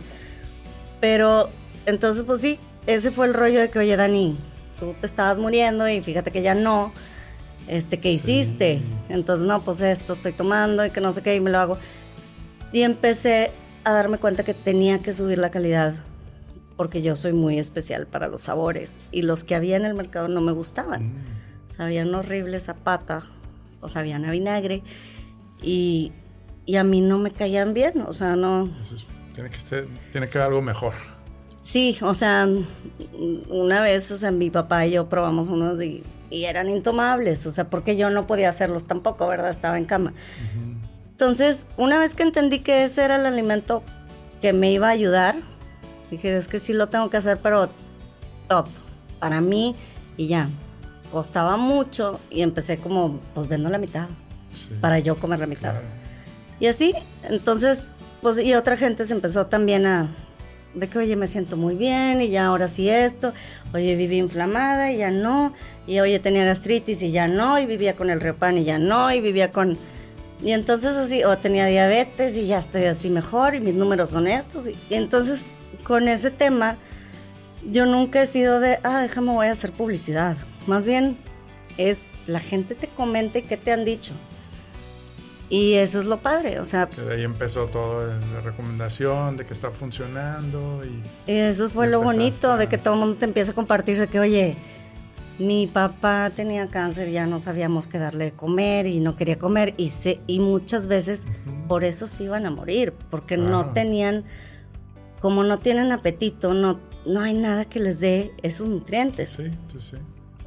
Pero 1.00 1.50
entonces 1.86 2.24
pues 2.24 2.40
sí, 2.40 2.58
ese 2.86 3.10
fue 3.10 3.26
el 3.26 3.34
rollo 3.34 3.60
de 3.60 3.70
que, 3.70 3.78
oye 3.78 3.96
Dani, 3.96 4.36
tú 4.78 4.94
te 4.98 5.06
estabas 5.06 5.38
muriendo 5.38 5.88
y 5.88 6.00
fíjate 6.00 6.30
que 6.30 6.42
ya 6.42 6.54
no, 6.54 6.92
este, 7.68 7.98
¿qué 7.98 8.10
hiciste? 8.10 8.80
Entonces 9.08 9.46
no, 9.46 9.60
pues 9.62 9.80
esto 9.80 10.12
estoy 10.12 10.32
tomando 10.32 10.84
y 10.84 10.90
que 10.90 11.00
no 11.00 11.12
sé 11.12 11.22
qué 11.22 11.36
y 11.36 11.40
me 11.40 11.50
lo 11.50 11.58
hago. 11.58 11.78
Y 12.72 12.82
empecé 12.82 13.50
a 13.84 13.92
darme 13.92 14.18
cuenta 14.18 14.44
que 14.44 14.54
tenía 14.54 14.98
que 14.98 15.12
subir 15.12 15.38
la 15.38 15.50
calidad 15.50 15.94
porque 16.76 17.02
yo 17.02 17.14
soy 17.16 17.32
muy 17.32 17.58
especial 17.58 18.06
para 18.06 18.28
los 18.28 18.42
sabores 18.42 19.00
y 19.12 19.22
los 19.22 19.44
que 19.44 19.54
había 19.54 19.76
en 19.76 19.84
el 19.84 19.94
mercado 19.94 20.28
no 20.28 20.40
me 20.40 20.52
gustaban. 20.52 21.08
Mm 21.08 21.40
sabían 21.70 22.14
horribles 22.14 22.68
a 22.68 22.74
pata 22.74 23.22
o 23.80 23.88
sabían 23.88 24.26
a 24.26 24.30
vinagre 24.30 24.82
y, 25.62 26.12
y 26.66 26.76
a 26.76 26.84
mí 26.84 27.00
no 27.00 27.18
me 27.18 27.30
caían 27.30 27.72
bien, 27.72 28.02
o 28.06 28.12
sea, 28.12 28.36
no... 28.36 28.68
tiene 29.34 29.48
que 29.48 29.58
ser, 29.58 29.86
tiene 30.12 30.28
que 30.28 30.36
haber 30.36 30.48
algo 30.48 30.62
mejor. 30.62 30.92
Sí, 31.62 31.96
o 32.02 32.12
sea, 32.12 32.46
una 33.48 33.80
vez, 33.80 34.10
o 34.10 34.16
sea, 34.18 34.30
mi 34.30 34.50
papá 34.50 34.86
y 34.86 34.92
yo 34.92 35.08
probamos 35.08 35.48
unos 35.48 35.80
y, 35.80 36.02
eran 36.30 36.68
intomables, 36.68 37.46
o 37.46 37.50
sea, 37.50 37.68
porque 37.68 37.96
yo 37.96 38.10
no 38.10 38.26
podía 38.26 38.48
hacerlos 38.48 38.86
tampoco, 38.86 39.26
¿verdad? 39.26 39.50
Estaba 39.50 39.78
en 39.78 39.84
cama. 39.84 40.12
Entonces, 41.10 41.68
una 41.76 41.98
vez 41.98 42.14
que 42.14 42.22
entendí 42.22 42.60
que 42.60 42.84
ese 42.84 43.04
era 43.04 43.16
el 43.16 43.26
alimento 43.26 43.82
que 44.40 44.52
me 44.52 44.70
iba 44.70 44.88
a 44.88 44.90
ayudar, 44.90 45.36
dije, 46.10 46.36
es 46.36 46.48
que 46.48 46.58
sí 46.58 46.72
lo 46.72 46.88
tengo 46.88 47.10
que 47.10 47.16
hacer, 47.16 47.38
pero 47.42 47.68
top, 48.48 48.68
para 49.18 49.40
mí 49.40 49.76
y 50.16 50.28
ya 50.28 50.48
costaba 51.12 51.56
mucho 51.56 52.20
y 52.30 52.42
empecé 52.42 52.78
como, 52.78 53.18
pues 53.34 53.48
vendo 53.48 53.68
la 53.68 53.78
mitad, 53.78 54.08
para 54.80 54.98
yo 54.98 55.18
comer 55.18 55.40
la 55.40 55.46
mitad. 55.46 55.74
Y 56.58 56.66
así, 56.66 56.94
entonces, 57.24 57.94
pues, 58.22 58.38
y 58.38 58.54
otra 58.54 58.76
gente 58.76 59.04
se 59.06 59.14
empezó 59.14 59.46
también 59.46 59.86
a, 59.86 60.14
de 60.74 60.88
que, 60.88 60.98
oye, 60.98 61.16
me 61.16 61.26
siento 61.26 61.56
muy 61.56 61.74
bien 61.74 62.20
y 62.20 62.28
ya 62.28 62.46
ahora 62.46 62.68
sí 62.68 62.88
esto, 62.88 63.32
oye, 63.74 63.96
viví 63.96 64.18
inflamada 64.18 64.92
y 64.92 64.98
ya 64.98 65.10
no, 65.10 65.52
y 65.86 66.00
oye, 66.00 66.18
tenía 66.18 66.44
gastritis 66.44 67.02
y 67.02 67.10
ya 67.10 67.28
no, 67.28 67.58
y 67.58 67.66
vivía 67.66 67.96
con 67.96 68.10
el 68.10 68.20
reopan 68.20 68.58
y 68.58 68.64
ya 68.64 68.78
no, 68.78 69.12
y 69.12 69.20
vivía 69.20 69.50
con... 69.50 69.76
Y 70.42 70.52
entonces 70.52 70.96
así, 70.96 71.22
o 71.24 71.36
tenía 71.36 71.66
diabetes 71.66 72.36
y 72.38 72.46
ya 72.46 72.58
estoy 72.58 72.84
así 72.84 73.10
mejor 73.10 73.54
y 73.54 73.60
mis 73.60 73.74
números 73.74 74.10
son 74.10 74.26
estos. 74.26 74.68
Y, 74.68 74.76
y 74.88 74.94
entonces 74.94 75.56
con 75.84 76.08
ese 76.08 76.30
tema, 76.30 76.78
yo 77.70 77.84
nunca 77.84 78.22
he 78.22 78.26
sido 78.26 78.58
de, 78.58 78.78
ah, 78.82 79.02
déjame, 79.02 79.32
voy 79.32 79.48
a 79.48 79.52
hacer 79.52 79.72
publicidad. 79.72 80.36
Más 80.66 80.86
bien 80.86 81.18
es 81.76 82.10
la 82.26 82.40
gente 82.40 82.74
te 82.74 82.88
comente 82.88 83.42
qué 83.42 83.56
te 83.56 83.72
han 83.72 83.84
dicho. 83.84 84.14
Y 85.50 85.74
eso 85.74 85.98
es 85.98 86.04
lo 86.04 86.20
padre, 86.20 86.60
o 86.60 86.64
sea... 86.64 86.88
Que 86.88 87.02
de 87.02 87.14
ahí 87.14 87.24
empezó 87.24 87.66
todo, 87.66 88.06
la 88.06 88.40
recomendación 88.40 89.36
de 89.36 89.44
que 89.44 89.52
está 89.52 89.72
funcionando 89.72 90.82
y... 90.84 91.02
eso 91.26 91.68
fue 91.68 91.88
lo 91.88 92.00
bonito, 92.00 92.56
de 92.56 92.68
que 92.68 92.78
todo 92.78 92.94
el 92.94 93.00
mundo 93.00 93.16
te 93.16 93.24
empieza 93.24 93.50
a 93.50 93.54
compartir 93.56 93.98
de 93.98 94.06
que, 94.06 94.20
oye, 94.20 94.56
mi 95.40 95.66
papá 95.66 96.30
tenía 96.30 96.68
cáncer, 96.68 97.10
ya 97.10 97.26
no 97.26 97.40
sabíamos 97.40 97.88
qué 97.88 97.98
darle 97.98 98.26
de 98.26 98.30
comer 98.30 98.86
y 98.86 99.00
no 99.00 99.16
quería 99.16 99.40
comer 99.40 99.74
y, 99.76 99.90
se, 99.90 100.20
y 100.28 100.38
muchas 100.38 100.86
veces 100.86 101.26
por 101.66 101.82
eso 101.82 102.06
se 102.06 102.24
iban 102.24 102.46
a 102.46 102.52
morir, 102.52 102.94
porque 103.10 103.36
no 103.36 103.72
tenían, 103.72 104.24
como 105.20 105.42
no 105.42 105.58
tienen 105.58 105.90
apetito, 105.90 106.54
no, 106.54 106.78
no 107.04 107.22
hay 107.22 107.34
nada 107.34 107.64
que 107.64 107.80
les 107.80 107.98
dé 107.98 108.32
esos 108.42 108.68
nutrientes. 108.68 109.30
Sí, 109.30 109.50
sí, 109.72 109.80
sí. 109.80 109.96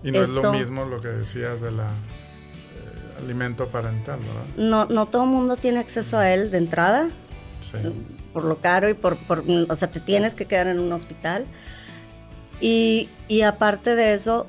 Y 0.01 0.11
no 0.11 0.21
es 0.21 0.29
lo 0.29 0.53
mismo 0.53 0.85
lo 0.85 1.01
que 1.01 1.09
decías 1.09 1.59
de 1.59 1.71
la 1.71 1.87
alimento 3.23 3.67
parental, 3.67 4.19
¿verdad? 4.19 4.43
No, 4.57 4.85
no 4.85 5.05
todo 5.07 5.23
el 5.23 5.29
mundo 5.29 5.55
tiene 5.57 5.79
acceso 5.79 6.17
a 6.17 6.31
él 6.31 6.51
de 6.51 6.57
entrada. 6.57 7.09
Sí. 7.59 7.77
Por 8.33 8.43
lo 8.45 8.59
caro 8.59 8.89
y 8.89 8.93
por, 8.93 9.15
por, 9.17 9.43
o 9.69 9.75
sea, 9.75 9.91
te 9.91 9.99
tienes 9.99 10.35
que 10.35 10.45
quedar 10.45 10.67
en 10.67 10.79
un 10.79 10.91
hospital. 10.91 11.45
Y, 12.59 13.09
y 13.27 13.41
aparte 13.41 13.95
de 13.95 14.13
eso, 14.13 14.47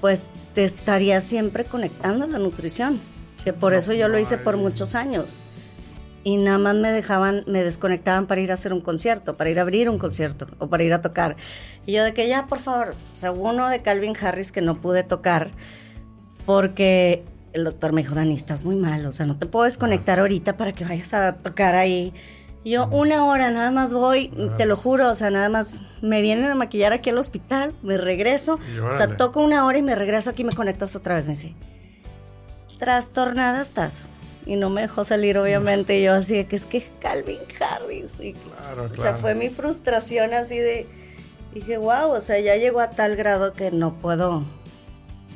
pues 0.00 0.30
te 0.54 0.64
estaría 0.64 1.20
siempre 1.20 1.64
conectando 1.64 2.24
a 2.24 2.28
la 2.28 2.38
nutrición, 2.38 2.98
que 3.44 3.52
por 3.52 3.74
eso 3.74 3.92
yo 3.92 4.08
lo 4.08 4.18
hice 4.18 4.38
por 4.38 4.56
muchos 4.56 4.94
años. 4.94 5.38
Y 6.22 6.36
nada 6.36 6.58
más 6.58 6.74
me 6.74 6.92
dejaban, 6.92 7.44
me 7.46 7.62
desconectaban 7.64 8.26
para 8.26 8.42
ir 8.42 8.50
a 8.50 8.54
hacer 8.54 8.74
un 8.74 8.82
concierto, 8.82 9.36
para 9.36 9.48
ir 9.48 9.58
a 9.58 9.62
abrir 9.62 9.88
un 9.88 9.98
concierto 9.98 10.46
o 10.58 10.68
para 10.68 10.82
ir 10.82 10.92
a 10.92 11.00
tocar. 11.00 11.36
Y 11.86 11.92
yo 11.92 12.04
de 12.04 12.12
que 12.12 12.28
ya, 12.28 12.46
por 12.46 12.58
favor, 12.58 12.94
o 13.14 13.16
sea, 13.16 13.32
uno 13.32 13.68
de 13.68 13.80
Calvin 13.80 14.14
Harris 14.20 14.52
que 14.52 14.60
no 14.60 14.80
pude 14.80 15.02
tocar 15.02 15.50
porque 16.44 17.24
el 17.52 17.64
doctor 17.64 17.92
me 17.92 18.02
dijo, 18.02 18.14
Dani, 18.14 18.34
estás 18.34 18.64
muy 18.64 18.76
mal, 18.76 19.06
o 19.06 19.12
sea, 19.12 19.26
no 19.26 19.36
te 19.36 19.46
puedo 19.46 19.64
desconectar 19.64 20.20
ahorita 20.20 20.56
para 20.56 20.72
que 20.72 20.84
vayas 20.84 21.12
a 21.14 21.34
tocar 21.34 21.74
ahí. 21.74 22.12
Y 22.62 22.72
yo, 22.72 22.88
una 22.88 23.24
hora, 23.24 23.50
nada 23.50 23.70
más 23.70 23.94
voy, 23.94 24.30
te 24.58 24.66
lo 24.66 24.76
juro, 24.76 25.08
o 25.08 25.14
sea, 25.14 25.30
nada 25.30 25.48
más 25.48 25.80
me 26.02 26.20
vienen 26.20 26.44
a 26.50 26.54
maquillar 26.54 26.92
aquí 26.92 27.08
al 27.08 27.18
hospital, 27.18 27.74
me 27.82 27.96
regreso, 27.96 28.58
o 28.88 28.92
sea, 28.92 29.16
toco 29.16 29.40
una 29.40 29.64
hora 29.64 29.78
y 29.78 29.82
me 29.82 29.94
regreso 29.94 30.30
aquí 30.30 30.42
y 30.42 30.44
me 30.44 30.52
conectas 30.52 30.94
otra 30.94 31.14
vez. 31.14 31.24
Me 31.24 31.32
dice, 31.32 31.54
trastornada 32.78 33.62
estás. 33.62 34.10
Y 34.46 34.56
no 34.56 34.70
me 34.70 34.82
dejó 34.82 35.04
salir, 35.04 35.38
obviamente. 35.38 36.00
Y 36.00 36.04
yo 36.04 36.14
así 36.14 36.44
que 36.44 36.56
es 36.56 36.66
que 36.66 36.82
Calvin 36.98 37.38
Harris. 37.60 38.18
Y, 38.20 38.32
claro, 38.32 38.88
O 38.90 38.96
sea, 38.96 39.14
fue 39.14 39.34
mi 39.34 39.50
frustración 39.50 40.34
así 40.34 40.58
de. 40.58 40.86
Dije, 41.54 41.76
wow, 41.76 42.10
o 42.12 42.20
sea, 42.20 42.40
ya 42.40 42.56
llegó 42.56 42.80
a 42.80 42.90
tal 42.90 43.16
grado 43.16 43.52
que 43.52 43.70
no 43.70 43.98
puedo 43.98 44.44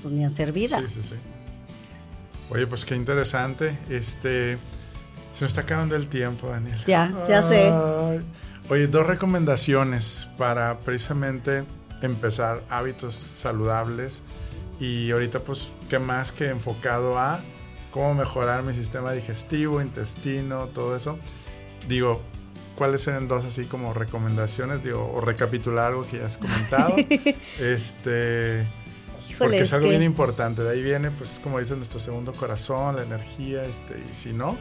pues, 0.03 0.15
ni 0.15 0.25
hacer 0.25 0.53
vida. 0.53 0.81
Sí, 0.89 1.03
sí, 1.03 1.09
sí. 1.11 1.15
Oye, 2.51 2.67
pues 2.67 2.85
qué 2.85 2.95
interesante. 2.95 3.77
Este. 3.89 4.59
Se 5.35 5.45
nos 5.45 5.51
está 5.51 5.63
acabando 5.63 5.97
el 5.97 6.09
tiempo, 6.09 6.49
Daniel. 6.49 6.79
Ya, 6.87 7.13
ya 7.29 7.43
sé. 7.43 7.73
Oye, 8.71 8.87
dos 8.87 9.07
recomendaciones 9.07 10.29
para 10.39 10.79
precisamente 10.79 11.65
empezar 12.03 12.63
hábitos 12.71 13.15
saludables. 13.15 14.23
Y 14.79 15.11
ahorita, 15.11 15.41
pues, 15.41 15.71
¿qué 15.89 15.99
más 15.99 16.33
que 16.33 16.51
enfocado 16.51 17.19
a 17.19 17.41
cómo 17.91 18.15
mejorar 18.15 18.63
mi 18.63 18.75
sistema 18.75 19.13
digestivo, 19.13 19.83
intestino, 19.83 20.69
todo 20.69 20.97
eso? 20.97 21.19
Digo, 21.89 22.23
¿cuáles 22.77 23.03
serían 23.03 23.29
dos 23.29 23.45
así 23.45 23.65
como 23.65 23.93
recomendaciones? 23.93 24.83
Digo, 24.83 25.13
o 25.15 25.21
recapitular 25.21 25.89
algo 25.89 26.03
que 26.03 26.19
ya 26.19 26.27
has 26.27 26.39
comentado. 26.39 26.97
este. 27.59 28.67
Porque 29.39 29.59
es, 29.59 29.73
algo 29.73 29.89
bien 29.89 30.03
importante. 30.03 30.63
De 30.63 30.71
ahí 30.71 30.83
viene, 30.83 31.11
pues, 31.11 31.41
como 31.43 31.59
dice 31.59 31.77
nuestro 31.77 32.01
segundo 32.01 32.33
corazón, 32.33 32.97
la 32.97 33.03
energía, 33.03 33.65
este, 33.65 34.03
y 34.11 34.15
si 34.15 34.33
no, 34.33 34.57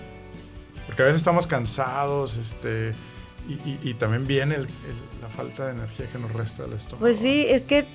porque 0.86 1.02
a 1.02 1.06
veces 1.06 1.22
estamos 1.22 1.48
cansados, 1.48 2.38
este, 2.38 2.94
y, 3.48 3.94
también 3.96 4.26
viene 4.26 4.58
la 4.58 5.30
falta 5.30 5.66
de 5.66 5.74
energía 5.74 6.08
que 6.12 6.18
nos 6.18 6.32
resta 6.32 6.64
del 6.64 6.74
estómago. 6.74 7.02
Pues 7.02 7.20
sí, 7.20 7.46
es 7.48 7.66
que 7.66 7.86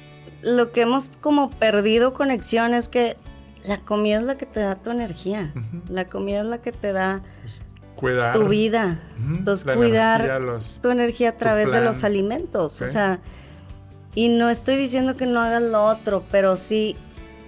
lo 0.42 0.72
que 0.72 0.82
hemos 0.82 1.10
como 1.20 1.50
perdido 1.50 2.12
conexión 2.12 2.74
es 2.74 2.88
que 2.88 3.16
la 3.64 3.78
comida 3.78 4.18
es 4.18 4.22
la 4.24 4.36
que 4.36 4.46
te 4.46 4.60
da 4.60 4.76
tu 4.76 4.90
energía. 4.90 5.52
La 5.88 6.08
comida 6.08 6.40
es 6.40 6.46
la 6.46 6.58
que 6.58 6.72
te 6.72 6.92
da 6.92 7.22
pues, 7.40 7.64
cuidar, 7.96 8.34
tu 8.34 8.48
vida. 8.48 9.00
Entonces, 9.18 9.74
cuidar 9.74 10.28
tu 10.82 10.90
energía 10.90 11.30
a 11.30 11.36
través 11.36 11.72
de 11.72 11.80
los 11.80 12.04
alimentos. 12.04 12.80
O 12.82 12.86
sea, 12.86 13.20
y 14.14 14.28
no 14.28 14.50
estoy 14.50 14.76
diciendo 14.76 15.16
que 15.16 15.26
no 15.26 15.40
hagas 15.40 15.62
lo 15.62 15.84
otro, 15.84 16.24
pero 16.30 16.56
sí 16.56 16.96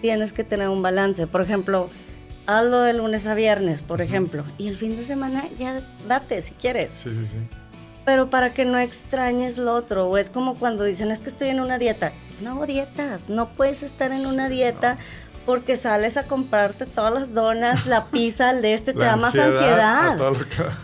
tienes 0.01 0.33
que 0.33 0.45
tener 0.45 0.69
un 0.69 0.83
balance. 0.83 1.27
Por 1.27 1.43
ejemplo, 1.43 1.89
hazlo 2.47 2.81
de 2.81 2.95
lunes 2.95 3.27
a 3.27 3.35
viernes, 3.35 3.83
por 3.83 4.03
ejemplo, 4.03 4.45
y 4.59 4.69
el 4.69 4.77
fin 4.77 4.97
de 4.97 5.03
semana 5.03 5.45
ya 5.59 5.83
date 6.09 6.43
si 6.43 6.55
quieres. 6.55 6.93
Sí, 6.93 7.11
sí, 7.11 7.27
sí. 7.27 7.37
Pero 8.05 8.31
para 8.31 8.53
que 8.53 8.65
no 8.65 8.79
extrañes 8.79 9.59
lo 9.59 9.75
otro, 9.75 10.09
o 10.09 10.17
es 10.17 10.31
como 10.31 10.55
cuando 10.55 10.85
dicen, 10.85 11.11
es 11.11 11.23
que 11.23 11.29
estoy 11.29 11.49
en 11.49 11.61
una 11.61 11.79
dieta. 11.79 12.13
No 12.41 12.53
hago 12.53 12.67
dietas, 12.67 13.29
no 13.29 13.51
puedes 13.51 13.83
estar 13.83 14.11
en 14.11 14.27
una 14.27 14.49
dieta 14.49 14.97
porque 15.47 15.77
sales 15.77 16.17
a 16.17 16.25
comprarte 16.25 16.87
todas 16.87 17.13
las 17.13 17.35
donas, 17.35 17.87
la 17.87 18.07
pizza, 18.11 18.51
el 18.51 18.63
de 18.63 18.75
este, 18.75 18.93
te 18.93 19.01
da 19.01 19.17
más 19.17 19.37
ansiedad. 19.37 20.17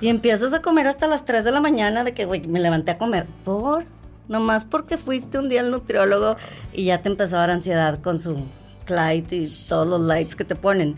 Y 0.00 0.08
empiezas 0.08 0.52
a 0.52 0.62
comer 0.62 0.88
hasta 0.88 1.06
las 1.06 1.24
3 1.24 1.44
de 1.44 1.52
la 1.52 1.60
mañana 1.60 2.04
de 2.04 2.14
que, 2.14 2.24
güey, 2.24 2.46
me 2.46 2.60
levanté 2.60 2.92
a 2.92 2.98
comer. 2.98 3.26
¿Por? 3.44 3.84
Nomás 4.28 4.64
porque 4.64 4.96
fuiste 4.96 5.38
un 5.38 5.48
día 5.48 5.60
al 5.60 5.70
nutriólogo 5.70 6.36
y 6.72 6.86
ya 6.86 7.02
te 7.02 7.08
empezó 7.08 7.36
a 7.36 7.40
dar 7.40 7.50
ansiedad 7.50 8.00
con 8.00 8.18
su 8.18 8.46
Clyde 8.84 9.36
y 9.36 9.48
todos 9.68 9.86
los 9.86 10.00
lights 10.00 10.36
que 10.36 10.44
te 10.44 10.54
ponen 10.54 10.96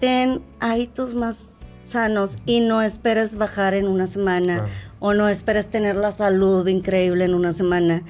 ten 0.00 0.42
hábitos 0.60 1.14
más 1.14 1.56
sanos 1.82 2.38
y 2.44 2.60
no 2.60 2.82
esperes 2.82 3.36
bajar 3.36 3.74
en 3.74 3.88
una 3.88 4.06
semana 4.06 4.64
o 5.00 5.14
no 5.14 5.28
esperes 5.28 5.70
tener 5.70 5.96
la 5.96 6.10
salud 6.10 6.66
increíble 6.66 7.24
en 7.24 7.34
una 7.34 7.52
semana. 7.52 8.02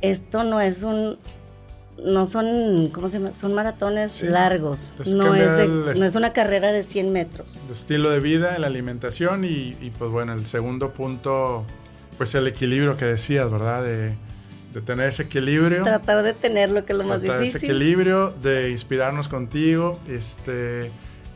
Esto 0.00 0.42
no 0.42 0.60
es 0.60 0.82
un 0.82 1.18
no 2.02 2.24
son, 2.26 2.88
¿cómo 2.88 3.06
se 3.06 3.18
llama? 3.18 3.32
Son 3.32 3.54
maratones 3.54 4.22
largos. 4.22 4.96
no 5.14 5.36
es, 5.36 5.68
no 5.68 6.04
es 6.04 6.16
una 6.16 6.32
carrera 6.32 6.72
de 6.72 6.82
100 6.82 7.12
metros. 7.12 7.60
El 7.66 7.72
estilo 7.72 8.10
de 8.10 8.18
vida, 8.18 8.58
la 8.58 8.66
alimentación 8.66 9.44
y, 9.44 9.76
y, 9.80 9.92
pues 9.96 10.10
bueno, 10.10 10.32
el 10.32 10.44
segundo 10.46 10.94
punto, 10.94 11.64
pues 12.18 12.34
el 12.34 12.46
equilibrio 12.46 12.96
que 12.96 13.04
decías, 13.04 13.50
¿verdad? 13.50 13.82
De, 13.82 14.14
de 14.72 14.80
tener 14.80 15.08
ese 15.08 15.24
equilibrio. 15.24 15.84
Tratar 15.84 16.22
de 16.22 16.32
tener 16.32 16.70
lo 16.70 16.84
que 16.84 16.92
es 16.92 16.98
lo 16.98 17.04
más 17.04 17.22
difícil. 17.22 17.56
Ese 17.56 17.66
equilibrio, 17.66 18.30
de 18.30 18.70
inspirarnos 18.70 19.28
contigo, 19.28 20.00
este, 20.08 20.90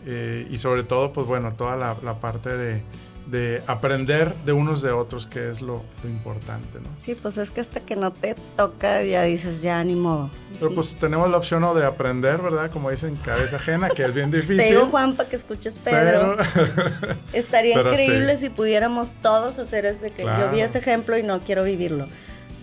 eh, 0.07 0.47
y 0.51 0.57
sobre 0.59 0.85
todo, 0.85 1.13
pues 1.13 1.27
bueno, 1.27 1.53
toda 1.55 1.77
la, 1.77 2.15
parte 2.15 2.57
de, 2.57 2.83
de, 3.27 3.63
aprender 3.67 4.35
de 4.45 4.53
unos 4.53 4.83
de 4.83 4.91
otros, 4.91 5.27
que 5.27 5.51
es 5.51 5.61
lo, 5.61 5.83
importante, 6.05 6.79
¿no? 6.79 6.89
Sí, 6.97 7.15
pues 7.15 7.39
es 7.39 7.51
que 7.51 7.61
hasta 7.61 7.81
que 7.81 7.97
no 7.97 8.13
te 8.13 8.37
toca 8.57 9.03
ya 9.03 9.23
dices, 9.23 9.63
ya 9.63 9.83
ni 9.83 9.95
modo. 9.95 10.31
Pero 10.59 10.75
pues 10.75 10.95
tenemos 10.97 11.29
la 11.31 11.37
opción 11.37 11.63
de 11.75 11.85
aprender, 11.85 12.41
¿verdad? 12.41 12.71
Como 12.71 12.91
dicen, 12.91 13.17
cabeza 13.17 13.57
ajena, 13.57 13.89
que 13.91 14.05
es 14.05 14.15
bien 14.15 14.31
difícil. 14.33 14.59
Te 14.59 14.71
digo, 14.71 14.87
Juan, 14.87 15.15
para 15.15 15.29
que 15.29 15.37
escuches 15.37 15.77
Pedro. 15.77 16.37
Estaría 17.33 17.81
increíble 17.81 18.37
si 18.37 18.51
pudiéramos 18.51 19.15
todos 19.15 19.59
hacer 19.59 19.87
ese 19.87 20.11
que 20.11 20.25
yo 20.25 20.51
vi 20.53 20.61
ese 20.61 20.79
ejemplo 20.79 21.19
y 21.19 21.23
no 21.23 21.41
quiero 21.41 21.65
vivirlo. 21.65 22.07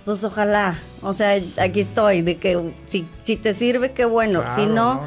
Pues 0.06 0.22
ojalá, 0.26 0.78
o 1.02 1.14
sea, 1.14 1.34
aquí 1.62 1.80
estoy, 1.80 2.22
de 2.22 2.38
que 2.38 2.74
si, 2.86 3.08
si 3.24 3.38
te 3.38 3.54
sirve, 3.54 3.94
qué 3.94 4.04
bueno, 4.04 4.46
si 4.46 4.66
no, 4.66 5.02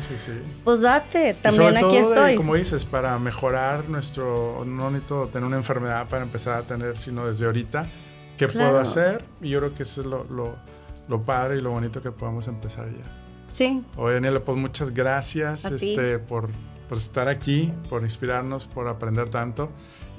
pues 0.65 0.81
date, 0.81 1.35
también 1.35 1.77
aquí 1.77 1.99
estoy. 1.99 2.37
como 2.37 2.55
dices, 2.55 2.87
para 2.87 3.19
mejorar 3.19 3.91
nuestro, 3.91 4.65
no 4.65 4.91
necesito 4.91 5.29
tener 5.29 5.47
una 5.47 5.59
enfermedad 5.59 6.09
para 6.09 6.23
empezar 6.23 6.55
a 6.55 6.63
tener, 6.63 6.97
sino 6.97 7.27
desde 7.27 7.45
ahorita, 7.45 7.87
¿qué 8.39 8.49
puedo 8.49 8.79
hacer? 8.79 9.23
Y 9.43 9.51
yo 9.51 9.59
creo 9.59 9.75
que 9.75 9.83
eso 9.83 10.01
es 10.01 10.07
lo, 10.07 10.25
lo, 10.25 10.57
lo 11.09 11.23
padre 11.23 11.59
y 11.59 11.61
lo 11.61 11.73
bonito 11.73 12.03
que 12.03 12.11
podamos 12.11 12.49
empezar 12.49 12.89
ya. 12.89 13.27
Sí. 13.53 13.83
Oye, 13.97 14.15
Daniela, 14.15 14.41
pues 14.41 14.57
muchas 14.57 14.95
gracias 14.95 15.67
este, 15.67 16.19
por, 16.19 16.49
por 16.89 16.99
estar 16.99 17.29
aquí, 17.29 17.73
por 17.89 18.03
inspirarnos, 18.03 18.67
por 18.67 18.89
aprender 18.89 19.29
tanto. 19.29 19.71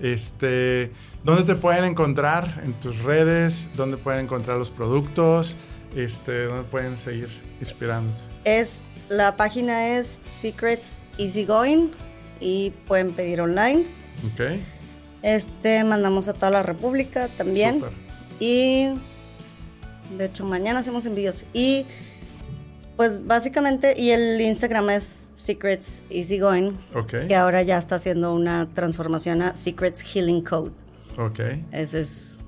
Este, 0.01 0.91
¿Dónde 1.23 1.43
te 1.43 1.55
pueden 1.55 1.85
encontrar? 1.85 2.61
En 2.63 2.73
tus 2.73 3.01
redes, 3.03 3.71
¿dónde 3.75 3.97
pueden 3.97 4.25
encontrar 4.25 4.57
los 4.57 4.69
productos? 4.69 5.55
Este, 5.95 6.45
¿Dónde 6.45 6.63
pueden 6.63 6.97
seguir 6.97 7.29
inspirándote? 7.59 8.21
Es, 8.43 8.85
la 9.09 9.35
página 9.35 9.97
es 9.97 10.21
Secrets 10.29 10.99
Easygoing 11.17 11.91
y 12.39 12.71
pueden 12.85 13.11
pedir 13.11 13.41
online. 13.41 13.85
Ok. 14.33 14.59
Este, 15.23 15.83
mandamos 15.83 16.27
a 16.27 16.33
toda 16.33 16.51
la 16.51 16.63
República 16.63 17.29
también. 17.29 17.83
Y 18.39 18.89
de 20.15 20.25
hecho 20.25 20.45
mañana 20.45 20.79
hacemos 20.79 21.05
envíos. 21.05 21.45
Y 21.53 21.85
pues 22.97 23.25
básicamente, 23.25 23.93
y 23.95 24.09
el 24.09 24.41
Instagram 24.41 24.89
es 24.89 25.27
Secrets 25.35 26.03
Easygoing, 26.09 26.75
okay. 26.95 27.27
que 27.27 27.35
ahora 27.35 27.61
ya 27.61 27.77
está 27.77 27.95
haciendo 27.95 28.33
una 28.33 28.67
transformación 28.73 29.43
a 29.43 29.55
Secrets 29.55 30.01
Healing 30.01 30.41
Code. 30.41 30.71
Ok. 31.17 31.39
Ese 31.71 32.01
es, 32.01 32.41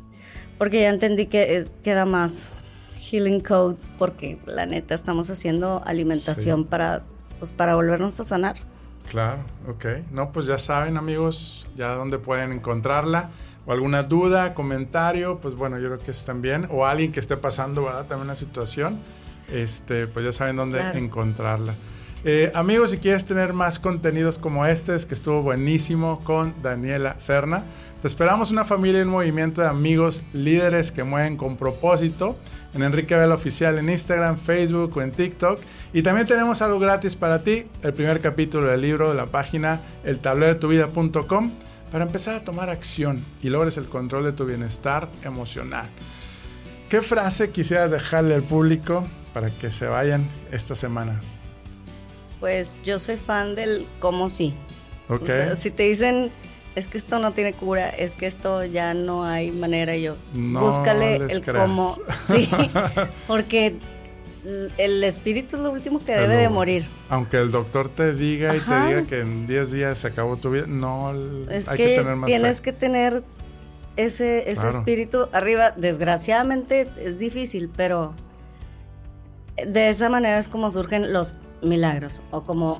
porque 0.57 0.81
ya 0.81 0.89
entendí 0.89 1.27
que 1.27 1.67
queda 1.83 2.05
más 2.05 2.55
Healing 2.99 3.41
Code, 3.41 3.77
porque 3.99 4.39
la 4.47 4.65
neta 4.65 4.95
estamos 4.95 5.29
haciendo 5.29 5.83
alimentación 5.85 6.65
para, 6.65 7.03
pues, 7.37 7.53
para 7.53 7.75
volvernos 7.75 8.19
a 8.19 8.23
sanar. 8.23 8.55
Claro, 9.07 9.43
ok. 9.67 9.85
No, 10.11 10.31
pues 10.31 10.47
ya 10.47 10.57
saben 10.57 10.97
amigos, 10.97 11.67
ya 11.77 11.93
dónde 11.93 12.17
pueden 12.17 12.51
encontrarla. 12.51 13.29
O 13.67 13.71
alguna 13.71 14.01
duda, 14.01 14.55
comentario, 14.55 15.39
pues 15.41 15.53
bueno, 15.53 15.77
yo 15.77 15.87
creo 15.89 15.99
que 15.99 16.11
es 16.11 16.25
también. 16.25 16.67
O 16.71 16.87
alguien 16.87 17.11
que 17.11 17.19
esté 17.19 17.37
pasando, 17.37 17.83
¿verdad? 17.83 18.05
También 18.05 18.25
una 18.25 18.35
situación 18.35 18.99
este, 19.53 20.07
pues 20.07 20.25
ya 20.25 20.31
saben 20.31 20.55
dónde 20.55 20.81
encontrarla. 20.93 21.73
Eh, 22.25 22.51
amigos, 22.53 22.91
si 22.91 22.97
quieres 22.97 23.23
tener 23.23 23.53
más 23.53 23.79
contenidos 23.79 24.37
como 24.37 24.65
este, 24.65 24.93
es 24.93 25.05
que 25.05 25.15
estuvo 25.15 25.41
buenísimo 25.41 26.21
con 26.25 26.53
Daniela 26.61 27.17
Serna. 27.17 27.63
Te 28.01 28.07
esperamos 28.07 28.51
una 28.51 28.65
familia 28.65 29.01
en 29.01 29.07
movimiento 29.07 29.61
de 29.61 29.67
amigos 29.67 30.23
líderes 30.33 30.91
que 30.91 31.03
mueven 31.03 31.37
con 31.37 31.55
propósito 31.55 32.37
en 32.73 32.83
Enrique 32.83 33.15
Vela 33.15 33.35
Oficial 33.35 33.77
en 33.77 33.89
Instagram, 33.89 34.37
Facebook 34.37 34.97
o 34.97 35.01
en 35.01 35.11
TikTok. 35.11 35.59
Y 35.93 36.01
también 36.01 36.27
tenemos 36.27 36.61
algo 36.61 36.77
gratis 36.77 37.15
para 37.15 37.41
ti, 37.43 37.65
el 37.83 37.93
primer 37.93 38.19
capítulo 38.19 38.67
del 38.67 38.81
libro 38.81 39.09
de 39.09 39.15
la 39.15 39.27
página 39.27 39.79
eltablerodetuvida.com 40.03 41.51
para 41.89 42.05
empezar 42.05 42.35
a 42.35 42.43
tomar 42.43 42.69
acción 42.69 43.23
y 43.41 43.49
logres 43.49 43.77
el 43.77 43.85
control 43.85 44.25
de 44.25 44.33
tu 44.33 44.45
bienestar 44.45 45.07
emocional. 45.23 45.87
¿qué 46.89 47.03
frase 47.03 47.51
quisieras 47.51 47.91
dejarle 47.91 48.33
al 48.33 48.41
público 48.41 49.05
para 49.33 49.49
que 49.49 49.71
se 49.71 49.87
vayan 49.87 50.27
esta 50.51 50.75
semana? 50.75 51.19
Pues 52.39 52.77
yo 52.83 52.99
soy 52.99 53.17
fan 53.17 53.55
del 53.55 53.85
cómo 53.99 54.29
sí. 54.29 54.53
Ok. 55.09 55.29
si 55.55 55.71
te 55.71 55.83
dicen, 55.83 56.31
es 56.75 56.87
que 56.87 56.97
esto 56.97 57.19
no 57.19 57.31
tiene 57.31 57.53
cura, 57.53 57.89
es 57.89 58.15
que 58.15 58.27
esto 58.27 58.63
ya 58.63 58.93
no 58.93 59.25
hay 59.25 59.51
manera, 59.51 59.95
yo 59.97 60.15
búscale 60.33 61.15
el 61.15 61.41
cómo 61.43 61.97
sí. 62.15 62.49
Porque 63.27 63.75
el 64.77 65.03
espíritu 65.03 65.57
es 65.57 65.61
lo 65.61 65.71
último 65.71 65.99
que 65.99 66.15
debe 66.15 66.37
de 66.37 66.49
morir. 66.49 66.85
Aunque 67.09 67.37
el 67.37 67.51
doctor 67.51 67.89
te 67.89 68.13
diga 68.13 68.55
y 68.55 68.59
te 68.59 68.87
diga 68.87 69.03
que 69.03 69.19
en 69.19 69.47
10 69.47 69.71
días 69.71 69.97
se 69.97 70.07
acabó 70.07 70.37
tu 70.37 70.51
vida, 70.51 70.65
no 70.67 71.13
es 71.49 71.69
hay 71.69 71.77
que, 71.77 71.95
tener 71.95 72.15
más 72.15 72.27
Tienes 72.27 72.61
que 72.61 72.71
tener 72.71 73.23
ese, 73.97 74.49
ese 74.49 74.69
espíritu 74.69 75.27
arriba. 75.33 75.71
Desgraciadamente 75.75 76.87
es 76.97 77.19
difícil, 77.19 77.69
pero 77.75 78.13
de 79.67 79.89
esa 79.89 80.09
manera 80.09 80.37
es 80.37 80.47
como 80.47 80.69
surgen 80.71 81.13
los 81.13 81.35
milagros 81.61 82.23
o 82.31 82.43
como 82.43 82.79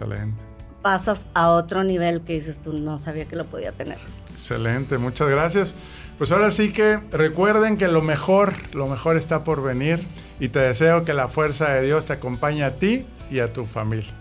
pasas 0.82 1.28
a 1.34 1.50
otro 1.50 1.84
nivel 1.84 2.22
que 2.22 2.34
dices 2.34 2.62
tú 2.62 2.74
no 2.74 2.98
sabía 2.98 3.26
que 3.26 3.36
lo 3.36 3.46
podía 3.46 3.72
tener. 3.72 3.98
Excelente, 4.34 4.98
muchas 4.98 5.30
gracias. 5.30 5.76
Pues 6.18 6.32
ahora 6.32 6.52
sí 6.52 6.72
que 6.72 6.98
recuerden 7.12 7.78
que 7.78 7.88
lo 7.88 8.02
mejor, 8.02 8.54
lo 8.74 8.88
mejor 8.88 9.18
está 9.18 9.44
por 9.44 9.64
venir 9.64 10.02
y 10.40 10.50
te 10.50 10.60
deseo 10.60 11.04
que 11.04 11.14
la 11.14 11.28
fuerza 11.28 11.70
de 11.70 11.82
Dios 11.84 12.06
te 12.06 12.14
acompañe 12.14 12.64
a 12.64 12.76
ti 12.76 13.06
y 13.30 13.40
a 13.40 13.54
tu 13.54 13.66
familia. 13.66 14.14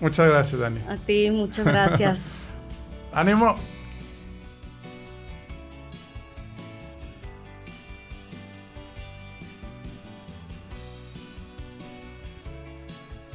Muchas 0.00 0.28
gracias, 0.28 0.60
Dani. 0.60 0.80
A 0.88 0.96
ti, 0.96 1.30
muchas 1.30 1.64
gracias. 1.66 2.32
Ánimo. 3.12 3.56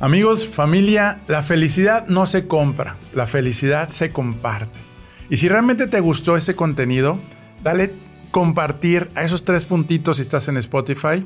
Amigos, 0.02 0.48
familia, 0.48 1.20
la 1.28 1.44
felicidad 1.44 2.08
no 2.08 2.26
se 2.26 2.48
compra, 2.48 2.96
la 3.14 3.28
felicidad 3.28 3.90
se 3.90 4.14
comparte. 4.14 4.80
Y 5.30 5.36
si 5.36 5.50
realmente 5.50 5.88
te 5.88 6.00
gustó 6.00 6.38
este 6.38 6.56
contenido, 6.56 7.20
dale 7.64 7.92
compartir 8.32 9.10
a 9.16 9.24
esos 9.24 9.44
tres 9.44 9.66
puntitos 9.66 10.16
si 10.16 10.22
estás 10.24 10.48
en 10.48 10.56
Spotify 10.56 11.26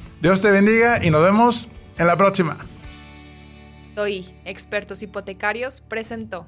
Dios 0.21 0.43
te 0.43 0.51
bendiga 0.51 1.03
y 1.03 1.09
nos 1.09 1.23
vemos 1.23 1.67
en 1.97 2.05
la 2.05 2.15
próxima. 2.15 2.57
Soy 3.95 4.23
Expertos 4.45 5.01
Hipotecarios 5.01 5.81
presentó. 5.81 6.39